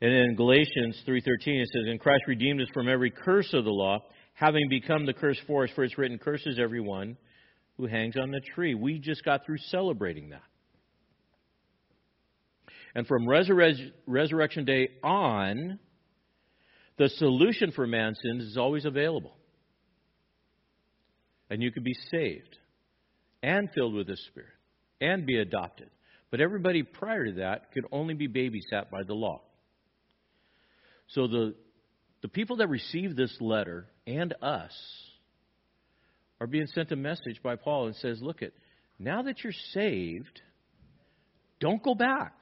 And 0.00 0.12
in 0.12 0.34
Galatians 0.34 1.02
3:13 1.06 1.60
it 1.60 1.68
says, 1.68 1.86
"And 1.86 2.00
Christ 2.00 2.24
redeemed 2.26 2.60
us 2.60 2.68
from 2.74 2.88
every 2.88 3.10
curse 3.10 3.52
of 3.54 3.64
the 3.64 3.72
law, 3.72 4.04
having 4.34 4.68
become 4.68 5.06
the 5.06 5.14
curse 5.14 5.38
for 5.46 5.64
us, 5.64 5.70
for 5.70 5.84
it's 5.84 5.96
written, 5.96 6.18
curses 6.18 6.58
everyone 6.58 7.16
who 7.76 7.86
hangs 7.86 8.16
on 8.16 8.30
the 8.30 8.40
tree." 8.40 8.74
We 8.74 8.98
just 8.98 9.24
got 9.24 9.44
through 9.46 9.58
celebrating 9.58 10.30
that. 10.30 10.42
And 12.94 13.06
from 13.06 13.26
resurre- 13.26 13.92
resurrection 14.06 14.64
day 14.64 14.88
on, 15.02 15.78
the 16.96 17.08
solution 17.08 17.72
for 17.72 17.86
man's 17.86 18.20
sins 18.20 18.44
is 18.44 18.56
always 18.56 18.84
available. 18.84 19.36
And 21.50 21.62
you 21.62 21.72
could 21.72 21.84
be 21.84 21.94
saved 22.10 22.58
and 23.42 23.68
filled 23.74 23.94
with 23.94 24.06
the 24.06 24.16
Spirit 24.16 24.54
and 25.00 25.26
be 25.26 25.38
adopted. 25.38 25.90
But 26.30 26.40
everybody 26.40 26.82
prior 26.82 27.26
to 27.26 27.32
that 27.34 27.72
could 27.72 27.84
only 27.92 28.14
be 28.14 28.28
babysat 28.28 28.90
by 28.90 29.02
the 29.02 29.14
law. 29.14 29.43
So 31.08 31.26
the, 31.26 31.54
the 32.22 32.28
people 32.28 32.56
that 32.56 32.68
receive 32.68 33.16
this 33.16 33.36
letter 33.40 33.86
and 34.06 34.34
us 34.42 34.72
are 36.40 36.46
being 36.46 36.66
sent 36.68 36.92
a 36.92 36.96
message 36.96 37.42
by 37.42 37.56
Paul 37.56 37.86
and 37.86 37.96
says, 37.96 38.20
look 38.20 38.42
it, 38.42 38.54
now 38.98 39.22
that 39.22 39.42
you're 39.42 39.52
saved, 39.72 40.40
don't 41.60 41.82
go 41.82 41.94
back. 41.94 42.32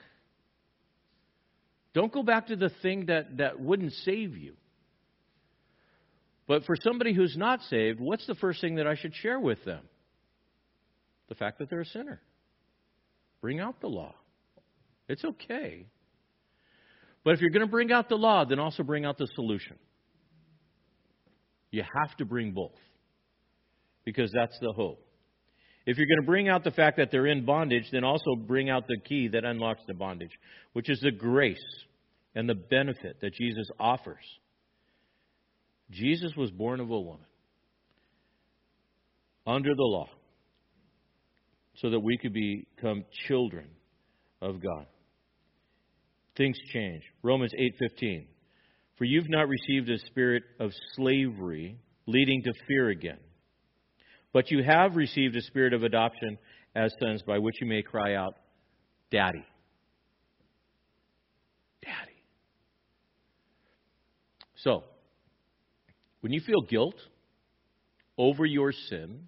Don't 1.95 2.13
go 2.13 2.23
back 2.23 2.47
to 2.47 2.57
the 2.57 2.71
thing 2.81 3.07
that, 3.07 3.37
that 3.39 3.61
wouldn't 3.61 3.93
save 4.05 4.37
you. 4.37 4.55
But 6.47 6.65
for 6.65 6.75
somebody 6.83 7.13
who's 7.13 7.37
not 7.37 7.61
saved, 7.63 8.01
what's 8.01 8.27
the 8.27 8.35
first 8.35 8.61
thing 8.61 8.77
that 8.77 8.87
I 8.87 8.97
should 8.97 9.15
share 9.15 9.39
with 9.39 9.65
them? 9.65 9.83
The 11.29 11.35
fact 11.35 11.59
that 11.59 11.71
they're 11.71 11.81
a 11.81 11.87
sinner. 11.87 12.21
Bring 13.41 13.61
out 13.61 13.81
the 13.81 13.89
law. 13.89 14.15
It's 15.09 15.25
okay. 15.25 15.87
But 17.25 17.35
if 17.35 17.41
you're 17.41 17.51
going 17.51 17.67
to 17.67 17.71
bring 17.71 17.93
out 17.93 18.09
the 18.09 18.17
law, 18.17 18.45
then 18.45 18.59
also 18.59 18.83
bring 18.83 19.05
out 19.05 19.19
the 19.19 19.29
solution. 19.35 19.77
You 21.71 21.83
have 21.83 22.17
to 22.19 22.25
bring 22.25 22.53
both 22.53 22.79
because 24.05 24.31
that's 24.33 24.59
the 24.61 24.73
hope. 24.73 25.05
If 25.87 25.97
you're 25.97 26.07
going 26.07 26.21
to 26.21 26.27
bring 26.27 26.49
out 26.49 26.65
the 26.65 26.71
fact 26.71 26.99
that 26.99 27.11
they're 27.11 27.27
in 27.27 27.45
bondage, 27.45 27.85
then 27.91 28.05
also 28.05 28.37
bring 28.37 28.71
out 28.71 28.87
the 28.87 28.99
key 28.99 29.29
that 29.29 29.45
unlocks 29.45 29.83
the 29.87 29.95
bondage, 29.95 30.31
which 30.75 30.89
is 30.89 31.01
the 31.01 31.11
grace 31.11 31.57
and 32.35 32.49
the 32.49 32.55
benefit 32.55 33.21
that 33.21 33.35
Jesus 33.35 33.69
offers. 33.81 34.25
Jesus 35.91 36.35
was 36.37 36.51
born 36.51 36.81
of 36.81 36.91
a 36.91 37.01
woman 37.01 37.27
under 39.47 39.75
the 39.75 39.83
law 39.83 40.09
so 41.77 41.91
that 41.91 42.01
we 42.01 42.17
could 42.17 42.33
become 42.33 43.05
children 43.27 43.69
of 44.41 44.63
God. 44.63 44.87
Things 46.37 46.59
change. 46.73 47.03
Romans 47.23 47.53
8:15. 47.55 48.27
For 48.97 49.05
you've 49.05 49.29
not 49.29 49.49
received 49.49 49.91
a 49.91 49.99
spirit 49.99 50.45
of 50.59 50.73
slavery 50.95 51.79
leading 52.07 52.43
to 52.43 52.53
fear 52.67 52.89
again 52.89 53.19
but 54.33 54.51
you 54.51 54.63
have 54.63 54.97
received 54.97 55.37
a 55.37 55.43
spirit 55.43 55.75
of 55.75 55.83
adoption 55.83 56.39
as 56.75 56.93
sons 57.01 57.23
by 57.23 57.39
which 57.39 57.57
you 57.61 57.67
may 57.67 57.83
cry 57.83 58.15
out, 58.15 58.35
Daddy. 59.11 59.45
Daddy. 61.83 62.23
So, 64.57 64.85
when 66.21 66.33
you 66.33 66.41
feel 66.41 66.63
guilt 66.63 66.95
over 68.17 68.47
your 68.47 68.73
sin, 68.73 69.27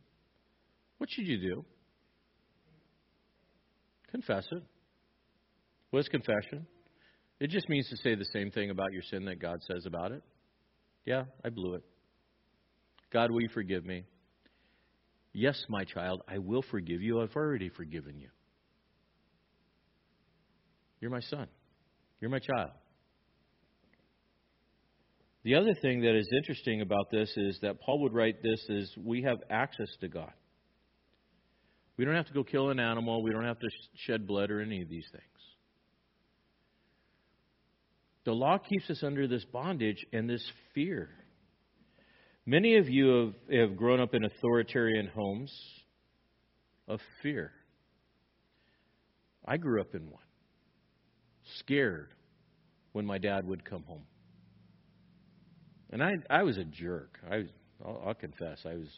what 0.99 1.11
should 1.11 1.27
you 1.27 1.39
do? 1.39 1.65
Confess 4.11 4.47
it. 4.53 4.63
What 5.91 6.01
is 6.01 6.09
confession? 6.09 6.67
It 7.41 7.51
just 7.51 7.69
means 7.69 7.89
to 7.91 7.97
say 7.97 8.15
the 8.15 8.25
same 8.33 8.51
thing 8.51 8.71
about 8.71 8.93
your 8.93 9.03
sin 9.03 9.25
that 9.27 9.41
God 9.41 9.61
says 9.63 9.87
about 9.87 10.13
it. 10.13 10.23
Yeah, 11.05 11.25
I 11.45 11.51
blew 11.51 11.75
it. 11.75 11.83
God, 13.13 13.31
will 13.31 13.43
you 13.43 13.49
forgive 13.53 13.85
me? 13.85 14.05
Yes, 15.33 15.63
my 15.69 15.85
child, 15.85 16.23
I 16.29 16.39
will 16.39 16.63
forgive 16.71 17.03
you. 17.03 17.21
I've 17.21 17.35
already 17.35 17.69
forgiven 17.69 18.19
you. 18.19 18.29
You're 21.01 21.11
my 21.11 21.21
son. 21.21 21.49
You're 22.21 22.31
my 22.31 22.39
child. 22.39 22.71
The 25.43 25.57
other 25.57 25.75
thing 25.75 26.01
that 26.03 26.17
is 26.17 26.29
interesting 26.35 26.81
about 26.81 27.11
this 27.11 27.31
is 27.37 27.59
that 27.61 27.81
Paul 27.81 28.01
would 28.03 28.15
write 28.15 28.37
this 28.43 28.65
as 28.71 28.91
we 28.97 29.23
have 29.23 29.39
access 29.51 29.89
to 30.01 30.09
God. 30.09 30.33
We 31.97 32.05
don't 32.05 32.15
have 32.15 32.27
to 32.29 32.33
go 32.33 32.43
kill 32.43 32.71
an 32.71 32.81
animal. 32.81 33.23
We 33.23 33.31
don't 33.31 33.45
have 33.45 33.59
to 33.59 33.69
shed 34.07 34.27
blood 34.27 34.51
or 34.51 34.61
any 34.61 34.81
of 34.81 34.89
these 34.89 35.07
things. 35.13 35.34
The 38.25 38.33
law 38.33 38.59
keeps 38.59 38.89
us 38.91 39.03
under 39.03 39.29
this 39.29 39.45
bondage 39.45 40.05
and 40.13 40.29
this 40.29 40.45
fear. 40.75 41.11
Many 42.47 42.77
of 42.77 42.89
you 42.89 43.35
have, 43.51 43.69
have 43.69 43.77
grown 43.77 44.01
up 44.01 44.15
in 44.15 44.25
authoritarian 44.25 45.09
homes 45.09 45.53
of 46.89 47.01
fear. 47.23 47.53
I 49.47 49.57
grew 49.57 49.81
up 49.81 49.95
in 49.95 50.11
one. 50.11 50.23
Scared 51.59 52.09
when 52.93 53.05
my 53.05 53.19
dad 53.19 53.47
would 53.47 53.65
come 53.65 53.83
home. 53.83 54.05
And 55.91 56.03
I, 56.03 56.13
I 56.31 56.43
was 56.43 56.57
a 56.57 56.65
jerk. 56.65 57.19
I 57.31 57.39
was, 57.39 57.47
I'll, 57.85 58.03
I'll 58.07 58.15
confess, 58.15 58.59
I 58.65 58.75
was, 58.75 58.89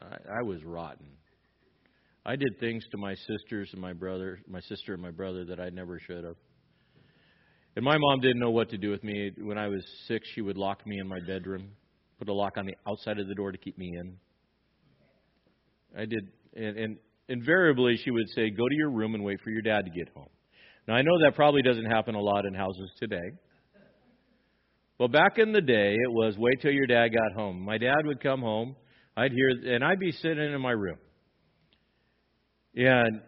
I, 0.00 0.38
I 0.40 0.42
was 0.42 0.62
rotten. 0.64 1.06
I 2.24 2.36
did 2.36 2.58
things 2.60 2.84
to 2.90 2.98
my 2.98 3.14
sisters 3.14 3.70
and 3.72 3.80
my 3.80 3.92
brother, 3.92 4.40
my 4.48 4.60
sister 4.60 4.94
and 4.94 5.02
my 5.02 5.10
brother 5.10 5.44
that 5.46 5.60
I 5.60 5.70
never 5.70 5.98
should 5.98 6.24
have. 6.24 6.36
And 7.74 7.84
my 7.84 7.96
mom 7.96 8.20
didn't 8.20 8.40
know 8.40 8.50
what 8.50 8.70
to 8.70 8.78
do 8.78 8.90
with 8.90 9.02
me. 9.02 9.30
When 9.38 9.58
I 9.58 9.68
was 9.68 9.82
six, 10.06 10.28
she 10.34 10.42
would 10.42 10.56
lock 10.56 10.86
me 10.86 10.98
in 10.98 11.08
my 11.08 11.20
bedroom 11.26 11.70
put 12.22 12.28
a 12.28 12.32
lock 12.32 12.56
on 12.56 12.66
the 12.66 12.76
outside 12.88 13.18
of 13.18 13.26
the 13.26 13.34
door 13.34 13.50
to 13.50 13.58
keep 13.58 13.76
me 13.76 13.92
in. 13.98 14.16
I 15.98 16.04
did, 16.04 16.28
and, 16.54 16.78
and 16.78 16.96
invariably 17.28 17.96
she 17.96 18.12
would 18.12 18.28
say, 18.28 18.48
"Go 18.48 18.68
to 18.68 18.74
your 18.76 18.90
room 18.90 19.16
and 19.16 19.24
wait 19.24 19.40
for 19.42 19.50
your 19.50 19.62
dad 19.62 19.84
to 19.86 19.90
get 19.90 20.08
home." 20.14 20.28
Now 20.86 20.94
I 20.94 21.02
know 21.02 21.18
that 21.24 21.34
probably 21.34 21.62
doesn't 21.62 21.86
happen 21.86 22.14
a 22.14 22.20
lot 22.20 22.46
in 22.46 22.54
houses 22.54 22.92
today. 23.00 23.32
Well, 24.98 25.08
back 25.08 25.38
in 25.38 25.50
the 25.52 25.60
day, 25.60 25.94
it 25.94 26.12
was 26.12 26.36
wait 26.38 26.60
till 26.60 26.70
your 26.70 26.86
dad 26.86 27.08
got 27.08 27.32
home. 27.34 27.60
My 27.60 27.76
dad 27.76 28.06
would 28.06 28.20
come 28.20 28.40
home, 28.40 28.76
I'd 29.16 29.32
hear, 29.32 29.74
and 29.74 29.82
I'd 29.82 29.98
be 29.98 30.12
sitting 30.12 30.52
in 30.52 30.60
my 30.60 30.70
room, 30.70 30.98
and 32.76 33.20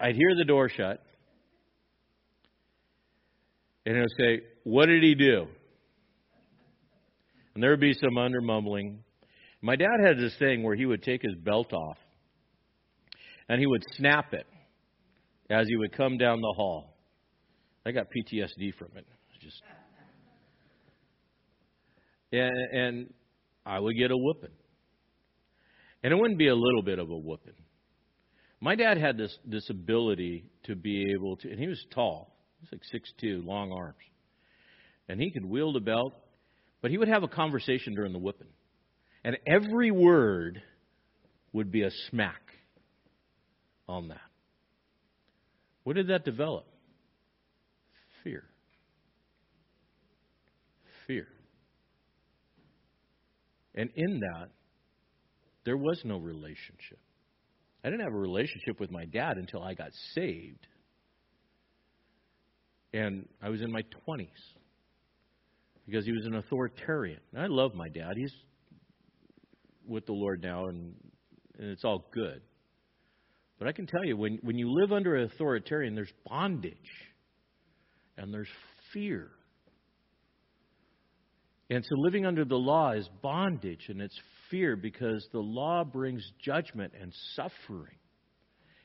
I'd 0.00 0.16
hear 0.16 0.34
the 0.36 0.44
door 0.44 0.68
shut, 0.68 1.00
and 3.88 4.00
would 4.00 4.10
say, 4.18 4.40
"What 4.64 4.86
did 4.86 5.02
he 5.02 5.14
do?" 5.14 5.48
And 7.54 7.62
there 7.62 7.70
would 7.70 7.80
be 7.80 7.94
some 7.94 8.18
under 8.18 8.40
mumbling. 8.40 9.02
My 9.62 9.76
dad 9.76 10.00
had 10.04 10.18
this 10.18 10.36
thing 10.36 10.62
where 10.62 10.76
he 10.76 10.86
would 10.86 11.02
take 11.02 11.22
his 11.22 11.34
belt 11.34 11.72
off 11.72 11.98
and 13.48 13.58
he 13.58 13.66
would 13.66 13.82
snap 13.96 14.34
it 14.34 14.46
as 15.50 15.66
he 15.68 15.76
would 15.76 15.92
come 15.92 16.18
down 16.18 16.40
the 16.40 16.52
hall. 16.54 16.94
I 17.84 17.92
got 17.92 18.06
PTSD 18.06 18.74
from 18.74 18.88
it. 18.96 19.06
Just 19.40 19.62
and, 22.30 22.52
and 22.72 23.14
I 23.64 23.80
would 23.80 23.96
get 23.96 24.10
a 24.10 24.16
whooping. 24.16 24.50
And 26.02 26.12
it 26.12 26.16
wouldn't 26.16 26.38
be 26.38 26.48
a 26.48 26.54
little 26.54 26.82
bit 26.82 26.98
of 26.98 27.10
a 27.10 27.16
whooping. 27.16 27.54
My 28.60 28.74
dad 28.74 28.98
had 28.98 29.16
this 29.16 29.36
this 29.44 29.70
ability 29.70 30.44
to 30.64 30.76
be 30.76 31.12
able 31.12 31.36
to 31.38 31.50
and 31.50 31.58
he 31.58 31.66
was 31.66 31.84
tall. 31.90 32.37
He 32.58 32.64
was 32.64 32.72
like 32.72 32.84
six 32.90 33.12
two, 33.20 33.42
long 33.44 33.72
arms. 33.72 33.96
And 35.08 35.20
he 35.20 35.30
could 35.30 35.44
wield 35.44 35.76
a 35.76 35.80
belt 35.80 36.14
but 36.80 36.90
he 36.90 36.98
would 36.98 37.08
have 37.08 37.22
a 37.22 37.28
conversation 37.28 37.94
during 37.94 38.12
the 38.12 38.18
whipping. 38.18 38.48
And 39.24 39.36
every 39.46 39.90
word 39.90 40.62
would 41.52 41.72
be 41.72 41.82
a 41.82 41.90
smack 42.10 42.40
on 43.88 44.08
that. 44.08 44.20
What 45.82 45.96
did 45.96 46.08
that 46.08 46.24
develop? 46.24 46.66
Fear. 48.22 48.44
Fear. 51.06 51.26
And 53.74 53.90
in 53.96 54.20
that, 54.20 54.50
there 55.64 55.76
was 55.76 56.00
no 56.04 56.18
relationship. 56.18 56.98
I 57.82 57.90
didn't 57.90 58.04
have 58.04 58.14
a 58.14 58.18
relationship 58.18 58.78
with 58.80 58.90
my 58.90 59.04
dad 59.04 59.36
until 59.36 59.62
I 59.62 59.74
got 59.74 59.90
saved. 60.14 60.66
And 62.92 63.28
I 63.42 63.50
was 63.50 63.60
in 63.60 63.70
my 63.70 63.82
20s 64.08 64.28
because 65.86 66.04
he 66.04 66.12
was 66.12 66.26
an 66.26 66.34
authoritarian. 66.34 67.20
And 67.32 67.42
I 67.42 67.46
love 67.46 67.74
my 67.74 67.88
dad. 67.88 68.12
He's 68.16 68.32
with 69.86 70.06
the 70.06 70.12
Lord 70.12 70.42
now, 70.42 70.66
and, 70.66 70.94
and 71.58 71.70
it's 71.70 71.84
all 71.84 72.06
good. 72.12 72.42
But 73.58 73.68
I 73.68 73.72
can 73.72 73.86
tell 73.86 74.04
you, 74.04 74.16
when, 74.16 74.38
when 74.42 74.56
you 74.56 74.72
live 74.72 74.92
under 74.92 75.16
an 75.16 75.24
authoritarian, 75.24 75.94
there's 75.94 76.12
bondage 76.28 76.76
and 78.16 78.32
there's 78.32 78.48
fear. 78.92 79.30
And 81.70 81.84
so 81.84 81.96
living 81.96 82.24
under 82.24 82.44
the 82.44 82.56
law 82.56 82.92
is 82.92 83.08
bondage 83.22 83.86
and 83.88 84.00
it's 84.00 84.18
fear 84.50 84.76
because 84.76 85.26
the 85.32 85.40
law 85.40 85.84
brings 85.84 86.22
judgment 86.42 86.92
and 86.98 87.12
suffering. 87.34 87.96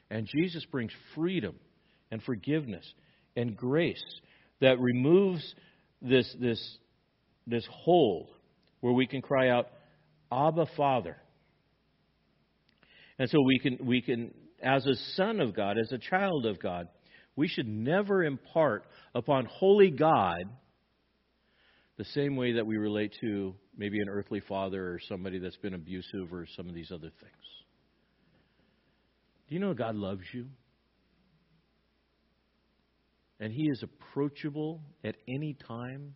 And 0.09 0.27
Jesus 0.27 0.65
brings 0.65 0.91
freedom 1.15 1.55
and 2.11 2.21
forgiveness 2.23 2.85
and 3.35 3.55
grace. 3.55 4.03
that 4.61 4.79
removes 4.79 5.43
this, 6.01 6.33
this, 6.39 6.77
this 7.47 7.67
hold 7.69 8.29
where 8.79 8.93
we 8.93 9.07
can 9.07 9.21
cry 9.21 9.49
out, 9.49 9.67
Abba, 10.31 10.67
Father. 10.77 11.17
And 13.19 13.29
so 13.29 13.41
we 13.41 13.59
can, 13.59 13.85
we 13.85 14.01
can, 14.01 14.33
as 14.61 14.85
a 14.85 14.95
son 15.15 15.39
of 15.39 15.55
God, 15.55 15.77
as 15.77 15.91
a 15.91 15.97
child 15.97 16.45
of 16.45 16.59
God, 16.61 16.87
we 17.35 17.47
should 17.47 17.67
never 17.67 18.23
impart 18.23 18.85
upon 19.15 19.45
holy 19.45 19.89
God 19.89 20.43
the 21.97 22.05
same 22.05 22.35
way 22.35 22.53
that 22.53 22.65
we 22.65 22.77
relate 22.77 23.13
to 23.21 23.55
maybe 23.77 23.99
an 23.99 24.09
earthly 24.09 24.39
father 24.39 24.93
or 24.93 24.99
somebody 25.07 25.39
that's 25.39 25.57
been 25.57 25.73
abusive 25.73 26.33
or 26.33 26.47
some 26.55 26.67
of 26.67 26.75
these 26.75 26.91
other 26.91 27.09
things. 27.21 27.33
Do 29.47 29.55
you 29.55 29.59
know 29.59 29.73
God 29.73 29.95
loves 29.95 30.23
you? 30.31 30.47
And 33.43 33.51
He 33.51 33.63
is 33.63 33.83
approachable 33.83 34.79
at 35.03 35.17
any 35.27 35.57
time. 35.67 36.15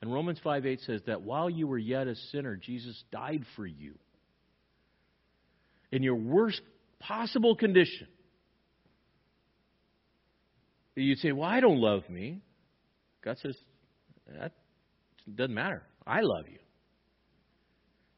And 0.00 0.12
Romans 0.12 0.38
5 0.44 0.64
8 0.64 0.80
says 0.86 1.00
that 1.08 1.22
while 1.22 1.50
you 1.50 1.66
were 1.66 1.78
yet 1.78 2.06
a 2.06 2.14
sinner, 2.30 2.54
Jesus 2.54 3.02
died 3.10 3.42
for 3.56 3.66
you. 3.66 3.94
In 5.90 6.04
your 6.04 6.14
worst 6.14 6.60
possible 7.00 7.56
condition. 7.56 8.06
You'd 10.94 11.18
say, 11.18 11.32
Well, 11.32 11.48
I 11.48 11.58
don't 11.58 11.80
love 11.80 12.08
me. 12.08 12.40
God 13.24 13.38
says, 13.42 13.56
That 14.28 14.52
doesn't 15.34 15.52
matter. 15.52 15.82
I 16.06 16.20
love 16.20 16.44
you. 16.48 16.60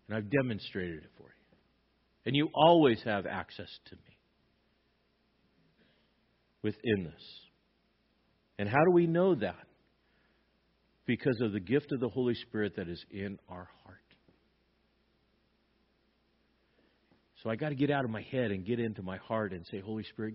And 0.08 0.18
I've 0.18 0.30
demonstrated 0.30 1.04
it 1.04 1.10
for 1.16 1.22
you. 1.22 1.56
And 2.26 2.36
you 2.36 2.50
always 2.52 3.02
have 3.04 3.24
access 3.24 3.70
to 3.86 3.96
me 3.96 4.18
within 6.62 7.04
this. 7.04 7.41
And 8.62 8.70
how 8.70 8.84
do 8.84 8.92
we 8.92 9.08
know 9.08 9.34
that? 9.34 9.66
Because 11.04 11.40
of 11.40 11.50
the 11.50 11.58
gift 11.58 11.90
of 11.90 11.98
the 11.98 12.08
Holy 12.08 12.34
Spirit 12.34 12.76
that 12.76 12.88
is 12.88 13.04
in 13.10 13.40
our 13.48 13.68
heart. 13.82 13.98
So 17.42 17.50
I 17.50 17.56
got 17.56 17.70
to 17.70 17.74
get 17.74 17.90
out 17.90 18.04
of 18.04 18.10
my 18.12 18.22
head 18.22 18.52
and 18.52 18.64
get 18.64 18.78
into 18.78 19.02
my 19.02 19.16
heart 19.16 19.52
and 19.52 19.66
say, 19.66 19.80
Holy 19.80 20.04
Spirit, 20.04 20.34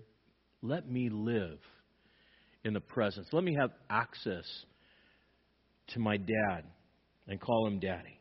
let 0.62 0.92
me 0.92 1.08
live 1.10 1.60
in 2.66 2.74
the 2.74 2.82
presence. 2.82 3.30
Let 3.32 3.46
me 3.46 3.56
have 3.58 3.70
access 3.90 4.44
to 5.94 6.00
my 6.02 6.18
dad 6.18 6.66
and 7.30 7.40
call 7.40 7.66
him 7.66 7.80
daddy. 7.80 8.20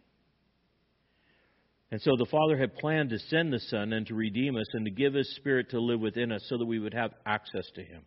And 1.91 2.01
so 2.01 2.13
the 2.17 2.27
Father 2.31 2.57
had 2.57 2.77
planned 2.77 3.11
to 3.11 3.19
send 3.19 3.53
the 3.53 3.59
Son 3.59 3.93
and 3.93 4.07
to 4.07 4.15
redeem 4.15 4.55
us 4.55 4.73
and 4.73 4.85
to 4.85 4.93
give 4.93 5.15
His 5.15 5.35
Spirit 5.35 5.71
to 5.71 5.81
live 5.81 5.99
within 5.99 6.31
us 6.31 6.43
so 6.49 6.59
that 6.59 6.65
we 6.65 6.79
would 6.79 6.95
have 6.95 7.11
access 7.27 7.67
to 7.75 7.83
Him. 7.83 8.03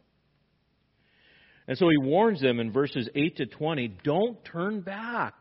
And 1.69 1.77
so 1.77 1.87
He 1.87 1.97
warns 1.99 2.41
them 2.41 2.59
in 2.59 2.71
verses 2.71 3.07
8 3.13 3.37
to 3.37 3.45
20 3.45 3.89
don't 4.03 4.43
turn 4.43 4.81
back. 4.81 5.35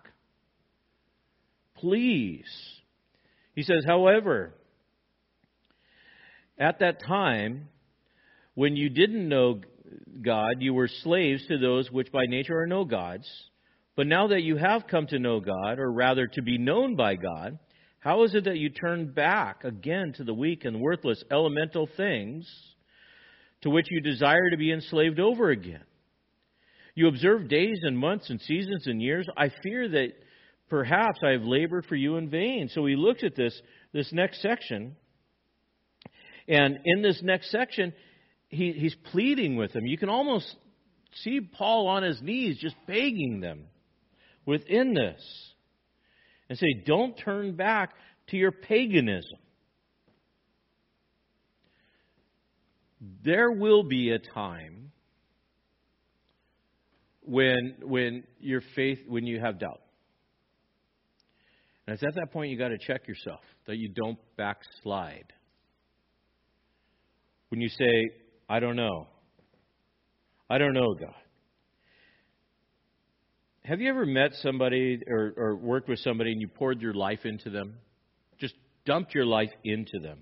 Please. 1.77 2.45
He 3.55 3.63
says, 3.63 3.83
however, 3.87 4.53
at 6.59 6.81
that 6.81 7.03
time, 7.03 7.69
when 8.55 8.77
you 8.77 8.91
didn't 8.91 9.27
know 9.27 9.63
God, 10.21 10.57
you 10.61 10.75
were 10.75 10.91
slaves 11.03 11.47
to 11.47 11.57
those 11.57 11.91
which 11.91 12.13
by 12.13 12.27
nature 12.27 12.61
are 12.61 12.67
no 12.67 12.85
gods. 12.85 13.27
But 13.97 14.07
now 14.07 14.27
that 14.27 14.43
you 14.43 14.59
have 14.59 14.87
come 14.87 15.07
to 15.07 15.19
know 15.19 15.41
God, 15.41 15.79
or 15.79 15.91
rather 15.91 16.27
to 16.27 16.43
be 16.43 16.59
known 16.59 16.95
by 16.95 17.15
God, 17.15 17.59
how 18.01 18.25
is 18.25 18.35
it 18.35 18.45
that 18.45 18.59
you 18.59 18.69
turn 18.69 19.13
back 19.13 19.65
again 19.65 20.13
to 20.19 20.25
the 20.25 20.35
weak 20.35 20.67
and 20.67 20.83
worthless 20.83 21.25
elemental 21.31 21.89
things 21.97 22.47
to 23.63 23.71
which 23.71 23.87
you 23.91 24.03
desire 24.03 24.51
to 24.51 24.59
be 24.59 24.71
enslaved 24.71 25.21
over 25.21 25.49
again? 25.49 25.85
You 26.99 27.07
observe 27.07 27.49
days 27.49 27.79
and 27.83 27.97
months 27.97 28.29
and 28.29 28.41
seasons 28.41 28.89
and 28.89 29.01
years. 29.01 29.29
I 29.37 29.53
fear 29.63 29.89
that 29.89 30.15
perhaps 30.69 31.21
I 31.23 31.31
have 31.31 31.43
labored 31.43 31.87
for 31.87 31.95
you 31.95 32.17
in 32.17 32.29
vain. 32.29 32.69
So 32.73 32.87
he 32.87 32.97
looks 32.97 33.23
at 33.23 33.37
this, 33.37 33.61
this 33.93 34.13
next 34.13 34.43
section 34.43 34.97
and 36.49 36.81
in 36.85 37.03
this 37.03 37.21
next 37.23 37.53
section, 37.53 37.93
he, 38.49 38.73
he's 38.73 38.97
pleading 39.13 39.57
with 39.57 39.73
them. 39.75 39.87
You 39.87 39.99
can 39.99 40.09
almost 40.09 40.57
see 41.23 41.41
Paul 41.41 41.87
on 41.87 42.03
his 42.03 42.21
knees 42.23 42.59
just 42.59 42.75
begging 42.87 43.41
them 43.41 43.67
within 44.47 44.95
this 44.95 45.23
and 46.49 46.59
say, 46.59 46.83
don't 46.85 47.17
turn 47.17 47.55
back 47.55 47.93
to 48.29 48.37
your 48.37 48.51
paganism. 48.51 49.39
There 53.23 53.53
will 53.53 53.85
be 53.85 54.11
a 54.11 54.19
time 54.19 54.88
when 57.29 57.75
when 57.83 58.25
your 58.41 58.63
faith 58.75 59.01
when 59.07 59.27
you 59.27 59.39
have 59.39 59.59
doubt. 59.59 59.81
And 61.87 61.95
it's 61.95 62.03
at 62.03 62.15
that 62.15 62.33
point 62.33 62.51
you 62.51 62.59
got 62.59 62.69
to 62.69 62.79
check 62.79 63.07
yourself 63.07 63.41
that 63.67 63.77
you 63.77 63.89
don't 63.89 64.19
backslide 64.37 65.33
when 67.51 67.61
you 67.61 67.69
say, 67.69 68.11
I 68.49 68.61
don't 68.61 68.77
know. 68.77 69.07
I 70.51 70.59
don't 70.59 70.73
know, 70.75 70.95
God. 70.95 71.15
Have 73.65 73.81
you 73.81 73.91
ever 73.91 74.07
met 74.07 74.33
somebody 74.41 75.01
or, 75.07 75.35
or 75.37 75.57
worked 75.57 75.89
with 75.89 75.99
somebody 75.99 76.33
and 76.33 76.41
you 76.41 76.49
poured 76.49 76.81
your 76.81 76.95
life 76.95 77.21
into 77.25 77.51
them? 77.51 77.75
Just 78.39 78.55
dumped 78.87 79.15
your 79.15 79.27
life 79.27 79.51
into 79.65 79.99
them 80.01 80.19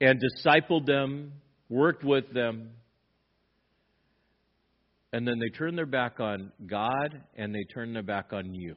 and 0.00 0.20
discipled 0.20 0.86
them, 0.86 1.32
worked 1.68 2.04
with 2.04 2.32
them, 2.32 2.70
and 5.16 5.26
then 5.26 5.38
they 5.38 5.48
turned 5.48 5.78
their 5.78 5.86
back 5.86 6.20
on 6.20 6.52
God 6.66 7.22
and 7.38 7.54
they 7.54 7.64
turned 7.72 7.96
their 7.96 8.02
back 8.02 8.34
on 8.34 8.54
you 8.54 8.76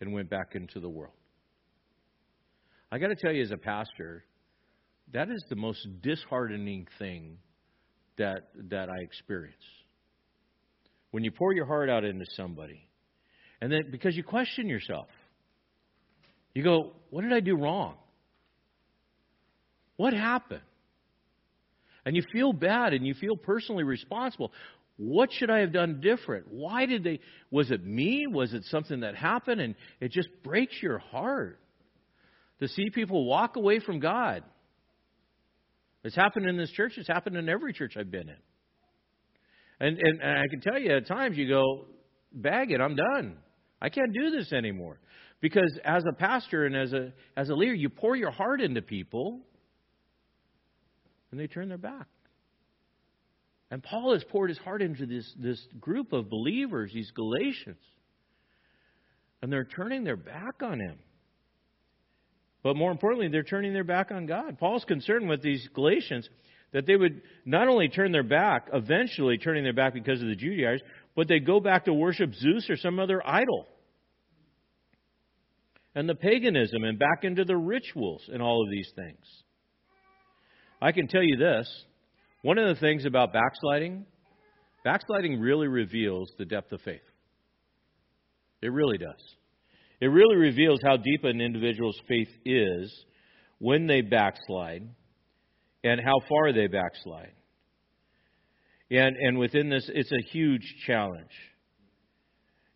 and 0.00 0.12
went 0.12 0.28
back 0.28 0.56
into 0.56 0.80
the 0.80 0.88
world. 0.88 1.14
I 2.90 2.98
got 2.98 3.06
to 3.08 3.14
tell 3.14 3.30
you, 3.30 3.40
as 3.40 3.52
a 3.52 3.56
pastor, 3.56 4.24
that 5.12 5.30
is 5.30 5.44
the 5.48 5.54
most 5.54 5.86
disheartening 6.02 6.88
thing 6.98 7.38
that 8.18 8.48
that 8.70 8.88
I 8.90 9.00
experience. 9.00 9.62
When 11.12 11.22
you 11.22 11.30
pour 11.30 11.54
your 11.54 11.66
heart 11.66 11.88
out 11.88 12.02
into 12.02 12.24
somebody, 12.34 12.88
and 13.60 13.70
then 13.70 13.82
because 13.92 14.16
you 14.16 14.24
question 14.24 14.68
yourself, 14.68 15.06
you 16.52 16.64
go, 16.64 16.96
"What 17.10 17.22
did 17.22 17.32
I 17.32 17.38
do 17.38 17.56
wrong? 17.56 17.94
What 19.98 20.14
happened?" 20.14 20.62
And 22.04 22.14
you 22.14 22.22
feel 22.32 22.52
bad 22.52 22.92
and 22.92 23.04
you 23.04 23.14
feel 23.14 23.36
personally 23.36 23.82
responsible. 23.82 24.52
What 24.96 25.30
should 25.32 25.50
I 25.50 25.58
have 25.58 25.72
done 25.72 26.00
different? 26.00 26.46
Why 26.50 26.86
did 26.86 27.04
they? 27.04 27.20
Was 27.50 27.70
it 27.70 27.84
me? 27.84 28.26
Was 28.26 28.54
it 28.54 28.64
something 28.64 29.00
that 29.00 29.14
happened? 29.14 29.60
And 29.60 29.74
it 30.00 30.10
just 30.10 30.28
breaks 30.42 30.74
your 30.82 30.98
heart 30.98 31.60
to 32.60 32.68
see 32.68 32.88
people 32.90 33.26
walk 33.26 33.56
away 33.56 33.80
from 33.80 34.00
God 34.00 34.42
it's 36.06 36.14
happened 36.14 36.46
in 36.46 36.56
this 36.56 36.70
church. 36.70 36.92
It's 36.98 37.08
happened 37.08 37.36
in 37.36 37.48
every 37.48 37.72
church 37.72 37.96
I've 37.96 38.12
been 38.12 38.28
in. 38.28 38.36
And, 39.80 39.98
and, 39.98 40.22
and 40.22 40.38
I 40.38 40.46
can 40.48 40.60
tell 40.60 40.78
you, 40.78 40.96
at 40.96 41.08
times 41.08 41.36
you 41.36 41.48
go, 41.48 41.86
bag 42.32 42.70
it, 42.70 42.80
I'm 42.80 42.94
done. 42.94 43.38
I 43.82 43.88
can't 43.88 44.12
do 44.14 44.30
this 44.30 44.52
anymore. 44.52 45.00
Because 45.40 45.76
as 45.84 46.04
a 46.08 46.12
pastor 46.12 46.64
and 46.64 46.76
as 46.76 46.92
a, 46.92 47.12
as 47.36 47.48
a 47.48 47.54
leader, 47.54 47.74
you 47.74 47.88
pour 47.88 48.14
your 48.14 48.30
heart 48.30 48.60
into 48.60 48.82
people, 48.82 49.40
and 51.32 51.40
they 51.40 51.48
turn 51.48 51.68
their 51.68 51.76
back. 51.76 52.06
And 53.70 53.82
Paul 53.82 54.12
has 54.12 54.24
poured 54.24 54.50
his 54.50 54.58
heart 54.58 54.80
into 54.80 55.06
this, 55.06 55.32
this 55.38 55.60
group 55.80 56.12
of 56.12 56.30
believers, 56.30 56.92
these 56.94 57.10
Galatians. 57.10 57.82
And 59.42 59.52
they're 59.52 59.64
turning 59.64 60.04
their 60.04 60.16
back 60.16 60.62
on 60.62 60.80
him. 60.80 60.98
But 62.62 62.76
more 62.76 62.90
importantly, 62.90 63.28
they're 63.28 63.42
turning 63.42 63.72
their 63.72 63.84
back 63.84 64.10
on 64.10 64.26
God. 64.26 64.58
Paul's 64.58 64.84
concerned 64.84 65.28
with 65.28 65.42
these 65.42 65.68
Galatians 65.74 66.28
that 66.72 66.86
they 66.86 66.96
would 66.96 67.22
not 67.44 67.68
only 67.68 67.88
turn 67.88 68.12
their 68.12 68.22
back, 68.22 68.68
eventually 68.72 69.38
turning 69.38 69.64
their 69.64 69.72
back 69.72 69.94
because 69.94 70.20
of 70.20 70.28
the 70.28 70.34
Judaizers, 70.34 70.82
but 71.14 71.28
they 71.28 71.38
go 71.38 71.60
back 71.60 71.84
to 71.84 71.94
worship 71.94 72.34
Zeus 72.34 72.68
or 72.68 72.76
some 72.76 72.98
other 72.98 73.26
idol. 73.26 73.66
And 75.94 76.08
the 76.08 76.14
paganism 76.14 76.84
and 76.84 76.98
back 76.98 77.22
into 77.22 77.44
the 77.44 77.56
rituals 77.56 78.28
and 78.32 78.42
all 78.42 78.62
of 78.62 78.70
these 78.70 78.90
things. 78.94 79.24
I 80.82 80.92
can 80.92 81.08
tell 81.08 81.22
you 81.22 81.36
this 81.36 81.84
one 82.46 82.58
of 82.58 82.68
the 82.68 82.80
things 82.80 83.04
about 83.04 83.32
backsliding, 83.32 84.06
backsliding 84.84 85.40
really 85.40 85.66
reveals 85.66 86.30
the 86.38 86.44
depth 86.44 86.70
of 86.70 86.80
faith. 86.82 87.00
It 88.62 88.68
really 88.68 88.98
does. 88.98 89.20
It 90.00 90.06
really 90.06 90.36
reveals 90.36 90.78
how 90.84 90.96
deep 90.96 91.24
an 91.24 91.40
individual's 91.40 92.00
faith 92.06 92.28
is 92.44 93.04
when 93.58 93.88
they 93.88 94.00
backslide 94.00 94.88
and 95.82 96.00
how 96.00 96.14
far 96.28 96.52
they 96.52 96.68
backslide. 96.68 97.32
And, 98.92 99.16
and 99.16 99.38
within 99.38 99.68
this, 99.68 99.90
it's 99.92 100.12
a 100.12 100.30
huge 100.30 100.62
challenge. 100.86 101.34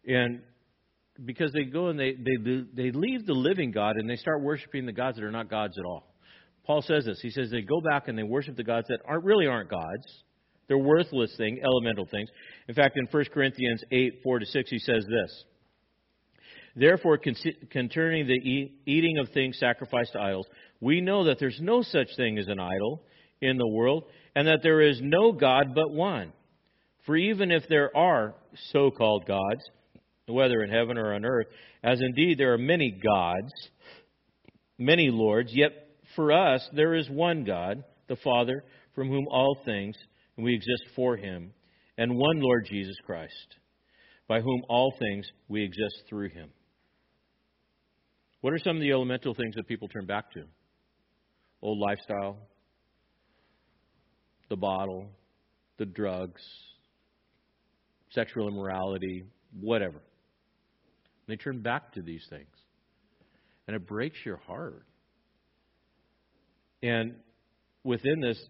And 0.05 0.41
because 1.25 1.53
they 1.53 1.63
go 1.63 1.91
and 1.91 2.01
they, 2.01 2.15
they, 2.15 2.65
they 2.75 2.91
leave 2.91 3.25
the 3.25 3.35
living 3.35 3.71
God 3.71 3.99
and 3.99 4.11
they 4.11 4.17
start 4.17 4.43
worshiping 4.43 4.85
the 4.85 4.93
gods 4.93 5.17
that 5.19 5.25
are 5.25 5.31
not 5.31 5.49
gods 5.49 5.79
at 5.79 5.85
all. 5.85 6.10
Paul 6.71 6.83
says 6.83 7.05
this. 7.05 7.19
He 7.21 7.31
says 7.31 7.51
they 7.51 7.63
go 7.63 7.81
back 7.81 8.07
and 8.07 8.17
they 8.17 8.23
worship 8.23 8.55
the 8.55 8.63
gods 8.63 8.87
that 8.91 9.01
aren't 9.05 9.25
really 9.25 9.49
aren't 9.49 9.69
gods. 9.69 10.07
They're 10.69 10.79
worthless 10.79 11.35
things, 11.37 11.59
elemental 11.65 12.07
things. 12.09 12.29
In 12.69 12.77
fact, 12.77 12.97
in 12.97 13.09
1 13.11 13.25
Corinthians 13.35 13.83
8, 13.91 14.21
4 14.23 14.39
to 14.39 14.47
6, 14.47 14.71
he 14.71 14.79
says 14.79 15.05
this. 15.05 15.45
Therefore, 16.77 17.19
concerning 17.19 18.29
the 18.29 18.71
eating 18.87 19.19
of 19.19 19.31
things 19.31 19.59
sacrificed 19.59 20.13
to 20.13 20.21
idols, 20.21 20.47
we 20.81 21.01
know 21.01 21.25
that 21.25 21.41
there's 21.41 21.59
no 21.61 21.83
such 21.83 22.07
thing 22.17 22.39
as 22.39 22.47
an 22.47 22.61
idol 22.61 23.03
in 23.41 23.59
the 23.59 23.67
world, 23.67 24.05
and 24.37 24.47
that 24.47 24.61
there 24.63 24.81
is 24.81 25.01
no 25.03 25.33
God 25.33 25.75
but 25.75 25.91
one. 25.91 26.33
For 27.05 27.17
even 27.17 27.51
if 27.51 27.65
there 27.69 27.91
are 27.97 28.37
so 28.71 28.93
called 28.93 29.27
gods, 29.27 29.63
whether 30.29 30.63
in 30.63 30.71
heaven 30.71 30.99
or 30.99 31.15
on 31.15 31.25
earth, 31.25 31.49
as 31.83 32.01
indeed 32.01 32.39
there 32.39 32.53
are 32.53 32.59
many 32.59 32.93
gods, 32.93 33.51
many 34.79 35.11
lords, 35.11 35.51
yet 35.53 35.89
for 36.17 36.33
us 36.33 36.69
there 36.73 36.95
is 36.95 37.09
one 37.09 37.45
God, 37.45 37.85
the 38.09 38.17
Father, 38.17 38.65
from 38.95 39.09
whom 39.09 39.27
all 39.31 39.59
things, 39.65 39.97
and 40.37 40.45
we 40.45 40.55
exist 40.55 40.85
for 40.95 41.17
him, 41.17 41.53
and 41.99 42.17
one 42.17 42.41
Lord 42.41 42.67
Jesus 42.69 42.97
Christ, 43.05 43.57
by 44.29 44.41
whom 44.41 44.63
all 44.69 44.95
things 44.99 45.27
we 45.49 45.63
exist 45.63 46.03
through 46.09 46.31
him. 46.31 46.51
What 48.41 48.53
are 48.53 48.59
some 48.59 48.77
of 48.77 48.83
the 48.83 48.93
elemental 48.93 49.35
things 49.35 49.55
that 49.57 49.69
people 49.69 49.89
turn 49.89 50.07
back 50.07 50.33
to? 50.33 50.45
Old 51.63 51.79
lifestyle, 51.79 52.39
the 54.49 54.57
bottle, 54.57 55.11
the 55.79 55.85
drugs, 55.85 56.43
sexual 58.11 58.49
immorality, 58.49 59.25
whatever. 59.59 60.01
They 61.29 61.37
turn 61.37 61.61
back 61.61 61.93
to 61.93 62.03
these 62.03 62.25
things. 62.31 62.49
And 63.67 63.77
it 63.77 63.87
breaks 63.87 64.19
your 64.25 64.39
heart. 64.39 64.85
And 66.83 67.15
within 67.85 68.21
this, 68.21 68.41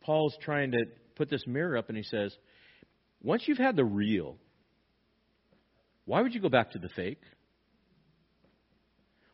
Paul's 0.00 0.36
trying 0.42 0.72
to 0.72 0.84
put 1.16 1.28
this 1.28 1.46
mirror 1.46 1.76
up 1.76 1.88
and 1.88 1.96
he 1.96 2.04
says, 2.04 2.36
once 3.22 3.44
you've 3.46 3.58
had 3.58 3.76
the 3.76 3.84
real, 3.84 4.36
why 6.04 6.22
would 6.22 6.34
you 6.34 6.40
go 6.40 6.48
back 6.48 6.72
to 6.72 6.78
the 6.78 6.88
fake? 6.88 7.22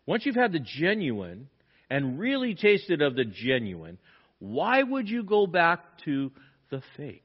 Once 0.06 0.26
you've 0.26 0.34
had 0.34 0.52
the 0.52 0.60
genuine 0.60 1.48
and 1.90 2.18
really 2.18 2.54
tasted 2.54 3.02
of 3.02 3.14
the 3.14 3.24
genuine, 3.24 3.98
why 4.38 4.82
would 4.82 5.08
you 5.08 5.22
go 5.22 5.46
back 5.46 5.80
to 6.04 6.32
the 6.70 6.82
fake? 6.96 7.22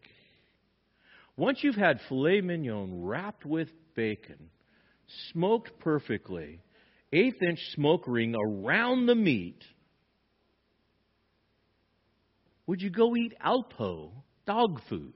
Once 1.36 1.60
you've 1.64 1.76
had 1.76 2.00
filet 2.08 2.42
mignon 2.42 3.04
wrapped 3.04 3.46
with 3.46 3.70
bacon, 3.96 4.50
smoked 5.32 5.72
perfectly, 5.80 6.62
eighth 7.12 7.42
inch 7.42 7.60
smoke 7.74 8.04
ring 8.08 8.36
around 8.36 9.06
the 9.06 9.16
meat, 9.16 9.64
would 12.70 12.84
you 12.84 12.92
go 12.92 13.16
eat 13.16 13.34
Alpo 13.44 14.12
dog 14.46 14.80
food? 14.88 15.16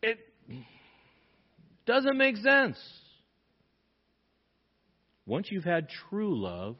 It 0.00 0.18
doesn't 1.84 2.16
make 2.16 2.36
sense. 2.36 2.78
Once 5.26 5.48
you've 5.50 5.64
had 5.64 5.88
true 5.88 6.40
love, 6.40 6.76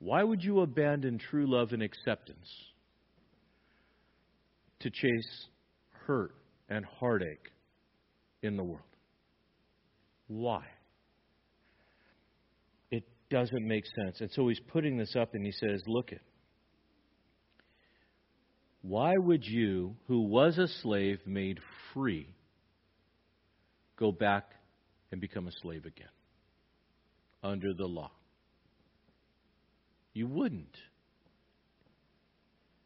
why 0.00 0.24
would 0.24 0.42
you 0.42 0.62
abandon 0.62 1.16
true 1.16 1.48
love 1.48 1.72
and 1.72 1.80
acceptance 1.80 2.48
to 4.80 4.90
chase 4.90 5.46
hurt 6.06 6.34
and 6.68 6.84
heartache 6.84 7.52
in 8.42 8.56
the 8.56 8.64
world? 8.64 8.82
Why? 10.26 10.64
Doesn't 13.34 13.66
make 13.66 13.82
sense. 13.96 14.20
And 14.20 14.30
so 14.30 14.46
he's 14.46 14.60
putting 14.60 14.96
this 14.96 15.16
up 15.16 15.34
and 15.34 15.44
he 15.44 15.50
says, 15.50 15.82
Look 15.88 16.12
it. 16.12 16.20
Why 18.80 19.14
would 19.16 19.44
you, 19.44 19.96
who 20.06 20.20
was 20.20 20.56
a 20.56 20.68
slave 20.68 21.18
made 21.26 21.58
free, 21.92 22.28
go 23.96 24.12
back 24.12 24.44
and 25.10 25.20
become 25.20 25.48
a 25.48 25.52
slave 25.62 25.84
again 25.84 26.06
under 27.42 27.74
the 27.74 27.86
law? 27.86 28.12
You 30.12 30.28
wouldn't. 30.28 30.76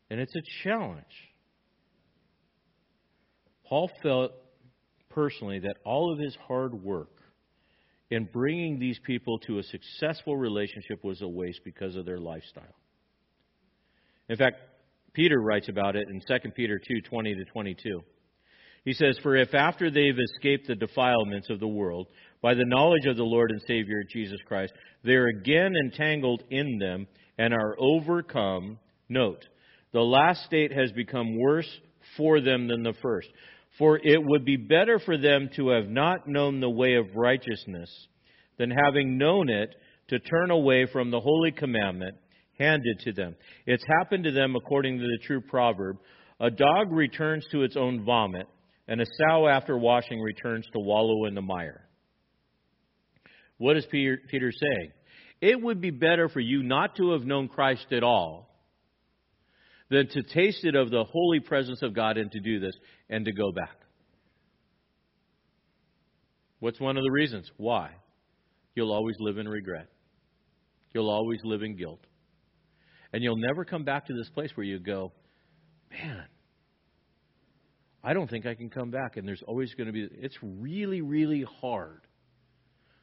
And 0.08 0.18
it's 0.18 0.34
a 0.34 0.64
challenge. 0.64 1.04
Paul 3.66 3.90
felt 4.02 4.32
personally 5.10 5.58
that 5.58 5.76
all 5.84 6.10
of 6.10 6.18
his 6.18 6.34
hard 6.46 6.72
work 6.72 7.17
in 8.10 8.24
bringing 8.24 8.78
these 8.78 8.98
people 9.04 9.38
to 9.40 9.58
a 9.58 9.62
successful 9.62 10.36
relationship 10.36 11.04
was 11.04 11.20
a 11.22 11.28
waste 11.28 11.60
because 11.64 11.96
of 11.96 12.06
their 12.06 12.18
lifestyle. 12.18 12.74
In 14.28 14.36
fact, 14.36 14.56
Peter 15.12 15.40
writes 15.40 15.68
about 15.68 15.96
it 15.96 16.08
in 16.08 16.20
2 16.20 16.54
Peter 16.54 16.78
2:20 16.78 17.34
to 17.34 17.44
22. 17.44 18.02
He 18.84 18.92
says, 18.92 19.18
"For 19.18 19.36
if 19.36 19.54
after 19.54 19.90
they've 19.90 20.18
escaped 20.18 20.66
the 20.66 20.74
defilements 20.74 21.50
of 21.50 21.60
the 21.60 21.68
world 21.68 22.08
by 22.40 22.54
the 22.54 22.64
knowledge 22.64 23.06
of 23.06 23.16
the 23.16 23.24
Lord 23.24 23.50
and 23.50 23.60
Savior 23.62 24.02
Jesus 24.04 24.40
Christ, 24.42 24.72
they 25.02 25.14
are 25.14 25.26
again 25.26 25.74
entangled 25.76 26.44
in 26.50 26.78
them 26.78 27.06
and 27.36 27.52
are 27.52 27.76
overcome, 27.78 28.78
note, 29.08 29.46
the 29.92 30.04
last 30.04 30.44
state 30.44 30.72
has 30.72 30.92
become 30.92 31.36
worse 31.36 31.80
for 32.16 32.40
them 32.40 32.68
than 32.68 32.82
the 32.82 32.94
first. 32.94 33.28
For 33.78 33.98
it 34.02 34.22
would 34.22 34.44
be 34.44 34.56
better 34.56 34.98
for 34.98 35.16
them 35.16 35.50
to 35.56 35.68
have 35.68 35.88
not 35.88 36.26
known 36.26 36.60
the 36.60 36.70
way 36.70 36.94
of 36.94 37.14
righteousness 37.14 37.90
than 38.58 38.70
having 38.70 39.18
known 39.18 39.48
it 39.48 39.74
to 40.08 40.18
turn 40.18 40.50
away 40.50 40.86
from 40.86 41.10
the 41.10 41.20
holy 41.20 41.52
commandment 41.52 42.16
handed 42.58 42.98
to 43.00 43.12
them. 43.12 43.36
It's 43.66 43.84
happened 44.00 44.24
to 44.24 44.32
them 44.32 44.56
according 44.56 44.98
to 44.98 45.04
the 45.04 45.18
true 45.24 45.40
proverb 45.40 45.98
a 46.40 46.50
dog 46.50 46.92
returns 46.92 47.44
to 47.50 47.62
its 47.62 47.76
own 47.76 48.04
vomit, 48.04 48.46
and 48.86 49.00
a 49.00 49.06
sow 49.18 49.48
after 49.48 49.76
washing 49.76 50.20
returns 50.20 50.66
to 50.72 50.78
wallow 50.78 51.24
in 51.24 51.34
the 51.34 51.42
mire. 51.42 51.84
What 53.58 53.76
is 53.76 53.84
Peter, 53.86 54.20
Peter 54.28 54.52
saying? 54.52 54.92
It 55.40 55.60
would 55.60 55.80
be 55.80 55.90
better 55.90 56.28
for 56.28 56.40
you 56.40 56.62
not 56.62 56.96
to 56.96 57.10
have 57.12 57.24
known 57.24 57.48
Christ 57.48 57.92
at 57.92 58.04
all 58.04 58.47
than 59.90 60.08
to 60.08 60.22
taste 60.22 60.64
it 60.64 60.74
of 60.74 60.90
the 60.90 61.04
holy 61.04 61.40
presence 61.40 61.82
of 61.82 61.94
God 61.94 62.18
and 62.18 62.30
to 62.30 62.40
do 62.40 62.60
this 62.60 62.74
and 63.08 63.24
to 63.24 63.32
go 63.32 63.52
back. 63.52 63.76
What's 66.60 66.80
one 66.80 66.96
of 66.96 67.04
the 67.04 67.10
reasons? 67.10 67.50
Why? 67.56 67.90
You'll 68.74 68.92
always 68.92 69.16
live 69.20 69.38
in 69.38 69.48
regret. 69.48 69.88
You'll 70.92 71.10
always 71.10 71.40
live 71.44 71.62
in 71.62 71.76
guilt. 71.76 72.00
And 73.12 73.22
you'll 73.22 73.36
never 73.36 73.64
come 73.64 73.84
back 73.84 74.06
to 74.06 74.14
this 74.14 74.28
place 74.30 74.50
where 74.54 74.66
you 74.66 74.78
go, 74.78 75.12
man, 75.90 76.24
I 78.02 78.12
don't 78.12 78.28
think 78.28 78.46
I 78.46 78.54
can 78.54 78.70
come 78.70 78.90
back. 78.90 79.16
And 79.16 79.26
there's 79.26 79.42
always 79.46 79.72
going 79.74 79.86
to 79.86 79.92
be, 79.92 80.08
it's 80.12 80.36
really, 80.42 81.00
really 81.00 81.44
hard 81.60 82.00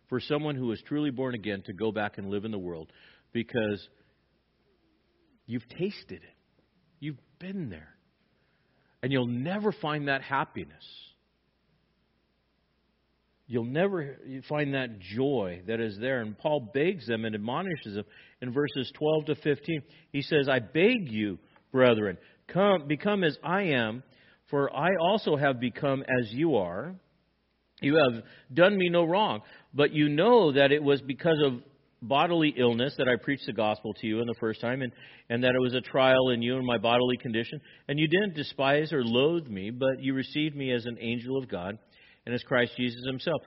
for 0.10 0.20
someone 0.20 0.56
who 0.56 0.72
is 0.72 0.82
truly 0.88 1.10
born 1.10 1.34
again 1.34 1.64
to 1.66 1.74
go 1.74 1.92
back 1.92 2.18
and 2.18 2.30
live 2.30 2.46
in 2.46 2.52
the 2.52 2.60
world 2.60 2.92
because 3.34 3.88
you've 5.48 5.68
tasted 5.70 6.22
it. 6.24 6.35
Been 7.40 7.70
there. 7.70 7.96
And 9.04 9.12
you'll 9.12 9.28
never 9.28 9.72
find 9.72 10.08
that 10.08 10.22
happiness. 10.22 10.84
You'll 13.48 13.66
never 13.66 14.18
find 14.50 14.74
that 14.74 15.00
joy 15.00 15.62
that 15.68 15.80
is 15.80 15.98
there. 16.00 16.22
And 16.22 16.38
Paul 16.38 16.72
begs 16.74 17.06
them 17.06 17.26
and 17.26 17.36
admonishes 17.36 17.96
them 17.96 18.06
in 18.42 18.52
verses 18.52 18.92
12 18.96 19.26
to 19.26 19.36
15. 19.36 19.82
He 20.12 20.22
says, 20.24 20.50
I 20.50 20.60
beg 20.60 21.12
you, 21.12 21.38
brethren, 21.72 22.18
come, 22.48 22.88
become 22.88 23.24
as 23.24 23.38
I 23.44 23.64
am, 23.64 24.02
for 24.50 24.76
I 24.76 24.90
also 25.00 25.36
have 25.36 25.60
become 25.60 26.02
as 26.02 26.32
you 26.32 26.56
are. 26.56 26.96
You 27.82 27.98
have 27.98 28.24
done 28.54 28.78
me 28.78 28.90
no 28.90 29.04
wrong, 29.04 29.42
but 29.74 29.92
you 29.92 30.10
know 30.10 30.54
that 30.54 30.72
it 30.72 30.82
was 30.82 31.02
because 31.02 31.38
of 31.46 31.62
bodily 32.08 32.54
illness 32.58 32.94
that 32.98 33.08
I 33.08 33.22
preached 33.22 33.46
the 33.46 33.54
gospel 33.54 33.94
to 33.94 34.08
you 34.08 34.20
in 34.22 34.28
the 34.28 34.36
first 34.40 34.62
time, 34.62 34.82
and, 34.82 34.92
and 35.30 35.44
that 35.44 35.56
it 35.56 35.62
was 35.62 35.74
a 35.74 35.82
trial 35.82 36.30
in 36.30 36.42
you 36.42 36.58
and 36.58 36.66
my 36.66 36.78
bodily 36.78 37.18
condition. 37.18 37.60
And 37.88 38.00
you 38.00 38.08
didn't 38.08 38.36
despise 38.36 38.94
or 38.94 39.04
loathe 39.04 39.48
me, 39.48 39.72
but 39.72 40.02
you 40.02 40.14
received 40.14 40.56
me 40.56 40.72
as 40.72 40.86
an 40.86 40.98
angel 41.00 41.38
of 41.38 41.50
God 41.50 41.78
and 42.26 42.36
as 42.36 42.44
Christ 42.44 42.74
Jesus 42.78 43.02
himself. 43.06 43.42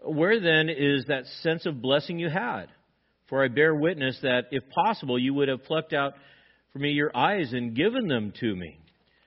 Where 0.00 0.40
then 0.40 0.68
is 0.68 1.04
that 1.08 1.24
sense 1.42 1.66
of 1.66 1.80
blessing 1.80 2.18
you 2.18 2.28
had? 2.28 2.66
For 3.28 3.42
I 3.42 3.48
bear 3.48 3.74
witness 3.74 4.18
that, 4.22 4.44
if 4.50 4.62
possible, 4.68 5.18
you 5.18 5.32
would 5.34 5.48
have 5.48 5.64
plucked 5.64 5.92
out 5.92 6.14
for 6.72 6.78
me 6.78 6.90
your 6.90 7.16
eyes 7.16 7.52
and 7.52 7.74
given 7.74 8.08
them 8.08 8.32
to 8.40 8.54
me. 8.54 8.78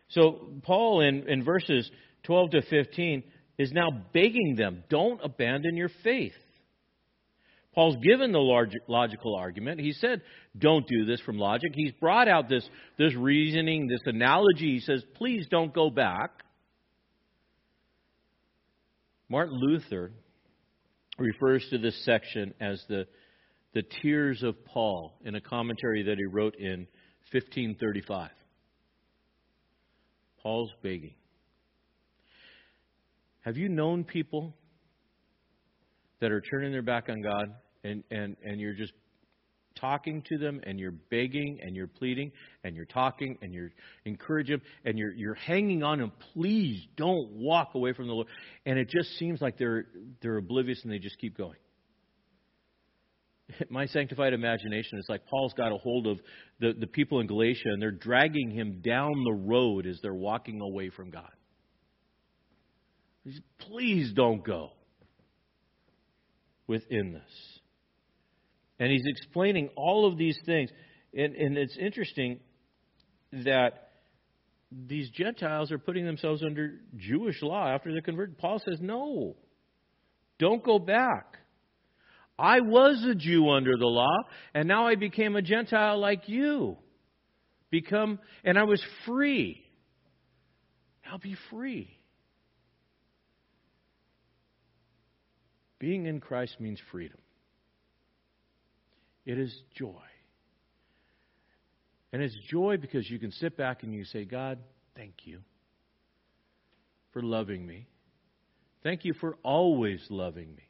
So, 0.10 0.50
Paul, 0.64 1.02
in, 1.02 1.28
in 1.28 1.44
verses 1.44 1.90
12 2.24 2.52
to 2.52 2.62
15, 2.62 3.24
is 3.58 3.72
now 3.72 3.90
begging 4.14 4.56
them 4.56 4.84
don't 4.90 5.20
abandon 5.24 5.76
your 5.76 5.90
faith. 6.04 6.34
Paul's 7.78 7.98
given 7.98 8.32
the 8.32 8.40
large, 8.40 8.72
logical 8.88 9.36
argument. 9.36 9.80
He 9.80 9.94
said, 9.94 10.24
don't 10.58 10.88
do 10.88 11.06
this 11.06 11.22
from 11.22 11.38
logic. 11.38 11.74
He's 11.76 11.92
brought 11.92 12.28
out 12.28 12.50
this, 12.50 12.68
this 12.98 13.14
reasoning, 13.14 13.86
this 13.86 14.02
analogy. 14.08 14.74
He 14.74 14.80
says, 14.80 15.04
please 15.14 15.46
don't 15.52 15.72
go 15.72 15.92
back. 15.92 16.32
Martin 19.30 19.60
Luther 19.62 20.12
refers 21.20 21.68
to 21.70 21.78
this 21.78 22.04
section 22.04 22.56
as 22.60 22.84
the, 22.90 23.06
the 23.76 23.84
tears 24.02 24.42
of 24.42 24.56
Paul 24.66 25.14
in 25.24 25.36
a 25.36 25.42
commentary 25.42 26.02
that 26.02 26.18
he 26.18 26.26
wrote 26.26 26.56
in 26.56 26.88
1535. 27.32 28.32
Paul's 30.42 30.72
begging. 30.82 31.14
Have 33.42 33.56
you 33.56 33.70
known 33.70 34.04
people 34.04 34.56
that 36.22 36.32
are 36.32 36.42
turning 36.42 36.72
their 36.72 36.82
back 36.82 37.08
on 37.10 37.22
God 37.22 37.54
and, 37.88 38.04
and, 38.12 38.38
and 38.44 38.60
you're 38.60 38.74
just 38.74 38.94
talking 39.80 40.24
to 40.24 40.38
them 40.38 40.60
and 40.64 40.80
you're 40.80 40.92
begging 40.92 41.60
and 41.62 41.76
you're 41.76 41.88
pleading 41.88 42.32
and 42.64 42.76
you're 42.76 42.86
talking 42.86 43.38
and 43.42 43.54
you're 43.54 43.72
encouraging 44.06 44.58
them 44.58 44.66
and 44.86 44.98
you're 44.98 45.14
you're 45.14 45.36
hanging 45.36 45.84
on 45.84 46.02
and 46.02 46.12
please 46.34 46.86
don't 46.96 47.32
walk 47.34 47.76
away 47.76 47.94
from 47.94 48.08
the 48.08 48.14
Lord 48.14 48.28
and 48.66 48.80
it 48.80 48.90
just 48.90 49.18
seems 49.18 49.42
like 49.42 49.58
they're 49.58 49.86
they're 50.22 50.38
oblivious 50.38 50.80
and 50.84 50.92
they 50.92 51.00
just 51.00 51.18
keep 51.20 51.38
going. 51.38 51.58
My 53.70 53.86
sanctified 53.88 54.34
imagination 54.34 55.00
is 55.00 55.06
like 55.08 55.26
Paul's 55.28 55.54
got 55.54 55.72
a 55.72 55.78
hold 55.78 56.08
of 56.08 56.20
the, 56.60 56.74
the 56.74 56.88
people 56.88 57.20
in 57.20 57.28
Galatia 57.28 57.66
and 57.66 57.82
they're 57.82 57.92
dragging 57.92 58.52
him 58.52 58.82
down 58.82 59.12
the 59.24 59.34
road 59.34 59.86
as 59.86 60.00
they're 60.02 60.14
walking 60.14 60.62
away 60.62 60.90
from 60.90 61.12
God. 61.12 61.30
Please 63.60 64.14
don't 64.14 64.44
go 64.44 64.72
within 66.66 67.12
this. 67.12 67.57
And 68.80 68.92
he's 68.92 69.06
explaining 69.06 69.70
all 69.76 70.08
of 70.08 70.18
these 70.18 70.38
things. 70.46 70.70
And, 71.14 71.36
and 71.36 71.58
it's 71.58 71.78
interesting 71.78 72.40
that 73.32 73.90
these 74.72 75.10
Gentiles 75.12 75.72
are 75.72 75.80
putting 75.80 76.06
themselves 76.06 76.44
under 76.44 76.76
Jewish 76.96 77.42
law 77.42 77.68
after 77.68 77.92
they're 77.92 78.02
converted. 78.02 78.38
Paul 78.38 78.60
says, 78.60 78.80
no, 78.82 79.36
don't 80.40 80.64
go 80.64 80.78
back. 80.78 81.38
I 82.38 82.60
was 82.60 83.04
a 83.10 83.16
Jew 83.16 83.50
under 83.50 83.78
the 83.78 83.88
law, 83.88 84.16
and 84.54 84.68
now 84.68 84.88
I 84.88 84.96
became 84.96 85.36
a 85.36 85.42
Gentile 85.42 86.00
like 86.00 86.30
you. 86.30 86.78
Become, 87.72 88.20
and 88.44 88.60
I 88.60 88.64
was 88.64 88.84
free. 89.06 89.64
Now 91.06 91.18
be 91.18 91.36
free. 91.50 91.98
Being 95.80 96.06
in 96.06 96.20
Christ 96.20 96.58
means 96.60 96.80
freedom. 96.92 97.18
It 99.28 99.38
is 99.38 99.54
joy. 99.76 99.92
And 102.14 102.22
it's 102.22 102.36
joy 102.50 102.78
because 102.78 103.10
you 103.10 103.20
can 103.20 103.34
sit 103.34 103.58
back 103.58 103.84
and 103.84 103.94
you 103.94 104.06
say, 104.06 104.24
God, 104.24 104.58
thank 104.96 105.14
you 105.26 105.42
for 107.12 107.22
loving 107.22 107.68
me. 107.68 107.88
Thank 108.84 109.04
you 109.04 109.14
for 109.20 109.36
always 109.44 110.00
loving 110.10 110.56
me. 110.56 110.64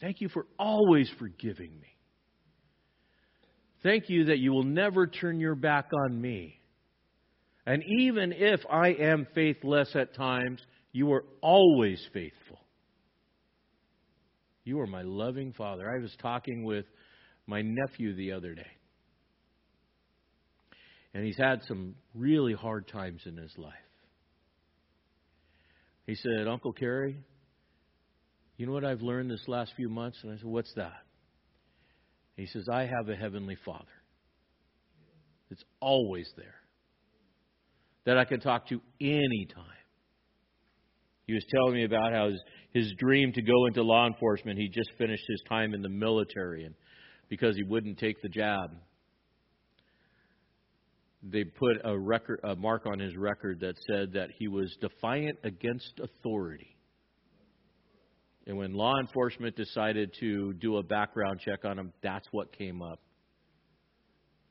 Thank 0.00 0.20
you 0.20 0.28
for 0.28 0.46
always 0.58 1.08
forgiving 1.20 1.70
me. 1.80 1.86
Thank 3.84 4.10
you 4.10 4.24
that 4.24 4.38
you 4.40 4.50
will 4.50 4.64
never 4.64 5.06
turn 5.06 5.38
your 5.38 5.54
back 5.54 5.90
on 6.04 6.20
me. 6.20 6.60
And 7.64 7.84
even 8.00 8.32
if 8.32 8.58
I 8.68 8.88
am 8.88 9.28
faithless 9.36 9.94
at 9.94 10.16
times, 10.16 10.60
you 10.90 11.12
are 11.12 11.24
always 11.42 12.04
faithful. 12.12 12.58
You 14.68 14.80
are 14.80 14.86
my 14.86 15.00
loving 15.00 15.54
Father. 15.54 15.90
I 15.90 15.98
was 15.98 16.14
talking 16.20 16.62
with 16.62 16.84
my 17.46 17.62
nephew 17.62 18.14
the 18.14 18.32
other 18.32 18.54
day. 18.54 18.66
And 21.14 21.24
he's 21.24 21.38
had 21.38 21.62
some 21.66 21.94
really 22.14 22.52
hard 22.52 22.86
times 22.86 23.22
in 23.24 23.38
his 23.38 23.50
life. 23.56 23.72
He 26.06 26.16
said, 26.16 26.46
Uncle 26.46 26.74
Cary, 26.74 27.16
you 28.58 28.66
know 28.66 28.72
what 28.72 28.84
I've 28.84 29.00
learned 29.00 29.30
this 29.30 29.42
last 29.48 29.72
few 29.74 29.88
months? 29.88 30.18
And 30.22 30.32
I 30.32 30.36
said, 30.36 30.44
What's 30.44 30.74
that? 30.74 31.00
He 32.36 32.44
says, 32.44 32.68
I 32.70 32.82
have 32.82 33.08
a 33.08 33.16
heavenly 33.16 33.56
Father. 33.64 33.86
It's 35.50 35.64
always 35.80 36.30
there. 36.36 36.56
That 38.04 38.18
I 38.18 38.26
can 38.26 38.40
talk 38.40 38.68
to 38.68 38.82
anytime. 39.00 39.64
He 41.26 41.32
was 41.32 41.44
telling 41.50 41.74
me 41.74 41.84
about 41.84 42.12
how 42.12 42.28
his, 42.28 42.40
his 42.72 42.92
dream 42.98 43.32
to 43.32 43.42
go 43.42 43.66
into 43.66 43.82
law 43.82 44.06
enforcement, 44.06 44.58
he 44.58 44.68
just 44.68 44.90
finished 44.98 45.24
his 45.28 45.42
time 45.48 45.74
in 45.74 45.82
the 45.82 45.88
military 45.88 46.64
and 46.64 46.74
because 47.28 47.56
he 47.56 47.62
wouldn't 47.62 47.98
take 47.98 48.20
the 48.22 48.28
jab. 48.28 48.70
They 51.22 51.44
put 51.44 51.78
a 51.84 51.98
record 51.98 52.40
a 52.44 52.54
mark 52.54 52.86
on 52.86 52.98
his 52.98 53.16
record 53.16 53.60
that 53.60 53.74
said 53.90 54.12
that 54.12 54.30
he 54.38 54.48
was 54.48 54.76
defiant 54.80 55.38
against 55.42 56.00
authority. 56.00 56.76
And 58.46 58.56
when 58.56 58.72
law 58.72 58.94
enforcement 58.98 59.56
decided 59.56 60.14
to 60.20 60.54
do 60.54 60.78
a 60.78 60.82
background 60.82 61.40
check 61.40 61.64
on 61.64 61.78
him, 61.78 61.92
that's 62.02 62.26
what 62.30 62.56
came 62.56 62.80
up. 62.80 63.00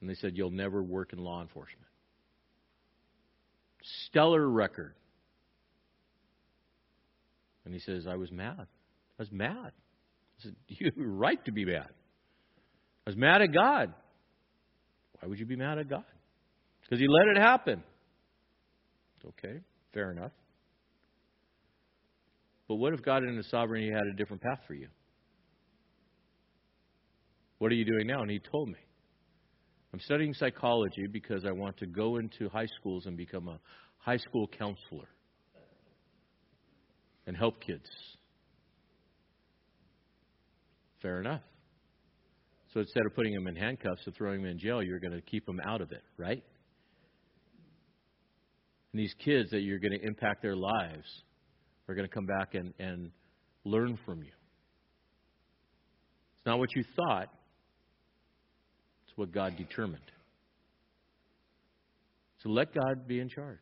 And 0.01 0.09
they 0.09 0.13
said, 0.15 0.33
You'll 0.35 0.51
never 0.51 0.83
work 0.83 1.13
in 1.13 1.19
law 1.19 1.41
enforcement. 1.41 1.87
Stellar 4.05 4.47
record. 4.47 4.93
And 7.67 7.73
he 7.73 7.81
says, 7.81 8.07
I 8.07 8.15
was 8.15 8.31
mad. 8.31 8.61
I 8.61 8.65
was 9.19 9.29
mad. 9.29 9.73
I 9.73 10.41
said, 10.41 10.55
You 10.69 10.89
were 10.95 11.05
right 11.05 11.43
to 11.43 11.51
be 11.51 11.65
mad. 11.65 11.89
I 13.05 13.09
was 13.09 13.17
mad 13.17 13.41
at 13.41 13.51
God. 13.51 13.93
Why 15.19 15.27
would 15.27 15.37
you 15.37 15.45
be 15.45 15.57
mad 15.57 15.77
at 15.77 15.89
God? 15.89 16.05
Because 16.81 17.01
He 17.01 17.07
let 17.09 17.27
it 17.35 17.37
happen. 17.37 17.83
Okay, 19.25 19.59
fair 19.93 20.11
enough. 20.11 20.31
But 22.69 22.75
what 22.75 22.93
if 22.93 23.03
God 23.03 23.23
in 23.23 23.35
His 23.35 23.49
sovereignty 23.49 23.91
had 23.91 24.07
a 24.07 24.15
different 24.15 24.41
path 24.41 24.59
for 24.65 24.73
you? 24.73 24.87
What 27.57 27.69
are 27.73 27.75
you 27.75 27.83
doing 27.83 28.07
now? 28.07 28.21
And 28.21 28.31
He 28.31 28.39
told 28.39 28.69
me. 28.69 28.79
I'm 29.91 29.99
studying 29.99 30.33
psychology 30.33 31.07
because 31.11 31.43
I 31.43 31.51
want 31.51 31.75
to 31.79 31.85
go 31.85 32.15
into 32.15 32.47
high 32.47 32.67
schools 32.79 33.07
and 33.07 33.17
become 33.17 33.49
a 33.49 33.59
high 33.97 34.17
school 34.17 34.47
counselor 34.47 35.09
and 37.27 37.37
help 37.37 37.61
kids. 37.61 37.87
Fair 41.01 41.19
enough. 41.19 41.41
So 42.73 42.79
instead 42.79 43.05
of 43.05 43.15
putting 43.15 43.33
them 43.33 43.47
in 43.47 43.55
handcuffs 43.55 44.01
and 44.05 44.15
throwing 44.15 44.41
them 44.41 44.51
in 44.51 44.59
jail, 44.59 44.81
you're 44.81 44.99
going 44.99 45.13
to 45.13 45.21
keep 45.21 45.45
them 45.45 45.59
out 45.65 45.81
of 45.81 45.91
it, 45.91 46.03
right? 46.17 46.43
And 48.93 48.99
these 48.99 49.13
kids 49.23 49.51
that 49.51 49.61
you're 49.61 49.79
going 49.79 49.91
to 49.91 50.05
impact 50.05 50.41
their 50.41 50.55
lives 50.55 51.05
are 51.87 51.95
going 51.95 52.07
to 52.07 52.13
come 52.13 52.25
back 52.25 52.55
and, 52.55 52.73
and 52.79 53.11
learn 53.63 53.97
from 54.05 54.23
you. 54.23 54.31
It's 56.37 56.45
not 56.45 56.59
what 56.59 56.75
you 56.75 56.83
thought, 56.95 57.29
it's 59.07 59.17
what 59.17 59.31
God 59.31 59.55
determined. 59.57 60.01
So 62.43 62.49
let 62.49 62.73
God 62.73 63.07
be 63.07 63.19
in 63.19 63.29
charge. 63.29 63.57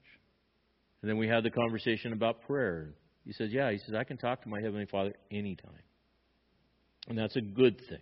And 1.01 1.09
then 1.09 1.17
we 1.17 1.27
had 1.27 1.43
the 1.43 1.51
conversation 1.51 2.13
about 2.13 2.41
prayer. 2.41 2.95
He 3.25 3.33
says, 3.33 3.49
Yeah, 3.51 3.71
he 3.71 3.79
says, 3.79 3.95
I 3.95 4.03
can 4.03 4.17
talk 4.17 4.43
to 4.43 4.49
my 4.49 4.61
Heavenly 4.61 4.85
Father 4.85 5.13
anytime. 5.31 5.71
And 7.07 7.17
that's 7.17 7.35
a 7.35 7.41
good 7.41 7.77
thing. 7.89 8.01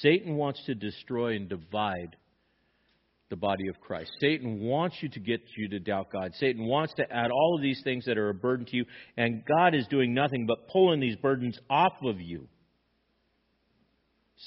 Satan 0.00 0.36
wants 0.36 0.62
to 0.66 0.74
destroy 0.74 1.36
and 1.36 1.48
divide 1.48 2.16
the 3.28 3.36
body 3.36 3.68
of 3.68 3.80
Christ. 3.80 4.10
Satan 4.20 4.60
wants 4.60 4.96
you 5.00 5.08
to 5.10 5.20
get 5.20 5.40
you 5.56 5.68
to 5.68 5.78
doubt 5.78 6.10
God. 6.12 6.32
Satan 6.38 6.66
wants 6.66 6.92
to 6.94 7.12
add 7.12 7.30
all 7.30 7.56
of 7.56 7.62
these 7.62 7.80
things 7.84 8.04
that 8.06 8.18
are 8.18 8.28
a 8.28 8.34
burden 8.34 8.66
to 8.66 8.76
you, 8.76 8.84
and 9.16 9.44
God 9.44 9.74
is 9.74 9.86
doing 9.88 10.14
nothing 10.14 10.46
but 10.46 10.68
pulling 10.68 11.00
these 11.00 11.16
burdens 11.16 11.58
off 11.68 11.94
of 12.02 12.20
you. 12.20 12.48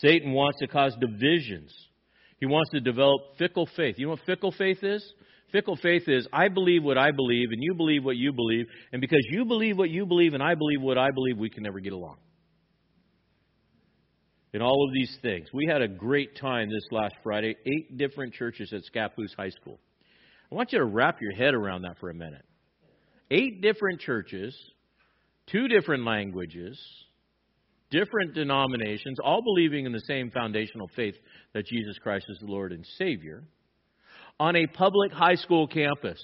Satan 0.02 0.34
wants 0.34 0.60
to 0.60 0.68
cause 0.68 0.96
divisions. 1.00 1.74
He 2.40 2.46
wants 2.46 2.72
to 2.72 2.82
develop 2.82 3.38
fickle 3.38 3.70
faith. 3.78 3.96
You 3.98 4.08
know 4.08 4.12
what 4.12 4.26
fickle 4.26 4.52
faith 4.52 4.84
is? 4.84 5.04
Fickle 5.54 5.78
faith 5.78 6.10
is 6.10 6.28
I 6.34 6.50
believe 6.50 6.84
what 6.84 6.98
I 6.98 7.12
believe, 7.12 7.52
and 7.52 7.62
you 7.62 7.76
believe 7.76 8.04
what 8.04 8.18
you 8.18 8.34
believe, 8.34 8.66
and 8.92 9.00
because 9.00 9.22
you 9.30 9.46
believe 9.46 9.78
what 9.78 9.92
you 9.92 10.06
believe, 10.08 10.34
and 10.34 10.42
I 10.42 10.56
believe 10.56 10.82
what 10.82 10.98
I 10.98 11.12
believe, 11.12 11.38
we 11.38 11.52
can 11.52 11.62
never 11.62 11.80
get 11.80 11.94
along. 11.94 12.18
In 14.52 14.62
all 14.64 14.86
of 14.88 14.94
these 14.94 15.16
things. 15.22 15.48
We 15.54 15.68
had 15.68 15.82
a 15.82 15.88
great 15.88 16.36
time 16.38 16.70
this 16.70 16.86
last 16.92 17.14
Friday, 17.24 17.56
eight 17.66 17.98
different 17.98 18.34
churches 18.34 18.74
at 18.74 18.82
Scappoose 18.92 19.36
High 19.38 19.50
School. 19.50 19.80
I 20.52 20.56
want 20.56 20.74
you 20.74 20.80
to 20.80 20.86
wrap 20.86 21.22
your 21.22 21.34
head 21.34 21.54
around 21.54 21.84
that 21.84 22.00
for 22.00 22.10
a 22.10 22.16
minute. 22.16 22.46
Eight 23.30 23.62
different 23.62 24.00
churches, 24.02 24.56
two 25.48 25.68
different 25.68 26.04
languages, 26.04 26.80
different 27.92 28.34
denominations, 28.34 29.20
all 29.24 29.44
believing 29.44 29.86
in 29.86 29.92
the 29.92 30.02
same 30.08 30.32
foundational 30.32 30.90
faith 30.96 31.16
that 31.54 31.68
Jesus 31.68 31.98
Christ 32.00 32.26
is 32.30 32.40
the 32.40 32.48
Lord 32.48 32.72
and 32.72 32.86
Savior 32.98 33.44
on 34.40 34.56
a 34.56 34.68
public 34.68 35.12
high 35.12 35.36
school 35.36 35.68
campus. 35.68 36.22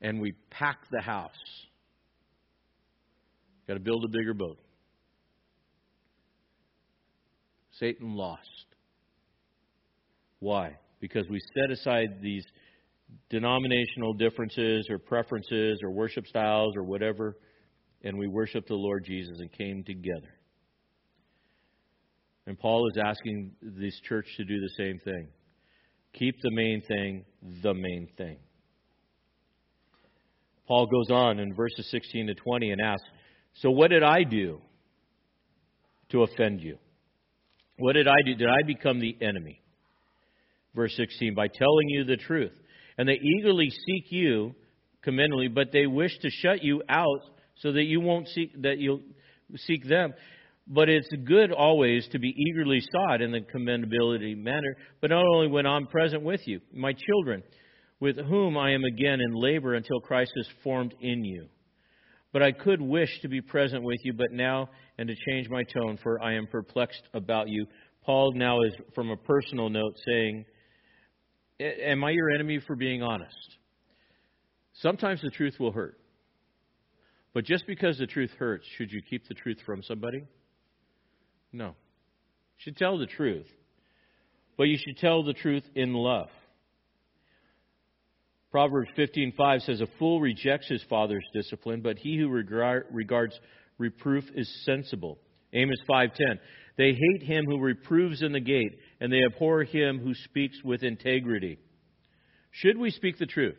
And 0.00 0.20
we 0.20 0.32
packed 0.50 0.90
the 0.90 1.00
house. 1.00 1.30
Got 3.68 3.74
to 3.74 3.80
build 3.80 4.04
a 4.04 4.08
bigger 4.08 4.34
boat. 4.34 4.58
Satan 7.78 8.14
lost. 8.14 8.40
Why? 10.40 10.76
Because 11.00 11.28
we 11.28 11.40
set 11.54 11.70
aside 11.70 12.20
these 12.20 12.44
denominational 13.30 14.14
differences 14.14 14.88
or 14.90 14.98
preferences 14.98 15.80
or 15.82 15.90
worship 15.90 16.26
styles 16.26 16.76
or 16.76 16.82
whatever, 16.82 17.36
and 18.02 18.18
we 18.18 18.26
worshiped 18.26 18.68
the 18.68 18.74
Lord 18.74 19.04
Jesus 19.04 19.38
and 19.38 19.52
came 19.52 19.84
together. 19.84 20.34
And 22.46 22.58
Paul 22.58 22.88
is 22.88 22.98
asking 23.02 23.52
this 23.62 23.98
church 24.08 24.26
to 24.36 24.44
do 24.44 24.60
the 24.60 24.70
same 24.76 24.98
thing. 24.98 25.28
Keep 26.14 26.36
the 26.42 26.50
main 26.50 26.82
thing 26.82 27.24
the 27.62 27.74
main 27.74 28.08
thing. 28.16 28.36
Paul 30.66 30.86
goes 30.86 31.10
on 31.10 31.38
in 31.38 31.54
verses 31.54 31.88
16 31.90 32.28
to 32.28 32.34
20 32.34 32.70
and 32.70 32.80
asks, 32.80 33.06
So 33.54 33.70
what 33.70 33.90
did 33.90 34.02
I 34.02 34.24
do 34.24 34.60
to 36.10 36.22
offend 36.22 36.60
you? 36.60 36.78
What 37.78 37.94
did 37.94 38.06
I 38.06 38.16
do? 38.24 38.34
Did 38.34 38.48
I 38.48 38.62
become 38.66 39.00
the 39.00 39.16
enemy? 39.20 39.60
Verse 40.74 40.94
16, 40.96 41.34
by 41.34 41.48
telling 41.48 41.88
you 41.88 42.04
the 42.04 42.16
truth. 42.16 42.52
And 42.96 43.08
they 43.08 43.18
eagerly 43.20 43.70
seek 43.70 44.10
you 44.10 44.54
commendably, 45.02 45.48
but 45.48 45.72
they 45.72 45.86
wish 45.86 46.16
to 46.20 46.30
shut 46.30 46.62
you 46.62 46.82
out 46.88 47.22
so 47.56 47.72
that 47.72 47.84
you 47.84 48.00
won't 48.00 48.28
seek 48.28 48.62
that 48.62 48.78
you'll 48.78 49.02
seek 49.56 49.86
them. 49.86 50.14
But 50.66 50.88
it's 50.88 51.08
good 51.24 51.52
always 51.52 52.06
to 52.12 52.18
be 52.18 52.34
eagerly 52.36 52.80
sought 52.92 53.20
in 53.20 53.32
the 53.32 53.40
commendability 53.40 54.36
manner, 54.36 54.76
but 55.00 55.10
not 55.10 55.24
only 55.24 55.48
when 55.48 55.66
I'm 55.66 55.86
present 55.86 56.22
with 56.22 56.46
you, 56.46 56.60
my 56.72 56.92
children, 56.92 57.42
with 58.00 58.16
whom 58.16 58.56
I 58.56 58.72
am 58.72 58.84
again 58.84 59.20
in 59.20 59.34
labor 59.34 59.74
until 59.74 60.00
Christ 60.00 60.32
is 60.36 60.48
formed 60.62 60.94
in 61.00 61.24
you. 61.24 61.46
But 62.32 62.42
I 62.42 62.52
could 62.52 62.80
wish 62.80 63.20
to 63.20 63.28
be 63.28 63.40
present 63.40 63.82
with 63.82 63.98
you, 64.04 64.12
but 64.12 64.32
now, 64.32 64.68
and 64.98 65.08
to 65.08 65.14
change 65.28 65.48
my 65.50 65.64
tone, 65.64 65.98
for 66.02 66.22
I 66.22 66.34
am 66.34 66.46
perplexed 66.46 67.02
about 67.12 67.48
you. 67.48 67.66
Paul 68.04 68.32
now 68.34 68.62
is, 68.62 68.72
from 68.94 69.10
a 69.10 69.16
personal 69.16 69.68
note, 69.68 69.96
saying, 70.06 70.44
Am 71.60 72.02
I 72.02 72.10
your 72.10 72.30
enemy 72.30 72.60
for 72.66 72.74
being 72.74 73.02
honest? 73.02 73.56
Sometimes 74.74 75.20
the 75.20 75.30
truth 75.30 75.54
will 75.60 75.72
hurt. 75.72 75.98
But 77.34 77.44
just 77.44 77.66
because 77.66 77.98
the 77.98 78.06
truth 78.06 78.30
hurts, 78.38 78.66
should 78.76 78.90
you 78.90 79.00
keep 79.08 79.28
the 79.28 79.34
truth 79.34 79.58
from 79.64 79.82
somebody? 79.82 80.24
No. 81.52 81.68
You 81.68 81.74
should 82.58 82.76
tell 82.76 82.98
the 82.98 83.06
truth. 83.06 83.46
But 84.56 84.64
you 84.64 84.78
should 84.78 84.98
tell 84.98 85.22
the 85.22 85.32
truth 85.32 85.64
in 85.74 85.92
love. 85.92 86.28
Proverbs 88.50 88.90
15:5 88.96 89.62
says 89.62 89.80
a 89.80 89.86
fool 89.98 90.20
rejects 90.20 90.68
his 90.68 90.82
father's 90.84 91.26
discipline, 91.32 91.80
but 91.80 91.98
he 91.98 92.18
who 92.18 92.28
regards 92.28 93.40
reproof 93.78 94.24
is 94.34 94.64
sensible. 94.64 95.18
Amos 95.54 95.80
5:10 95.88 96.38
They 96.76 96.92
hate 96.92 97.22
him 97.22 97.46
who 97.46 97.58
reproves 97.58 98.22
in 98.22 98.32
the 98.32 98.40
gate, 98.40 98.78
and 99.00 99.12
they 99.12 99.24
abhor 99.24 99.64
him 99.64 99.98
who 99.98 100.14
speaks 100.14 100.62
with 100.62 100.82
integrity. 100.82 101.58
Should 102.50 102.76
we 102.76 102.90
speak 102.90 103.18
the 103.18 103.26
truth? 103.26 103.58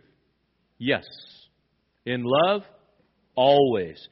Yes. 0.78 1.06
In 2.06 2.24
love, 2.24 2.64
always. 3.36 4.08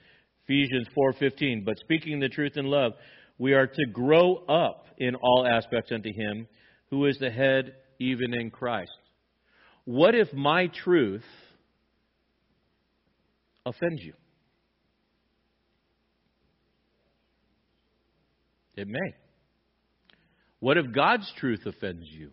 Ephesians 0.46 0.88
4:15 0.96 1.64
But 1.64 1.78
speaking 1.78 2.20
the 2.20 2.30
truth 2.30 2.58
in 2.58 2.66
love, 2.66 2.94
we 3.42 3.54
are 3.54 3.66
to 3.66 3.86
grow 3.88 4.36
up 4.36 4.86
in 5.00 5.16
all 5.16 5.48
aspects 5.52 5.92
unto 5.92 6.14
him 6.14 6.48
who 6.92 7.08
is 7.08 7.18
the 7.18 7.32
head 7.32 7.74
even 7.98 8.36
in 8.36 8.52
Christ. 8.52 8.92
What 9.84 10.14
if 10.14 10.32
my 10.32 10.68
truth 10.68 11.24
offends 13.66 14.04
you? 14.04 14.14
It 18.76 18.88
may. 18.88 19.16
What 20.60 20.78
if 20.78 20.94
God's 20.94 21.28
truth 21.40 21.66
offends 21.66 22.06
you? 22.12 22.30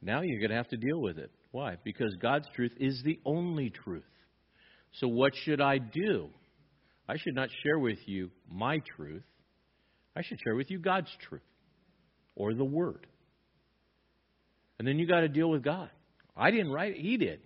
Now 0.00 0.22
you're 0.22 0.40
going 0.40 0.48
to 0.48 0.56
have 0.56 0.68
to 0.68 0.78
deal 0.78 1.02
with 1.02 1.18
it. 1.18 1.30
Why? 1.50 1.76
Because 1.84 2.16
God's 2.18 2.48
truth 2.56 2.72
is 2.80 3.02
the 3.04 3.20
only 3.26 3.68
truth. 3.68 4.04
So 4.92 5.06
what 5.06 5.34
should 5.44 5.60
I 5.60 5.76
do? 5.76 6.30
I 7.10 7.16
should 7.16 7.34
not 7.34 7.48
share 7.64 7.76
with 7.76 7.98
you 8.06 8.30
my 8.48 8.78
truth. 8.96 9.24
I 10.14 10.22
should 10.22 10.38
share 10.44 10.54
with 10.54 10.70
you 10.70 10.78
God's 10.78 11.10
truth 11.28 11.42
or 12.36 12.54
the 12.54 12.64
Word. 12.64 13.04
And 14.78 14.86
then 14.86 14.96
you 14.96 15.08
got 15.08 15.22
to 15.22 15.28
deal 15.28 15.50
with 15.50 15.64
God. 15.64 15.90
I 16.36 16.52
didn't 16.52 16.70
write 16.70 16.92
it, 16.92 17.00
He 17.00 17.16
did. 17.16 17.40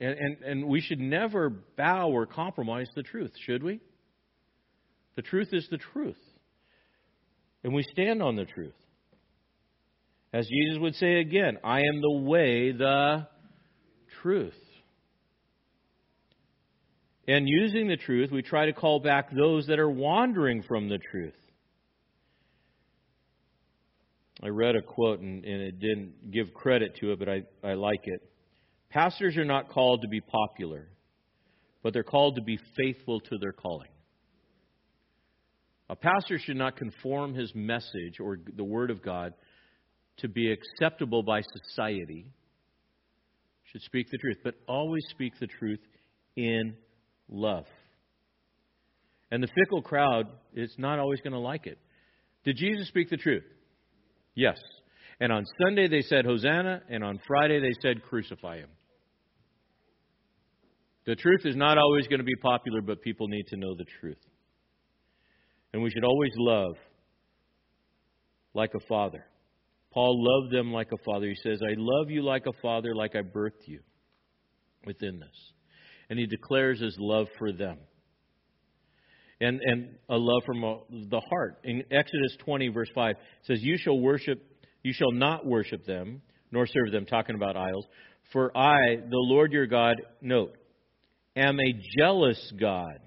And, 0.00 0.16
and, 0.18 0.36
and 0.42 0.64
we 0.64 0.80
should 0.80 0.98
never 0.98 1.50
bow 1.50 2.10
or 2.10 2.26
compromise 2.26 2.88
the 2.96 3.04
truth, 3.04 3.30
should 3.46 3.62
we? 3.62 3.80
The 5.14 5.22
truth 5.22 5.50
is 5.52 5.68
the 5.70 5.78
truth. 5.78 6.18
And 7.62 7.72
we 7.72 7.84
stand 7.92 8.24
on 8.24 8.34
the 8.34 8.44
truth. 8.44 8.74
As 10.32 10.48
Jesus 10.48 10.80
would 10.80 10.96
say 10.96 11.20
again, 11.20 11.58
I 11.62 11.78
am 11.78 12.00
the 12.00 12.10
way, 12.10 12.72
the 12.72 13.28
truth. 14.20 14.54
And 17.26 17.48
using 17.48 17.88
the 17.88 17.96
truth, 17.96 18.30
we 18.30 18.42
try 18.42 18.66
to 18.66 18.72
call 18.72 19.00
back 19.00 19.30
those 19.34 19.66
that 19.68 19.78
are 19.78 19.90
wandering 19.90 20.62
from 20.62 20.88
the 20.88 20.98
truth. 20.98 21.34
I 24.42 24.48
read 24.48 24.76
a 24.76 24.82
quote 24.82 25.20
and, 25.20 25.44
and 25.44 25.62
it 25.62 25.80
didn't 25.80 26.30
give 26.30 26.52
credit 26.52 26.96
to 26.96 27.12
it, 27.12 27.18
but 27.18 27.28
I, 27.28 27.42
I 27.62 27.74
like 27.74 28.02
it. 28.04 28.20
Pastors 28.90 29.36
are 29.36 29.44
not 29.44 29.70
called 29.70 30.02
to 30.02 30.08
be 30.08 30.20
popular, 30.20 30.88
but 31.82 31.94
they're 31.94 32.02
called 32.02 32.36
to 32.36 32.42
be 32.42 32.58
faithful 32.76 33.20
to 33.20 33.38
their 33.38 33.52
calling. 33.52 33.88
A 35.88 35.96
pastor 35.96 36.38
should 36.38 36.56
not 36.56 36.76
conform 36.76 37.34
his 37.34 37.52
message 37.54 38.20
or 38.20 38.38
the 38.56 38.64
Word 38.64 38.90
of 38.90 39.02
God 39.02 39.32
to 40.18 40.28
be 40.28 40.52
acceptable 40.52 41.22
by 41.22 41.40
society. 41.42 42.26
Should 43.64 43.82
speak 43.82 44.10
the 44.10 44.18
truth, 44.18 44.38
but 44.44 44.54
always 44.68 45.02
speak 45.10 45.32
the 45.40 45.46
truth 45.46 45.80
in 46.36 46.76
love. 47.28 47.66
And 49.30 49.42
the 49.42 49.48
fickle 49.48 49.82
crowd 49.82 50.26
is 50.54 50.74
not 50.78 50.98
always 50.98 51.20
going 51.20 51.32
to 51.32 51.38
like 51.38 51.66
it. 51.66 51.78
Did 52.44 52.56
Jesus 52.56 52.88
speak 52.88 53.10
the 53.10 53.16
truth? 53.16 53.44
Yes. 54.34 54.58
And 55.20 55.32
on 55.32 55.44
Sunday 55.62 55.88
they 55.88 56.02
said 56.02 56.24
Hosanna, 56.24 56.82
and 56.88 57.02
on 57.02 57.20
Friday 57.26 57.60
they 57.60 57.72
said 57.80 58.02
crucify 58.02 58.58
him. 58.58 58.68
The 61.06 61.16
truth 61.16 61.44
is 61.44 61.56
not 61.56 61.78
always 61.78 62.06
going 62.06 62.20
to 62.20 62.24
be 62.24 62.36
popular, 62.36 62.80
but 62.80 63.02
people 63.02 63.28
need 63.28 63.46
to 63.48 63.56
know 63.56 63.74
the 63.74 63.84
truth. 64.00 64.18
And 65.72 65.82
we 65.82 65.90
should 65.90 66.04
always 66.04 66.32
love 66.36 66.76
like 68.54 68.70
a 68.74 68.86
father. 68.86 69.24
Paul 69.92 70.16
loved 70.18 70.52
them 70.52 70.72
like 70.72 70.92
a 70.92 71.04
father. 71.04 71.26
He 71.26 71.36
says, 71.42 71.60
I 71.62 71.74
love 71.76 72.10
you 72.10 72.22
like 72.22 72.46
a 72.46 72.60
father, 72.62 72.94
like 72.94 73.14
I 73.14 73.22
birthed 73.22 73.66
you 73.66 73.80
within 74.84 75.20
this. 75.20 75.52
And 76.10 76.18
he 76.18 76.26
declares 76.26 76.80
his 76.80 76.96
love 76.98 77.26
for 77.38 77.52
them. 77.52 77.78
And, 79.40 79.60
and 79.62 79.96
a 80.08 80.16
love 80.16 80.42
from 80.46 80.64
uh, 80.64 80.74
the 80.90 81.20
heart. 81.20 81.58
In 81.64 81.82
Exodus 81.90 82.36
20, 82.44 82.68
verse 82.68 82.88
5, 82.94 83.10
it 83.10 83.18
says, 83.46 83.58
You 83.62 83.76
shall 83.76 83.98
worship, 83.98 84.42
you 84.82 84.92
shall 84.92 85.12
not 85.12 85.44
worship 85.44 85.84
them, 85.84 86.22
nor 86.50 86.66
serve 86.66 86.92
them, 86.92 87.04
talking 87.04 87.34
about 87.34 87.56
idols. 87.56 87.86
For 88.32 88.56
I, 88.56 88.96
the 88.96 89.08
Lord 89.10 89.52
your 89.52 89.66
God, 89.66 89.96
note, 90.20 90.56
am 91.36 91.58
a 91.58 91.80
jealous 91.98 92.52
God. 92.58 92.98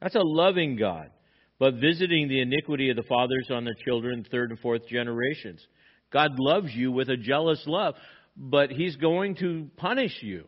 That's 0.00 0.14
a 0.14 0.22
loving 0.22 0.76
God, 0.76 1.10
but 1.58 1.74
visiting 1.74 2.28
the 2.28 2.40
iniquity 2.40 2.90
of 2.90 2.96
the 2.96 3.02
fathers 3.02 3.48
on 3.50 3.64
the 3.64 3.74
children, 3.84 4.24
third 4.30 4.50
and 4.50 4.58
fourth 4.60 4.86
generations. 4.88 5.66
God 6.12 6.32
loves 6.38 6.72
you 6.74 6.92
with 6.92 7.08
a 7.08 7.16
jealous 7.16 7.62
love, 7.66 7.94
but 8.36 8.70
He's 8.70 8.96
going 8.96 9.36
to 9.36 9.68
punish 9.76 10.12
you. 10.22 10.46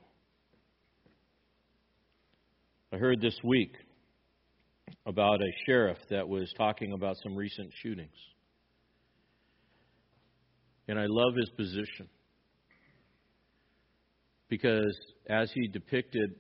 I 2.93 2.97
heard 2.97 3.21
this 3.21 3.39
week 3.45 3.73
about 5.07 5.41
a 5.41 5.53
sheriff 5.67 5.99
that 6.11 6.29
was 6.29 6.53
talking 6.57 6.93
about 6.93 7.17
some 7.23 7.37
recent 7.37 7.71
shootings. 7.83 8.17
And 10.89 10.99
I 10.99 11.07
love 11.07 11.35
his 11.37 11.51
position. 11.51 12.09
Because 14.49 14.99
as 15.29 15.51
he 15.53 15.69
depicted 15.69 16.31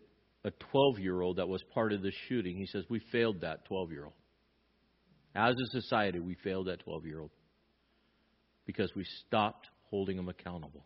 a 0.44 0.50
12 0.70 0.98
year 0.98 1.20
old 1.20 1.36
that 1.36 1.48
was 1.48 1.62
part 1.74 1.92
of 1.92 2.02
the 2.02 2.12
shooting. 2.28 2.56
He 2.56 2.66
says, 2.66 2.84
We 2.88 3.00
failed 3.12 3.40
that 3.42 3.64
12 3.66 3.90
year 3.90 4.04
old. 4.04 4.14
As 5.34 5.54
a 5.54 5.80
society, 5.80 6.20
we 6.20 6.36
failed 6.42 6.66
that 6.66 6.80
12 6.80 7.06
year 7.06 7.20
old 7.20 7.30
because 8.66 8.90
we 8.94 9.04
stopped 9.26 9.66
holding 9.90 10.16
them 10.16 10.28
accountable. 10.28 10.84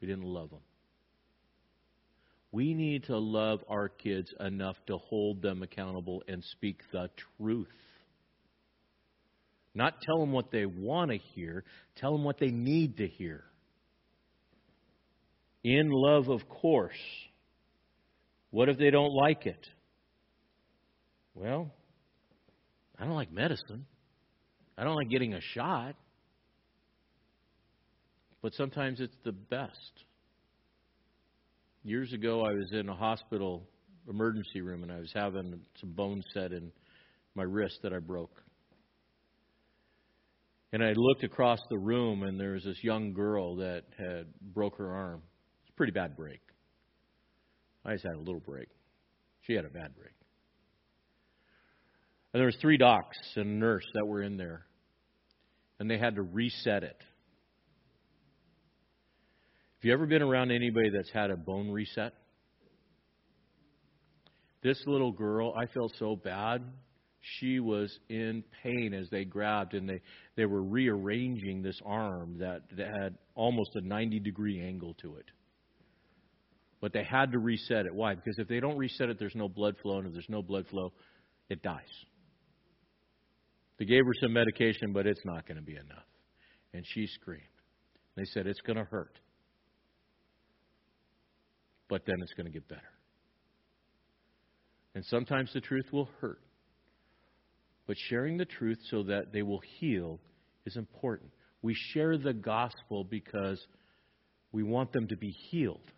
We 0.00 0.06
didn't 0.06 0.24
love 0.24 0.50
them. 0.50 0.60
We 2.50 2.72
need 2.74 3.04
to 3.04 3.18
love 3.18 3.60
our 3.68 3.88
kids 3.88 4.32
enough 4.40 4.76
to 4.86 4.96
hold 4.96 5.42
them 5.42 5.62
accountable 5.62 6.22
and 6.28 6.42
speak 6.52 6.80
the 6.92 7.10
truth. 7.36 7.68
Not 9.74 10.00
tell 10.00 10.18
them 10.18 10.32
what 10.32 10.50
they 10.50 10.66
want 10.66 11.10
to 11.10 11.18
hear, 11.18 11.64
tell 11.96 12.12
them 12.12 12.24
what 12.24 12.38
they 12.38 12.50
need 12.50 12.96
to 12.98 13.06
hear. 13.06 13.44
In 15.62 15.90
love, 15.90 16.28
of 16.28 16.48
course. 16.48 16.98
What 18.50 18.68
if 18.68 18.78
they 18.78 18.90
don't 18.90 19.12
like 19.12 19.44
it? 19.44 19.66
Well, 21.34 21.70
I 22.98 23.04
don't 23.04 23.14
like 23.14 23.30
medicine. 23.30 23.86
I 24.76 24.84
don't 24.84 24.96
like 24.96 25.10
getting 25.10 25.34
a 25.34 25.40
shot. 25.54 25.94
But 28.40 28.54
sometimes 28.54 29.00
it's 29.00 29.16
the 29.24 29.32
best. 29.32 30.04
Years 31.88 32.12
ago, 32.12 32.44
I 32.44 32.52
was 32.52 32.70
in 32.72 32.90
a 32.90 32.94
hospital 32.94 33.66
emergency 34.10 34.60
room 34.60 34.82
and 34.82 34.92
I 34.92 35.00
was 35.00 35.10
having 35.14 35.58
some 35.80 35.92
bones 35.92 36.22
set 36.34 36.52
in 36.52 36.70
my 37.34 37.44
wrist 37.44 37.78
that 37.82 37.94
I 37.94 37.98
broke. 37.98 38.42
And 40.70 40.84
I 40.84 40.92
looked 40.94 41.24
across 41.24 41.58
the 41.70 41.78
room, 41.78 42.24
and 42.24 42.38
there 42.38 42.52
was 42.52 42.64
this 42.64 42.76
young 42.84 43.14
girl 43.14 43.56
that 43.56 43.84
had 43.96 44.26
broke 44.52 44.76
her 44.76 44.94
arm. 44.94 45.22
It's 45.62 45.70
a 45.70 45.72
pretty 45.78 45.92
bad 45.92 46.14
break. 46.14 46.42
I 47.86 47.94
just 47.94 48.04
had 48.04 48.16
a 48.16 48.20
little 48.20 48.42
break. 48.42 48.68
She 49.46 49.54
had 49.54 49.64
a 49.64 49.70
bad 49.70 49.96
break. 49.96 50.12
And 52.34 52.40
there 52.40 52.46
was 52.48 52.56
three 52.60 52.76
docs 52.76 53.16
and 53.36 53.46
a 53.46 53.48
nurse 53.48 53.86
that 53.94 54.04
were 54.04 54.20
in 54.20 54.36
there, 54.36 54.66
and 55.78 55.90
they 55.90 55.96
had 55.96 56.16
to 56.16 56.22
reset 56.22 56.82
it. 56.82 57.02
Have 59.78 59.84
you 59.84 59.92
ever 59.92 60.06
been 60.06 60.22
around 60.22 60.50
anybody 60.50 60.90
that's 60.90 61.10
had 61.12 61.30
a 61.30 61.36
bone 61.36 61.70
reset? 61.70 62.12
This 64.60 64.82
little 64.86 65.12
girl, 65.12 65.54
I 65.56 65.66
felt 65.66 65.92
so 66.00 66.16
bad. 66.16 66.64
She 67.20 67.60
was 67.60 67.96
in 68.08 68.42
pain 68.64 68.92
as 68.92 69.08
they 69.10 69.24
grabbed 69.24 69.74
and 69.74 69.88
they, 69.88 70.00
they 70.34 70.46
were 70.46 70.62
rearranging 70.62 71.62
this 71.62 71.78
arm 71.86 72.38
that, 72.40 72.62
that 72.76 72.88
had 72.88 73.18
almost 73.36 73.70
a 73.76 73.80
90 73.80 74.18
degree 74.18 74.60
angle 74.60 74.94
to 75.02 75.14
it. 75.18 75.26
But 76.80 76.92
they 76.92 77.04
had 77.04 77.30
to 77.30 77.38
reset 77.38 77.86
it. 77.86 77.94
Why? 77.94 78.16
Because 78.16 78.36
if 78.38 78.48
they 78.48 78.58
don't 78.58 78.78
reset 78.78 79.10
it, 79.10 79.20
there's 79.20 79.36
no 79.36 79.48
blood 79.48 79.76
flow, 79.80 79.98
and 79.98 80.08
if 80.08 80.12
there's 80.12 80.28
no 80.28 80.42
blood 80.42 80.66
flow, 80.68 80.92
it 81.48 81.62
dies. 81.62 81.84
They 83.78 83.84
gave 83.84 84.04
her 84.04 84.12
some 84.20 84.32
medication, 84.32 84.92
but 84.92 85.06
it's 85.06 85.24
not 85.24 85.46
going 85.46 85.58
to 85.58 85.62
be 85.62 85.74
enough. 85.74 86.06
And 86.74 86.84
she 86.94 87.06
screamed. 87.06 87.44
They 88.16 88.24
said, 88.24 88.48
It's 88.48 88.60
going 88.60 88.76
to 88.76 88.84
hurt. 88.84 89.18
But 91.88 92.02
then 92.06 92.16
it's 92.20 92.34
going 92.34 92.46
to 92.46 92.52
get 92.52 92.68
better. 92.68 92.82
And 94.94 95.04
sometimes 95.06 95.52
the 95.52 95.60
truth 95.60 95.86
will 95.92 96.08
hurt. 96.20 96.40
But 97.86 97.96
sharing 98.08 98.36
the 98.36 98.44
truth 98.44 98.78
so 98.90 99.04
that 99.04 99.32
they 99.32 99.42
will 99.42 99.62
heal 99.78 100.20
is 100.66 100.76
important. 100.76 101.30
We 101.62 101.74
share 101.92 102.18
the 102.18 102.34
gospel 102.34 103.04
because 103.04 103.64
we 104.52 104.62
want 104.62 104.92
them 104.92 105.08
to 105.08 105.16
be 105.16 105.30
healed. 105.30 105.90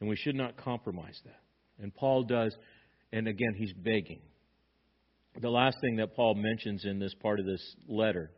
And 0.00 0.08
we 0.08 0.16
should 0.16 0.34
not 0.34 0.56
compromise 0.56 1.18
that. 1.24 1.40
And 1.82 1.94
Paul 1.94 2.24
does, 2.24 2.54
and 3.12 3.26
again, 3.26 3.54
he's 3.56 3.72
begging. 3.72 4.20
The 5.40 5.48
last 5.48 5.78
thing 5.80 5.96
that 5.96 6.14
Paul 6.14 6.34
mentions 6.34 6.84
in 6.84 6.98
this 6.98 7.14
part 7.14 7.40
of 7.40 7.46
this 7.46 7.76
letter 7.88 8.30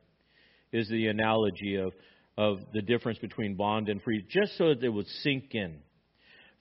is 0.73 0.89
the 0.89 1.09
analogy 1.09 1.77
of, 1.77 1.93
of 2.39 2.59
the 2.73 2.83
difference 2.83 3.19
between 3.19 3.57
bond 3.57 3.89
and 3.89 4.03
free, 4.03 4.25
just 4.29 4.57
so 4.59 4.69
that 4.69 4.85
it 4.85 4.89
would 4.89 5.07
sink 5.23 5.51
in. 5.53 5.79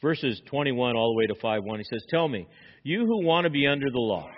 Verses 0.02 0.42
21 0.48 0.96
all 0.96 1.14
the 1.14 1.18
way 1.18 1.28
to 1.28 1.36
5 1.36 1.64
1, 1.64 1.80
he 1.80 1.86
says, 1.86 2.06
Tell 2.10 2.28
me, 2.28 2.48
you 2.84 3.06
who 3.06 3.26
want 3.26 3.46
to 3.46 3.50
be 3.50 3.68
under 3.68 3.90
the 3.90 4.00
law, 4.00 4.30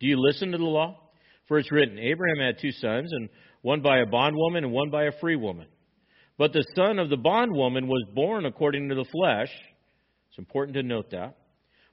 do 0.00 0.06
you 0.06 0.20
listen 0.20 0.52
to 0.52 0.58
the 0.58 0.64
law? 0.64 1.00
For 1.48 1.58
it's 1.58 1.72
written, 1.72 1.98
Abraham 1.98 2.38
had 2.38 2.60
two 2.60 2.72
sons, 2.72 3.10
and 3.12 3.28
one 3.62 3.82
by 3.82 3.98
a 3.98 4.06
bondwoman 4.06 4.64
and 4.64 4.72
one 4.72 4.90
by 4.90 5.04
a 5.04 5.18
free 5.20 5.36
woman. 5.36 5.66
But 6.36 6.52
the 6.52 6.64
son 6.74 6.98
of 6.98 7.10
the 7.10 7.16
bondwoman 7.16 7.86
was 7.86 8.04
born 8.14 8.44
according 8.44 8.88
to 8.88 8.94
the 8.94 9.04
flesh. 9.04 9.50
It's 10.28 10.38
important 10.38 10.76
to 10.76 10.82
note 10.82 11.10
that. 11.10 11.36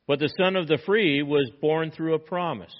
But 0.07 0.19
the 0.19 0.33
son 0.37 0.55
of 0.55 0.67
the 0.67 0.79
free 0.85 1.21
was 1.21 1.49
born 1.61 1.91
through 1.91 2.15
a 2.15 2.19
promise. 2.19 2.73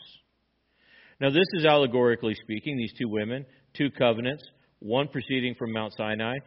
Now, 1.20 1.30
this 1.30 1.48
is 1.54 1.66
allegorically 1.66 2.36
speaking, 2.36 2.78
these 2.78 2.94
two 2.98 3.08
women, 3.08 3.46
two 3.78 3.92
covenants, 3.92 4.44
one 4.82 5.08
proceeding 5.08 5.56
from 5.56 5.72
Mount 5.72 5.94
Sinai, 5.96 6.38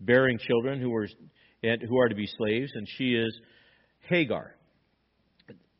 bearing 0.00 0.38
children 0.38 0.80
who 0.80 0.94
are, 0.94 1.06
who 1.62 1.98
are 1.98 2.08
to 2.08 2.14
be 2.14 2.26
slaves, 2.26 2.70
and 2.74 2.86
she 2.98 3.14
is 3.14 3.40
Hagar. 4.08 4.54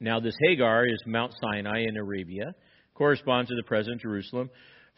Now, 0.01 0.21
this 0.21 0.37
Hagar 0.41 0.87
is 0.87 1.03
Mount 1.07 1.33
Sinai 1.41 1.85
in 1.89 1.97
Arabia, 1.97 2.55
corresponds 2.95 3.51
to 3.51 3.57
the 3.57 3.63
present 3.65 4.01
Jerusalem, 4.01 4.49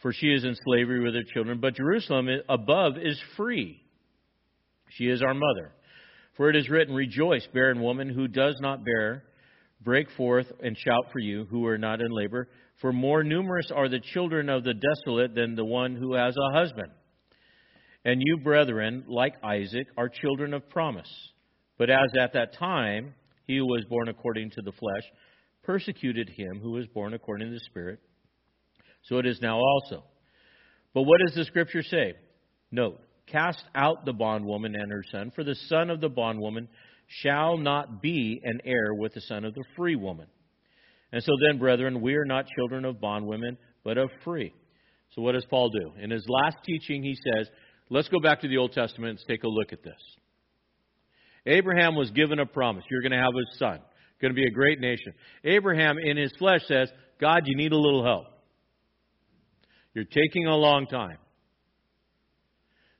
for 0.01 0.13
she 0.13 0.27
is 0.27 0.43
in 0.43 0.55
slavery 0.63 1.03
with 1.03 1.15
her 1.15 1.23
children, 1.33 1.59
but 1.59 1.75
Jerusalem 1.75 2.29
above 2.47 2.97
is 2.97 3.19
free. 3.35 3.81
She 4.89 5.05
is 5.05 5.21
our 5.21 5.33
mother. 5.33 5.73
For 6.35 6.49
it 6.49 6.55
is 6.55 6.69
written, 6.69 6.93
Rejoice, 6.93 7.47
barren 7.51 7.81
woman 7.81 8.09
who 8.09 8.27
does 8.27 8.55
not 8.61 8.85
bear. 8.85 9.23
Break 9.81 10.07
forth 10.11 10.47
and 10.63 10.77
shout 10.77 11.11
for 11.11 11.19
you 11.19 11.45
who 11.49 11.65
are 11.65 11.77
not 11.77 11.99
in 11.99 12.11
labor. 12.11 12.47
For 12.79 12.93
more 12.93 13.23
numerous 13.23 13.71
are 13.73 13.89
the 13.89 13.99
children 14.13 14.49
of 14.49 14.63
the 14.63 14.73
desolate 14.73 15.33
than 15.33 15.55
the 15.55 15.65
one 15.65 15.95
who 15.95 16.13
has 16.13 16.35
a 16.37 16.53
husband. 16.53 16.91
And 18.07 18.21
you, 18.23 18.37
brethren, 18.37 19.03
like 19.09 19.33
Isaac, 19.43 19.87
are 19.97 20.07
children 20.07 20.53
of 20.53 20.69
promise. 20.69 21.11
But 21.77 21.89
as 21.89 22.07
at 22.17 22.31
that 22.33 22.57
time 22.57 23.13
he 23.45 23.57
who 23.57 23.65
was 23.65 23.83
born 23.89 24.07
according 24.07 24.51
to 24.51 24.61
the 24.61 24.71
flesh 24.71 25.03
persecuted 25.61 26.29
him 26.29 26.61
who 26.61 26.71
was 26.71 26.87
born 26.87 27.13
according 27.13 27.49
to 27.49 27.53
the 27.53 27.65
Spirit, 27.65 27.99
so 29.03 29.17
it 29.17 29.25
is 29.25 29.41
now 29.41 29.59
also. 29.59 30.05
But 30.93 31.01
what 31.01 31.19
does 31.25 31.35
the 31.35 31.43
Scripture 31.43 31.83
say? 31.83 32.13
Note, 32.71 33.01
Cast 33.25 33.61
out 33.75 34.05
the 34.05 34.13
bondwoman 34.13 34.73
and 34.73 34.89
her 34.89 35.03
son, 35.11 35.33
for 35.35 35.43
the 35.43 35.55
son 35.67 35.89
of 35.89 35.99
the 35.99 36.07
bondwoman 36.07 36.69
shall 37.07 37.57
not 37.57 38.01
be 38.01 38.39
an 38.41 38.61
heir 38.63 38.93
with 38.93 39.15
the 39.15 39.21
son 39.21 39.43
of 39.43 39.53
the 39.53 39.65
free 39.75 39.97
woman. 39.97 40.27
And 41.11 41.21
so 41.21 41.33
then, 41.45 41.59
brethren, 41.59 41.99
we 41.99 42.15
are 42.15 42.23
not 42.23 42.47
children 42.55 42.85
of 42.85 43.01
bondwomen, 43.01 43.57
but 43.83 43.97
of 43.97 44.09
free. 44.23 44.53
So 45.13 45.21
what 45.21 45.33
does 45.33 45.45
Paul 45.49 45.69
do? 45.69 45.91
In 46.01 46.09
his 46.09 46.25
last 46.27 46.57
teaching, 46.65 47.03
he 47.03 47.15
says, 47.15 47.49
let's 47.89 48.07
go 48.09 48.19
back 48.19 48.41
to 48.41 48.47
the 48.47 48.57
Old 48.57 48.73
Testament 48.73 49.19
and 49.19 49.27
take 49.27 49.43
a 49.43 49.47
look 49.47 49.73
at 49.73 49.83
this. 49.83 50.01
Abraham 51.45 51.95
was 51.95 52.11
given 52.11 52.39
a 52.39 52.45
promise. 52.45 52.83
You're 52.91 53.01
going 53.01 53.13
to 53.13 53.17
have 53.17 53.33
a 53.33 53.57
son, 53.57 53.79
going 54.21 54.33
to 54.33 54.35
be 54.35 54.45
a 54.45 54.51
great 54.51 54.79
nation. 54.79 55.13
Abraham, 55.43 55.97
in 55.97 56.17
his 56.17 56.31
flesh, 56.37 56.61
says, 56.67 56.89
God, 57.19 57.43
you 57.45 57.55
need 57.55 57.71
a 57.71 57.77
little 57.77 58.03
help. 58.03 58.25
You're 59.93 60.05
taking 60.05 60.45
a 60.45 60.55
long 60.55 60.85
time. 60.87 61.17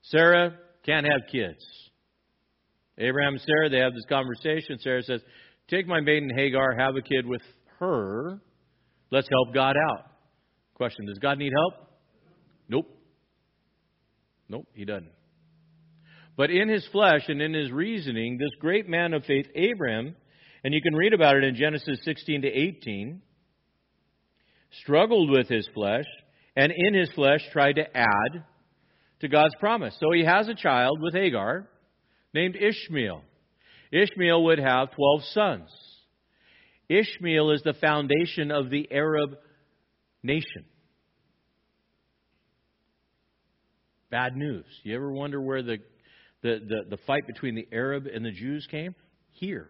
Sarah 0.04 0.56
can't 0.86 1.06
have 1.06 1.22
kids. 1.32 1.64
Abraham 2.98 3.34
and 3.34 3.42
Sarah, 3.42 3.70
they 3.70 3.80
have 3.80 3.94
this 3.94 4.06
conversation. 4.10 4.80
Sarah 4.80 5.04
says, 5.04 5.22
Take 5.70 5.86
my 5.86 6.00
maiden 6.00 6.30
Hagar, 6.36 6.76
have 6.78 6.96
a 6.96 7.02
kid 7.02 7.26
with 7.26 7.42
her. 7.80 8.40
Let's 9.12 9.28
help 9.30 9.54
God 9.54 9.76
out. 9.92 10.06
Question 10.74 11.06
Does 11.06 11.20
God 11.20 11.38
need 11.38 11.52
help? 11.54 11.90
Nope. 12.70 12.97
Nope, 14.50 14.68
he 14.74 14.86
doesn't. 14.86 15.12
But 16.36 16.52
in 16.52 16.70
his 16.70 16.88
flesh 16.92 17.24
and 17.28 17.42
in 17.42 17.54
his 17.54 17.72
reasoning, 17.72 18.38
this 18.38 18.56
great 18.60 18.88
man 18.88 19.14
of 19.14 19.26
faith, 19.26 19.48
Abraham, 19.56 20.16
and 20.64 20.74
you 20.74 20.82
can 20.82 20.96
read 20.96 21.14
about 21.14 21.36
it 21.36 21.44
in 21.44 21.56
Genesis 21.56 22.00
16 22.04 22.44
to 22.44 22.48
18, 22.48 23.22
struggled 24.84 25.32
with 25.32 25.48
his 25.48 25.68
flesh, 25.74 26.06
and 26.56 26.72
in 26.76 26.94
his 26.94 27.12
flesh 27.14 27.42
tried 27.52 27.74
to 27.74 27.98
add 27.98 28.44
to 29.22 29.28
God's 29.28 29.56
promise. 29.60 29.96
So 30.00 30.12
he 30.14 30.24
has 30.24 30.48
a 30.48 30.56
child 30.56 31.02
with 31.02 31.14
Hagar 31.14 31.68
named 32.34 32.56
Ishmael. 32.56 33.24
Ishmael 33.92 34.44
would 34.44 34.60
have 34.60 34.92
12 34.92 35.24
sons. 35.34 35.70
Ishmael 36.90 37.52
is 37.52 37.62
the 37.64 37.74
foundation 37.74 38.52
of 38.52 38.70
the 38.70 38.88
Arab 38.92 39.38
nation. 40.24 40.66
Bad 44.10 44.36
news. 44.36 44.66
You 44.84 44.96
ever 44.96 45.12
wonder 45.12 45.42
where 45.42 45.62
the, 45.62 45.78
the, 46.42 46.60
the, 46.68 46.82
the 46.90 46.98
fight 47.06 47.28
between 47.28 47.56
the 47.56 47.68
Arab 47.72 48.06
and 48.06 48.24
the 48.24 48.32
Jews 48.32 48.68
came? 48.72 48.96
Here. 49.32 49.70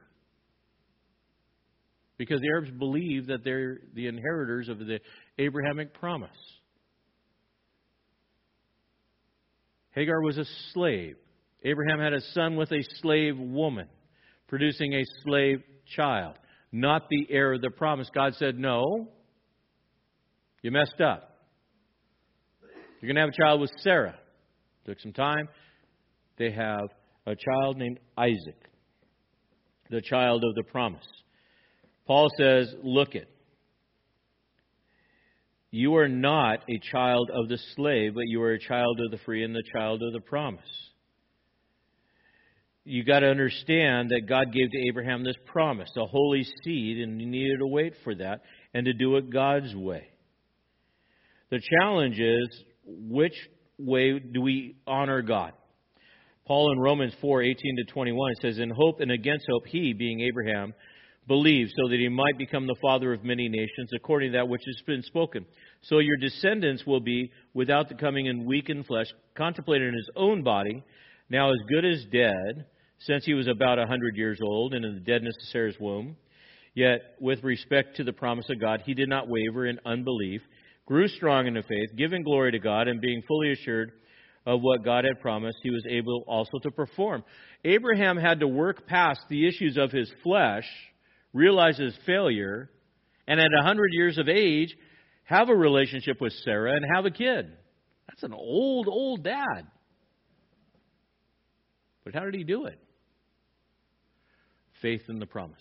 Because 2.17 2.41
the 2.41 2.47
Arabs 2.47 2.71
believe 2.71 3.27
that 3.27 3.43
they're 3.43 3.79
the 3.93 4.07
inheritors 4.07 4.69
of 4.69 4.79
the 4.79 4.99
Abrahamic 5.37 5.93
promise. 5.93 6.29
Hagar 9.91 10.21
was 10.21 10.37
a 10.37 10.45
slave. 10.73 11.15
Abraham 11.63 11.99
had 11.99 12.13
a 12.13 12.21
son 12.33 12.55
with 12.55 12.71
a 12.71 12.83
slave 13.01 13.37
woman, 13.37 13.87
producing 14.47 14.93
a 14.93 15.03
slave 15.23 15.63
child, 15.95 16.35
not 16.71 17.09
the 17.09 17.27
heir 17.29 17.53
of 17.53 17.61
the 17.61 17.71
promise. 17.71 18.07
God 18.13 18.35
said, 18.35 18.59
No, 18.59 19.07
you 20.61 20.71
messed 20.71 21.01
up. 21.01 21.37
You're 23.01 23.07
going 23.07 23.15
to 23.15 23.21
have 23.21 23.29
a 23.29 23.43
child 23.43 23.61
with 23.61 23.71
Sarah. 23.79 24.15
Took 24.87 24.99
some 25.01 25.11
time. 25.11 25.49
They 26.37 26.51
have 26.51 26.87
a 27.25 27.35
child 27.35 27.77
named 27.77 27.99
Isaac, 28.17 28.69
the 29.89 30.01
child 30.01 30.45
of 30.45 30.55
the 30.55 30.63
promise. 30.63 31.05
Paul 32.05 32.29
says, 32.37 32.73
Look 32.83 33.13
it. 33.13 33.27
You 35.71 35.97
are 35.97 36.07
not 36.07 36.63
a 36.69 36.79
child 36.91 37.29
of 37.33 37.49
the 37.49 37.57
slave, 37.75 38.13
but 38.15 38.27
you 38.27 38.41
are 38.41 38.53
a 38.53 38.59
child 38.59 39.01
of 39.01 39.11
the 39.11 39.17
free 39.25 39.43
and 39.43 39.53
the 39.53 39.63
child 39.73 40.01
of 40.01 40.13
the 40.13 40.21
promise. 40.21 40.61
You 42.85 43.03
got 43.03 43.19
to 43.19 43.27
understand 43.29 44.11
that 44.11 44.29
God 44.29 44.53
gave 44.53 44.71
to 44.71 44.87
Abraham 44.87 45.25
this 45.25 45.35
promise, 45.47 45.89
a 45.97 46.05
holy 46.05 46.45
seed, 46.63 46.99
and 46.99 47.19
you 47.19 47.27
needed 47.27 47.59
to 47.59 47.67
wait 47.67 47.93
for 48.05 48.15
that 48.15 48.43
and 48.73 48.85
to 48.85 48.93
do 48.93 49.17
it 49.17 49.29
God's 49.29 49.75
way. 49.75 50.07
The 51.49 51.59
challenge 51.81 52.17
is 52.17 52.47
which 52.85 53.35
way 53.77 54.19
do 54.19 54.41
we 54.41 54.75
honor 54.85 55.21
God? 55.21 55.53
Paul 56.45 56.71
in 56.71 56.79
Romans 56.79 57.13
4 57.19 57.43
18 57.43 57.75
to 57.77 57.83
21 57.93 58.35
says, 58.41 58.57
In 58.57 58.69
hope 58.69 59.01
and 59.01 59.11
against 59.11 59.45
hope, 59.49 59.65
he, 59.67 59.93
being 59.93 60.21
Abraham, 60.21 60.73
believed, 61.27 61.71
so 61.75 61.89
that 61.89 61.99
he 61.99 62.07
might 62.07 62.37
become 62.37 62.67
the 62.67 62.75
father 62.81 63.11
of 63.11 63.23
many 63.23 63.49
nations, 63.49 63.89
according 63.93 64.31
to 64.31 64.37
that 64.37 64.47
which 64.47 64.61
has 64.65 64.81
been 64.85 65.03
spoken. 65.03 65.45
So 65.81 65.99
your 65.99 66.15
descendants 66.17 66.85
will 66.85 67.01
be, 67.01 67.31
without 67.53 67.89
the 67.89 67.95
coming 67.95 68.27
in 68.27 68.45
weakened 68.45 68.85
flesh, 68.85 69.07
contemplated 69.35 69.89
in 69.89 69.93
his 69.93 70.09
own 70.15 70.41
body, 70.41 70.83
now 71.29 71.51
as 71.51 71.57
good 71.69 71.83
as 71.83 72.05
dead, 72.11 72.65
since 72.99 73.25
he 73.25 73.33
was 73.33 73.47
about 73.47 73.77
a 73.77 73.85
hundred 73.85 74.15
years 74.15 74.39
old, 74.41 74.73
and 74.73 74.85
in 74.85 74.93
the 74.95 75.01
deadness 75.01 75.35
of 75.35 75.49
Sarah's 75.49 75.75
womb. 75.79 76.15
Yet, 76.73 77.15
with 77.19 77.43
respect 77.43 77.97
to 77.97 78.03
the 78.03 78.13
promise 78.13 78.45
of 78.49 78.61
God, 78.61 78.83
he 78.85 78.93
did 78.93 79.09
not 79.09 79.27
waver 79.27 79.65
in 79.65 79.79
unbelief, 79.85 80.41
grew 80.87 81.07
strong 81.07 81.45
in 81.45 81.53
the 81.53 81.61
faith, 81.61 81.95
giving 81.95 82.23
glory 82.23 82.51
to 82.53 82.59
God, 82.59 82.87
and 82.87 82.99
being 82.99 83.21
fully 83.27 83.51
assured 83.51 83.91
of 84.47 84.61
what 84.61 84.83
God 84.83 85.03
had 85.03 85.19
promised, 85.21 85.59
he 85.61 85.69
was 85.69 85.85
able 85.89 86.23
also 86.25 86.57
to 86.63 86.71
perform. 86.71 87.23
Abraham 87.63 88.17
had 88.17 88.39
to 88.39 88.47
work 88.47 88.87
past 88.87 89.19
the 89.29 89.47
issues 89.47 89.77
of 89.77 89.91
his 89.91 90.09
flesh 90.23 90.65
realize 91.33 91.77
his 91.77 91.95
failure, 92.05 92.69
and 93.27 93.39
at 93.39 93.51
100 93.53 93.89
years 93.91 94.17
of 94.17 94.27
age, 94.27 94.75
have 95.23 95.49
a 95.49 95.55
relationship 95.55 96.19
with 96.21 96.33
Sarah 96.43 96.73
and 96.73 96.85
have 96.95 97.05
a 97.05 97.11
kid. 97.11 97.51
That's 98.07 98.23
an 98.23 98.33
old, 98.33 98.87
old 98.87 99.23
dad. 99.23 99.67
But 102.03 102.13
how 102.13 102.21
did 102.21 102.33
he 102.33 102.43
do 102.43 102.65
it? 102.65 102.79
Faith 104.81 105.01
in 105.09 105.19
the 105.19 105.25
promise. 105.25 105.57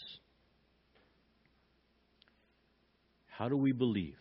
How 3.27 3.49
do 3.49 3.57
we 3.57 3.73
believe? 3.73 4.17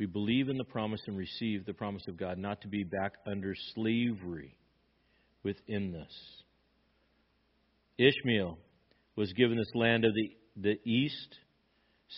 We 0.00 0.06
believe 0.06 0.48
in 0.48 0.56
the 0.56 0.64
promise 0.64 1.02
and 1.06 1.14
receive 1.14 1.66
the 1.66 1.74
promise 1.74 2.08
of 2.08 2.16
God 2.16 2.38
not 2.38 2.62
to 2.62 2.68
be 2.68 2.84
back 2.84 3.12
under 3.26 3.54
slavery 3.74 4.56
within 5.42 5.92
this. 5.92 6.42
Ishmael 7.98 8.56
was 9.14 9.30
given 9.34 9.58
this 9.58 9.70
land 9.74 10.06
of 10.06 10.14
the, 10.14 10.30
the 10.56 10.90
east, 10.90 11.36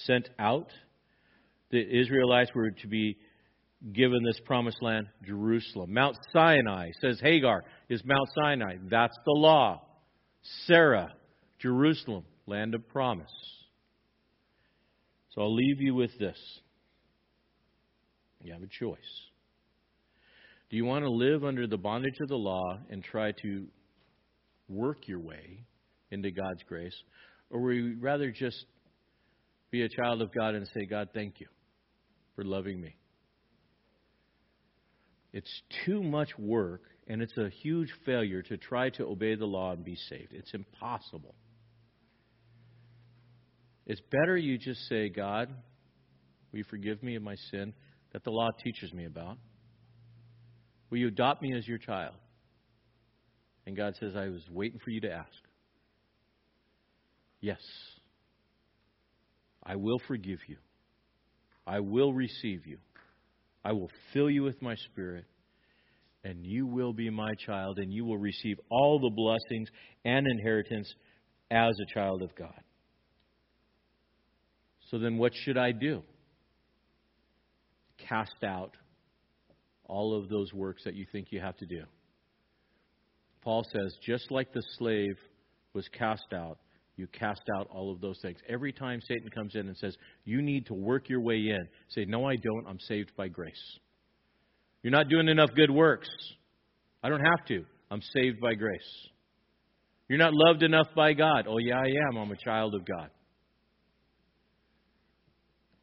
sent 0.07 0.31
out. 0.39 0.69
The 1.73 1.81
Israelites 1.81 2.53
were 2.55 2.71
to 2.71 2.87
be 2.87 3.17
given 3.93 4.23
this 4.23 4.39
promised 4.45 4.81
land, 4.81 5.09
Jerusalem. 5.27 5.93
Mount 5.93 6.17
Sinai, 6.33 6.93
says 7.01 7.19
Hagar, 7.21 7.65
is 7.89 8.01
Mount 8.05 8.29
Sinai. 8.41 8.77
That's 8.89 9.19
the 9.25 9.33
law. 9.33 9.83
Sarah, 10.69 11.13
Jerusalem, 11.59 12.27
land 12.47 12.77
of 12.77 12.89
promise. 12.91 13.35
So 15.31 15.41
I'll 15.41 15.57
leave 15.57 15.81
you 15.81 15.97
with 15.97 16.17
this. 16.21 16.39
You 18.43 18.52
have 18.52 18.62
a 18.62 18.66
choice. 18.66 18.98
Do 20.70 20.77
you 20.77 20.85
want 20.85 21.05
to 21.05 21.10
live 21.10 21.44
under 21.44 21.66
the 21.66 21.77
bondage 21.77 22.19
of 22.20 22.28
the 22.28 22.36
law 22.36 22.78
and 22.90 23.05
try 23.05 23.32
to 23.43 23.66
work 24.69 25.06
your 25.06 25.20
way 25.20 25.64
into 26.10 26.31
God's 26.31 26.62
grace? 26.69 26.94
Or 27.51 27.60
would 27.60 27.77
you 27.77 27.97
rather 28.01 28.31
just 28.31 28.64
be 29.70 29.82
a 29.82 29.89
child 29.89 30.23
of 30.23 30.32
God 30.35 30.55
and 30.55 30.66
say, 30.74 30.86
God, 30.86 31.10
thank 31.12 31.40
you 31.40 31.47
for 32.35 32.44
loving 32.44 32.81
me? 32.81 32.97
It's 35.32 35.62
too 35.85 36.02
much 36.02 36.31
work, 36.39 36.82
and 37.06 37.23
it's 37.23 37.36
a 37.39 37.48
huge 37.62 37.90
failure 38.05 38.43
to 38.43 38.56
try 38.56 38.90
to 38.90 39.05
obey 39.05 39.35
the 39.35 39.47
law 39.47 39.73
and 39.73 39.85
be 39.85 39.97
saved. 40.09 40.32
It's 40.32 40.52
impossible. 40.52 41.35
It's 43.86 44.01
better 44.10 44.36
you 44.36 44.59
just 44.59 44.89
say, 44.89 45.09
God, 45.09 45.48
will 46.51 46.59
you 46.59 46.64
forgive 46.69 47.02
me 47.02 47.16
of 47.16 47.23
my 47.23 47.36
sin 47.51 47.73
that 48.13 48.25
the 48.25 48.31
law 48.31 48.51
teaches 48.63 48.93
me 48.93 49.07
about? 49.07 49.39
Will 50.91 50.99
you 50.99 51.09
adopt 51.09 51.43
me 51.43 51.57
as 51.57 51.67
your 51.67 51.79
child? 51.79 52.15
And 53.67 53.77
God 53.77 53.95
says, 53.99 54.15
I 54.17 54.29
was 54.29 54.43
waiting 54.51 54.81
for 54.85 54.91
you 54.91 55.01
to 55.03 55.13
ask. 55.13 55.29
Yes, 57.41 57.61
I 59.65 59.77
will 59.77 59.99
forgive 60.07 60.39
you. 60.49 60.57
I 61.67 61.81
will 61.81 62.13
receive 62.13 62.67
you. 62.67 62.79
I 63.65 63.73
will 63.73 63.91
fill 64.13 64.29
you 64.29 64.43
with 64.43 64.61
my 64.61 64.75
spirit, 64.75 65.25
and 66.25 66.45
you 66.45 66.67
will 66.67 66.93
be 66.93 67.09
my 67.11 67.33
child, 67.47 67.79
and 67.79 67.93
you 67.93 68.05
will 68.05 68.19
receive 68.19 68.59
all 68.71 68.99
the 68.99 69.11
blessings 69.11 69.69
and 70.05 70.27
inheritance 70.27 70.93
as 71.51 71.73
a 71.81 71.95
child 71.95 72.23
of 72.23 72.35
God. 72.35 72.61
So 74.91 74.99
then, 74.99 75.17
what 75.19 75.33
should 75.35 75.57
I 75.57 75.73
do? 75.73 76.03
Cast 78.09 78.45
out 78.45 78.77
all 79.85 80.16
of 80.16 80.29
those 80.29 80.53
works 80.53 80.83
that 80.85 80.95
you 80.95 81.07
think 81.12 81.29
you 81.31 81.41
have 81.41 81.57
to 81.59 81.66
do. 81.66 81.83
Paul 83.43 83.65
says, 83.73 83.95
just 84.07 84.31
like 84.31 84.53
the 84.53 84.62
slave 84.79 85.16
was 85.74 85.87
cast 85.89 86.33
out, 86.33 86.59
you 86.97 87.07
cast 87.09 87.43
out 87.57 87.69
all 87.70 87.91
of 87.91 88.01
those 88.01 88.19
things. 88.23 88.39
Every 88.49 88.73
time 88.73 89.01
Satan 89.09 89.29
comes 89.31 89.55
in 89.55 89.66
and 89.66 89.77
says, 89.77 89.97
You 90.24 90.43
need 90.43 90.66
to 90.66 90.74
work 90.74 91.09
your 91.09 91.20
way 91.20 91.37
in, 91.37 91.66
say, 91.89 92.05
No, 92.05 92.27
I 92.27 92.37
don't. 92.37 92.66
I'm 92.69 92.79
saved 92.81 93.12
by 93.16 93.29
grace. 93.29 93.79
You're 94.83 94.93
not 94.93 95.09
doing 95.09 95.29
enough 95.29 95.51
good 95.57 95.70
works. 95.70 96.09
I 97.03 97.09
don't 97.09 97.24
have 97.24 97.47
to. 97.49 97.65
I'm 97.91 98.03
saved 98.15 98.41
by 98.41 98.55
grace. 98.55 98.81
You're 100.09 100.19
not 100.19 100.35
loved 100.35 100.62
enough 100.62 100.89
by 100.95 101.15
God. 101.15 101.47
Oh, 101.49 101.59
yeah, 101.59 101.77
I 101.77 101.87
am. 102.09 102.19
I'm 102.19 102.31
a 102.31 102.37
child 102.37 102.74
of 102.74 102.85
God. 102.85 103.09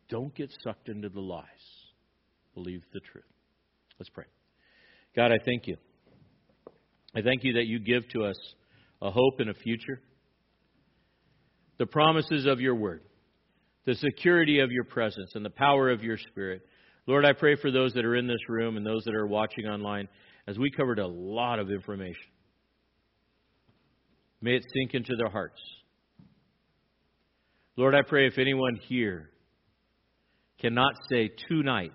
Don't 0.10 0.34
get 0.36 0.52
sucked 0.64 0.90
into 0.90 1.10
the 1.10 1.20
lies. 1.20 1.46
Believe 2.62 2.84
the 2.92 3.00
truth. 3.00 3.24
Let's 4.00 4.10
pray. 4.10 4.26
God, 5.16 5.32
I 5.32 5.38
thank 5.46 5.66
you. 5.66 5.78
I 7.16 7.22
thank 7.22 7.46
you 7.46 7.54
that 7.54 7.68
you 7.68 7.80
give 7.80 8.04
to 8.10 8.26
us 8.26 8.36
a 9.02 9.10
hope 9.10 9.40
and 9.40 9.50
a 9.50 9.54
future 9.54 10.02
the 11.78 11.86
promises 11.86 12.46
of 12.46 12.60
your 12.60 12.76
word, 12.76 13.02
the 13.86 13.96
security 13.96 14.60
of 14.60 14.74
your 14.74 14.84
presence, 14.84 15.32
and 15.36 15.46
the 15.46 15.50
power 15.50 15.90
of 15.90 16.04
your 16.04 16.18
spirit. 16.18 16.62
Lord, 17.08 17.24
I 17.24 17.32
pray 17.32 17.56
for 17.56 17.72
those 17.72 17.94
that 17.94 18.04
are 18.04 18.18
in 18.18 18.28
this 18.28 18.50
room 18.50 18.76
and 18.76 18.86
those 18.86 19.06
that 19.06 19.16
are 19.16 19.26
watching 19.26 19.66
online 19.66 20.10
as 20.46 20.60
we 20.60 20.70
covered 20.70 21.00
a 21.00 21.08
lot 21.08 21.60
of 21.60 21.72
information. 21.72 22.28
May 24.42 24.58
it 24.58 24.66
sink 24.74 24.96
into 24.96 25.16
their 25.16 25.30
hearts. 25.30 25.62
Lord, 27.78 27.96
I 27.96 28.02
pray 28.02 28.28
if 28.28 28.38
anyone 28.38 28.76
here 28.90 29.30
cannot 30.60 30.92
say 31.10 31.30
tonight, 31.48 31.94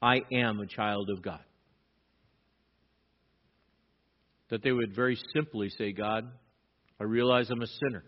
I 0.00 0.20
am 0.32 0.60
a 0.60 0.66
child 0.66 1.10
of 1.10 1.22
God, 1.22 1.40
that 4.50 4.62
they 4.62 4.72
would 4.72 4.94
very 4.94 5.18
simply 5.34 5.70
say, 5.76 5.92
God, 5.92 6.24
I 7.00 7.04
realize 7.04 7.50
I'm 7.50 7.62
a 7.62 7.66
sinner 7.66 8.04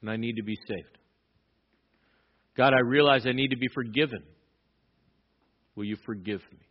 and 0.00 0.10
I 0.10 0.16
need 0.16 0.36
to 0.36 0.42
be 0.42 0.56
saved. 0.68 0.98
God, 2.56 2.74
I 2.74 2.80
realize 2.80 3.26
I 3.26 3.32
need 3.32 3.48
to 3.48 3.56
be 3.56 3.68
forgiven. 3.72 4.22
Will 5.76 5.84
you 5.84 5.96
forgive 6.04 6.40
me? 6.52 6.66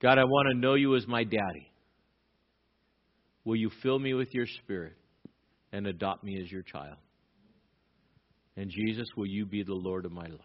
God, 0.00 0.18
I 0.18 0.24
want 0.24 0.48
to 0.52 0.58
know 0.58 0.74
you 0.74 0.94
as 0.96 1.06
my 1.06 1.24
daddy. 1.24 1.72
Will 3.44 3.56
you 3.56 3.70
fill 3.82 3.98
me 3.98 4.14
with 4.14 4.32
your 4.32 4.46
spirit 4.62 4.94
and 5.72 5.86
adopt 5.86 6.22
me 6.24 6.40
as 6.42 6.50
your 6.50 6.62
child? 6.62 6.96
And 8.56 8.70
Jesus, 8.70 9.06
will 9.16 9.26
you 9.26 9.44
be 9.44 9.62
the 9.62 9.74
Lord 9.74 10.06
of 10.06 10.12
my 10.12 10.26
life? 10.26 10.40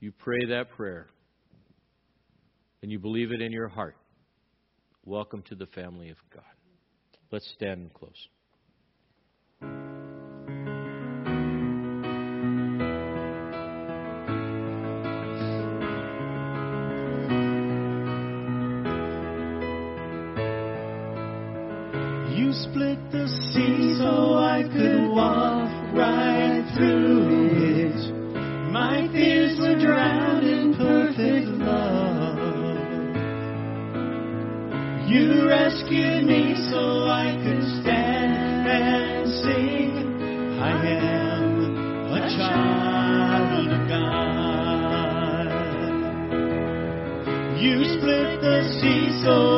You 0.00 0.12
pray 0.12 0.46
that 0.48 0.70
prayer 0.70 1.08
and 2.82 2.90
you 2.90 2.98
believe 2.98 3.32
it 3.32 3.42
in 3.42 3.52
your 3.52 3.68
heart. 3.68 3.96
Welcome 5.04 5.42
to 5.48 5.54
the 5.54 5.66
family 5.66 6.08
of 6.10 6.16
God. 6.32 6.42
Let's 7.30 7.50
stand 7.54 7.80
and 7.80 7.92
close. 7.92 8.28
You 22.38 22.52
split 22.52 23.10
the 23.10 23.28
sea 23.52 23.98
so 23.98 24.38
I 24.38 24.62
could 24.62 25.10
walk 25.10 25.67
right 25.94 26.64
through 26.76 27.48
it. 27.52 27.96
My 28.70 29.08
fears 29.12 29.58
were 29.58 29.78
drowned 29.78 30.46
in 30.46 30.74
perfect 30.76 31.48
love. 31.64 32.38
You 35.08 35.48
rescued 35.48 36.24
me 36.24 36.54
so 36.70 37.08
I 37.08 37.34
could 37.42 37.62
stand 37.80 38.68
and 38.68 39.28
sing. 39.42 39.92
I 40.60 40.84
am 40.84 42.12
a 42.12 42.20
child 42.36 43.68
of 43.72 43.88
God. 43.88 44.28
You 47.58 47.84
split 47.84 48.40
the 48.40 48.62
sea 48.80 49.20
so 49.24 49.57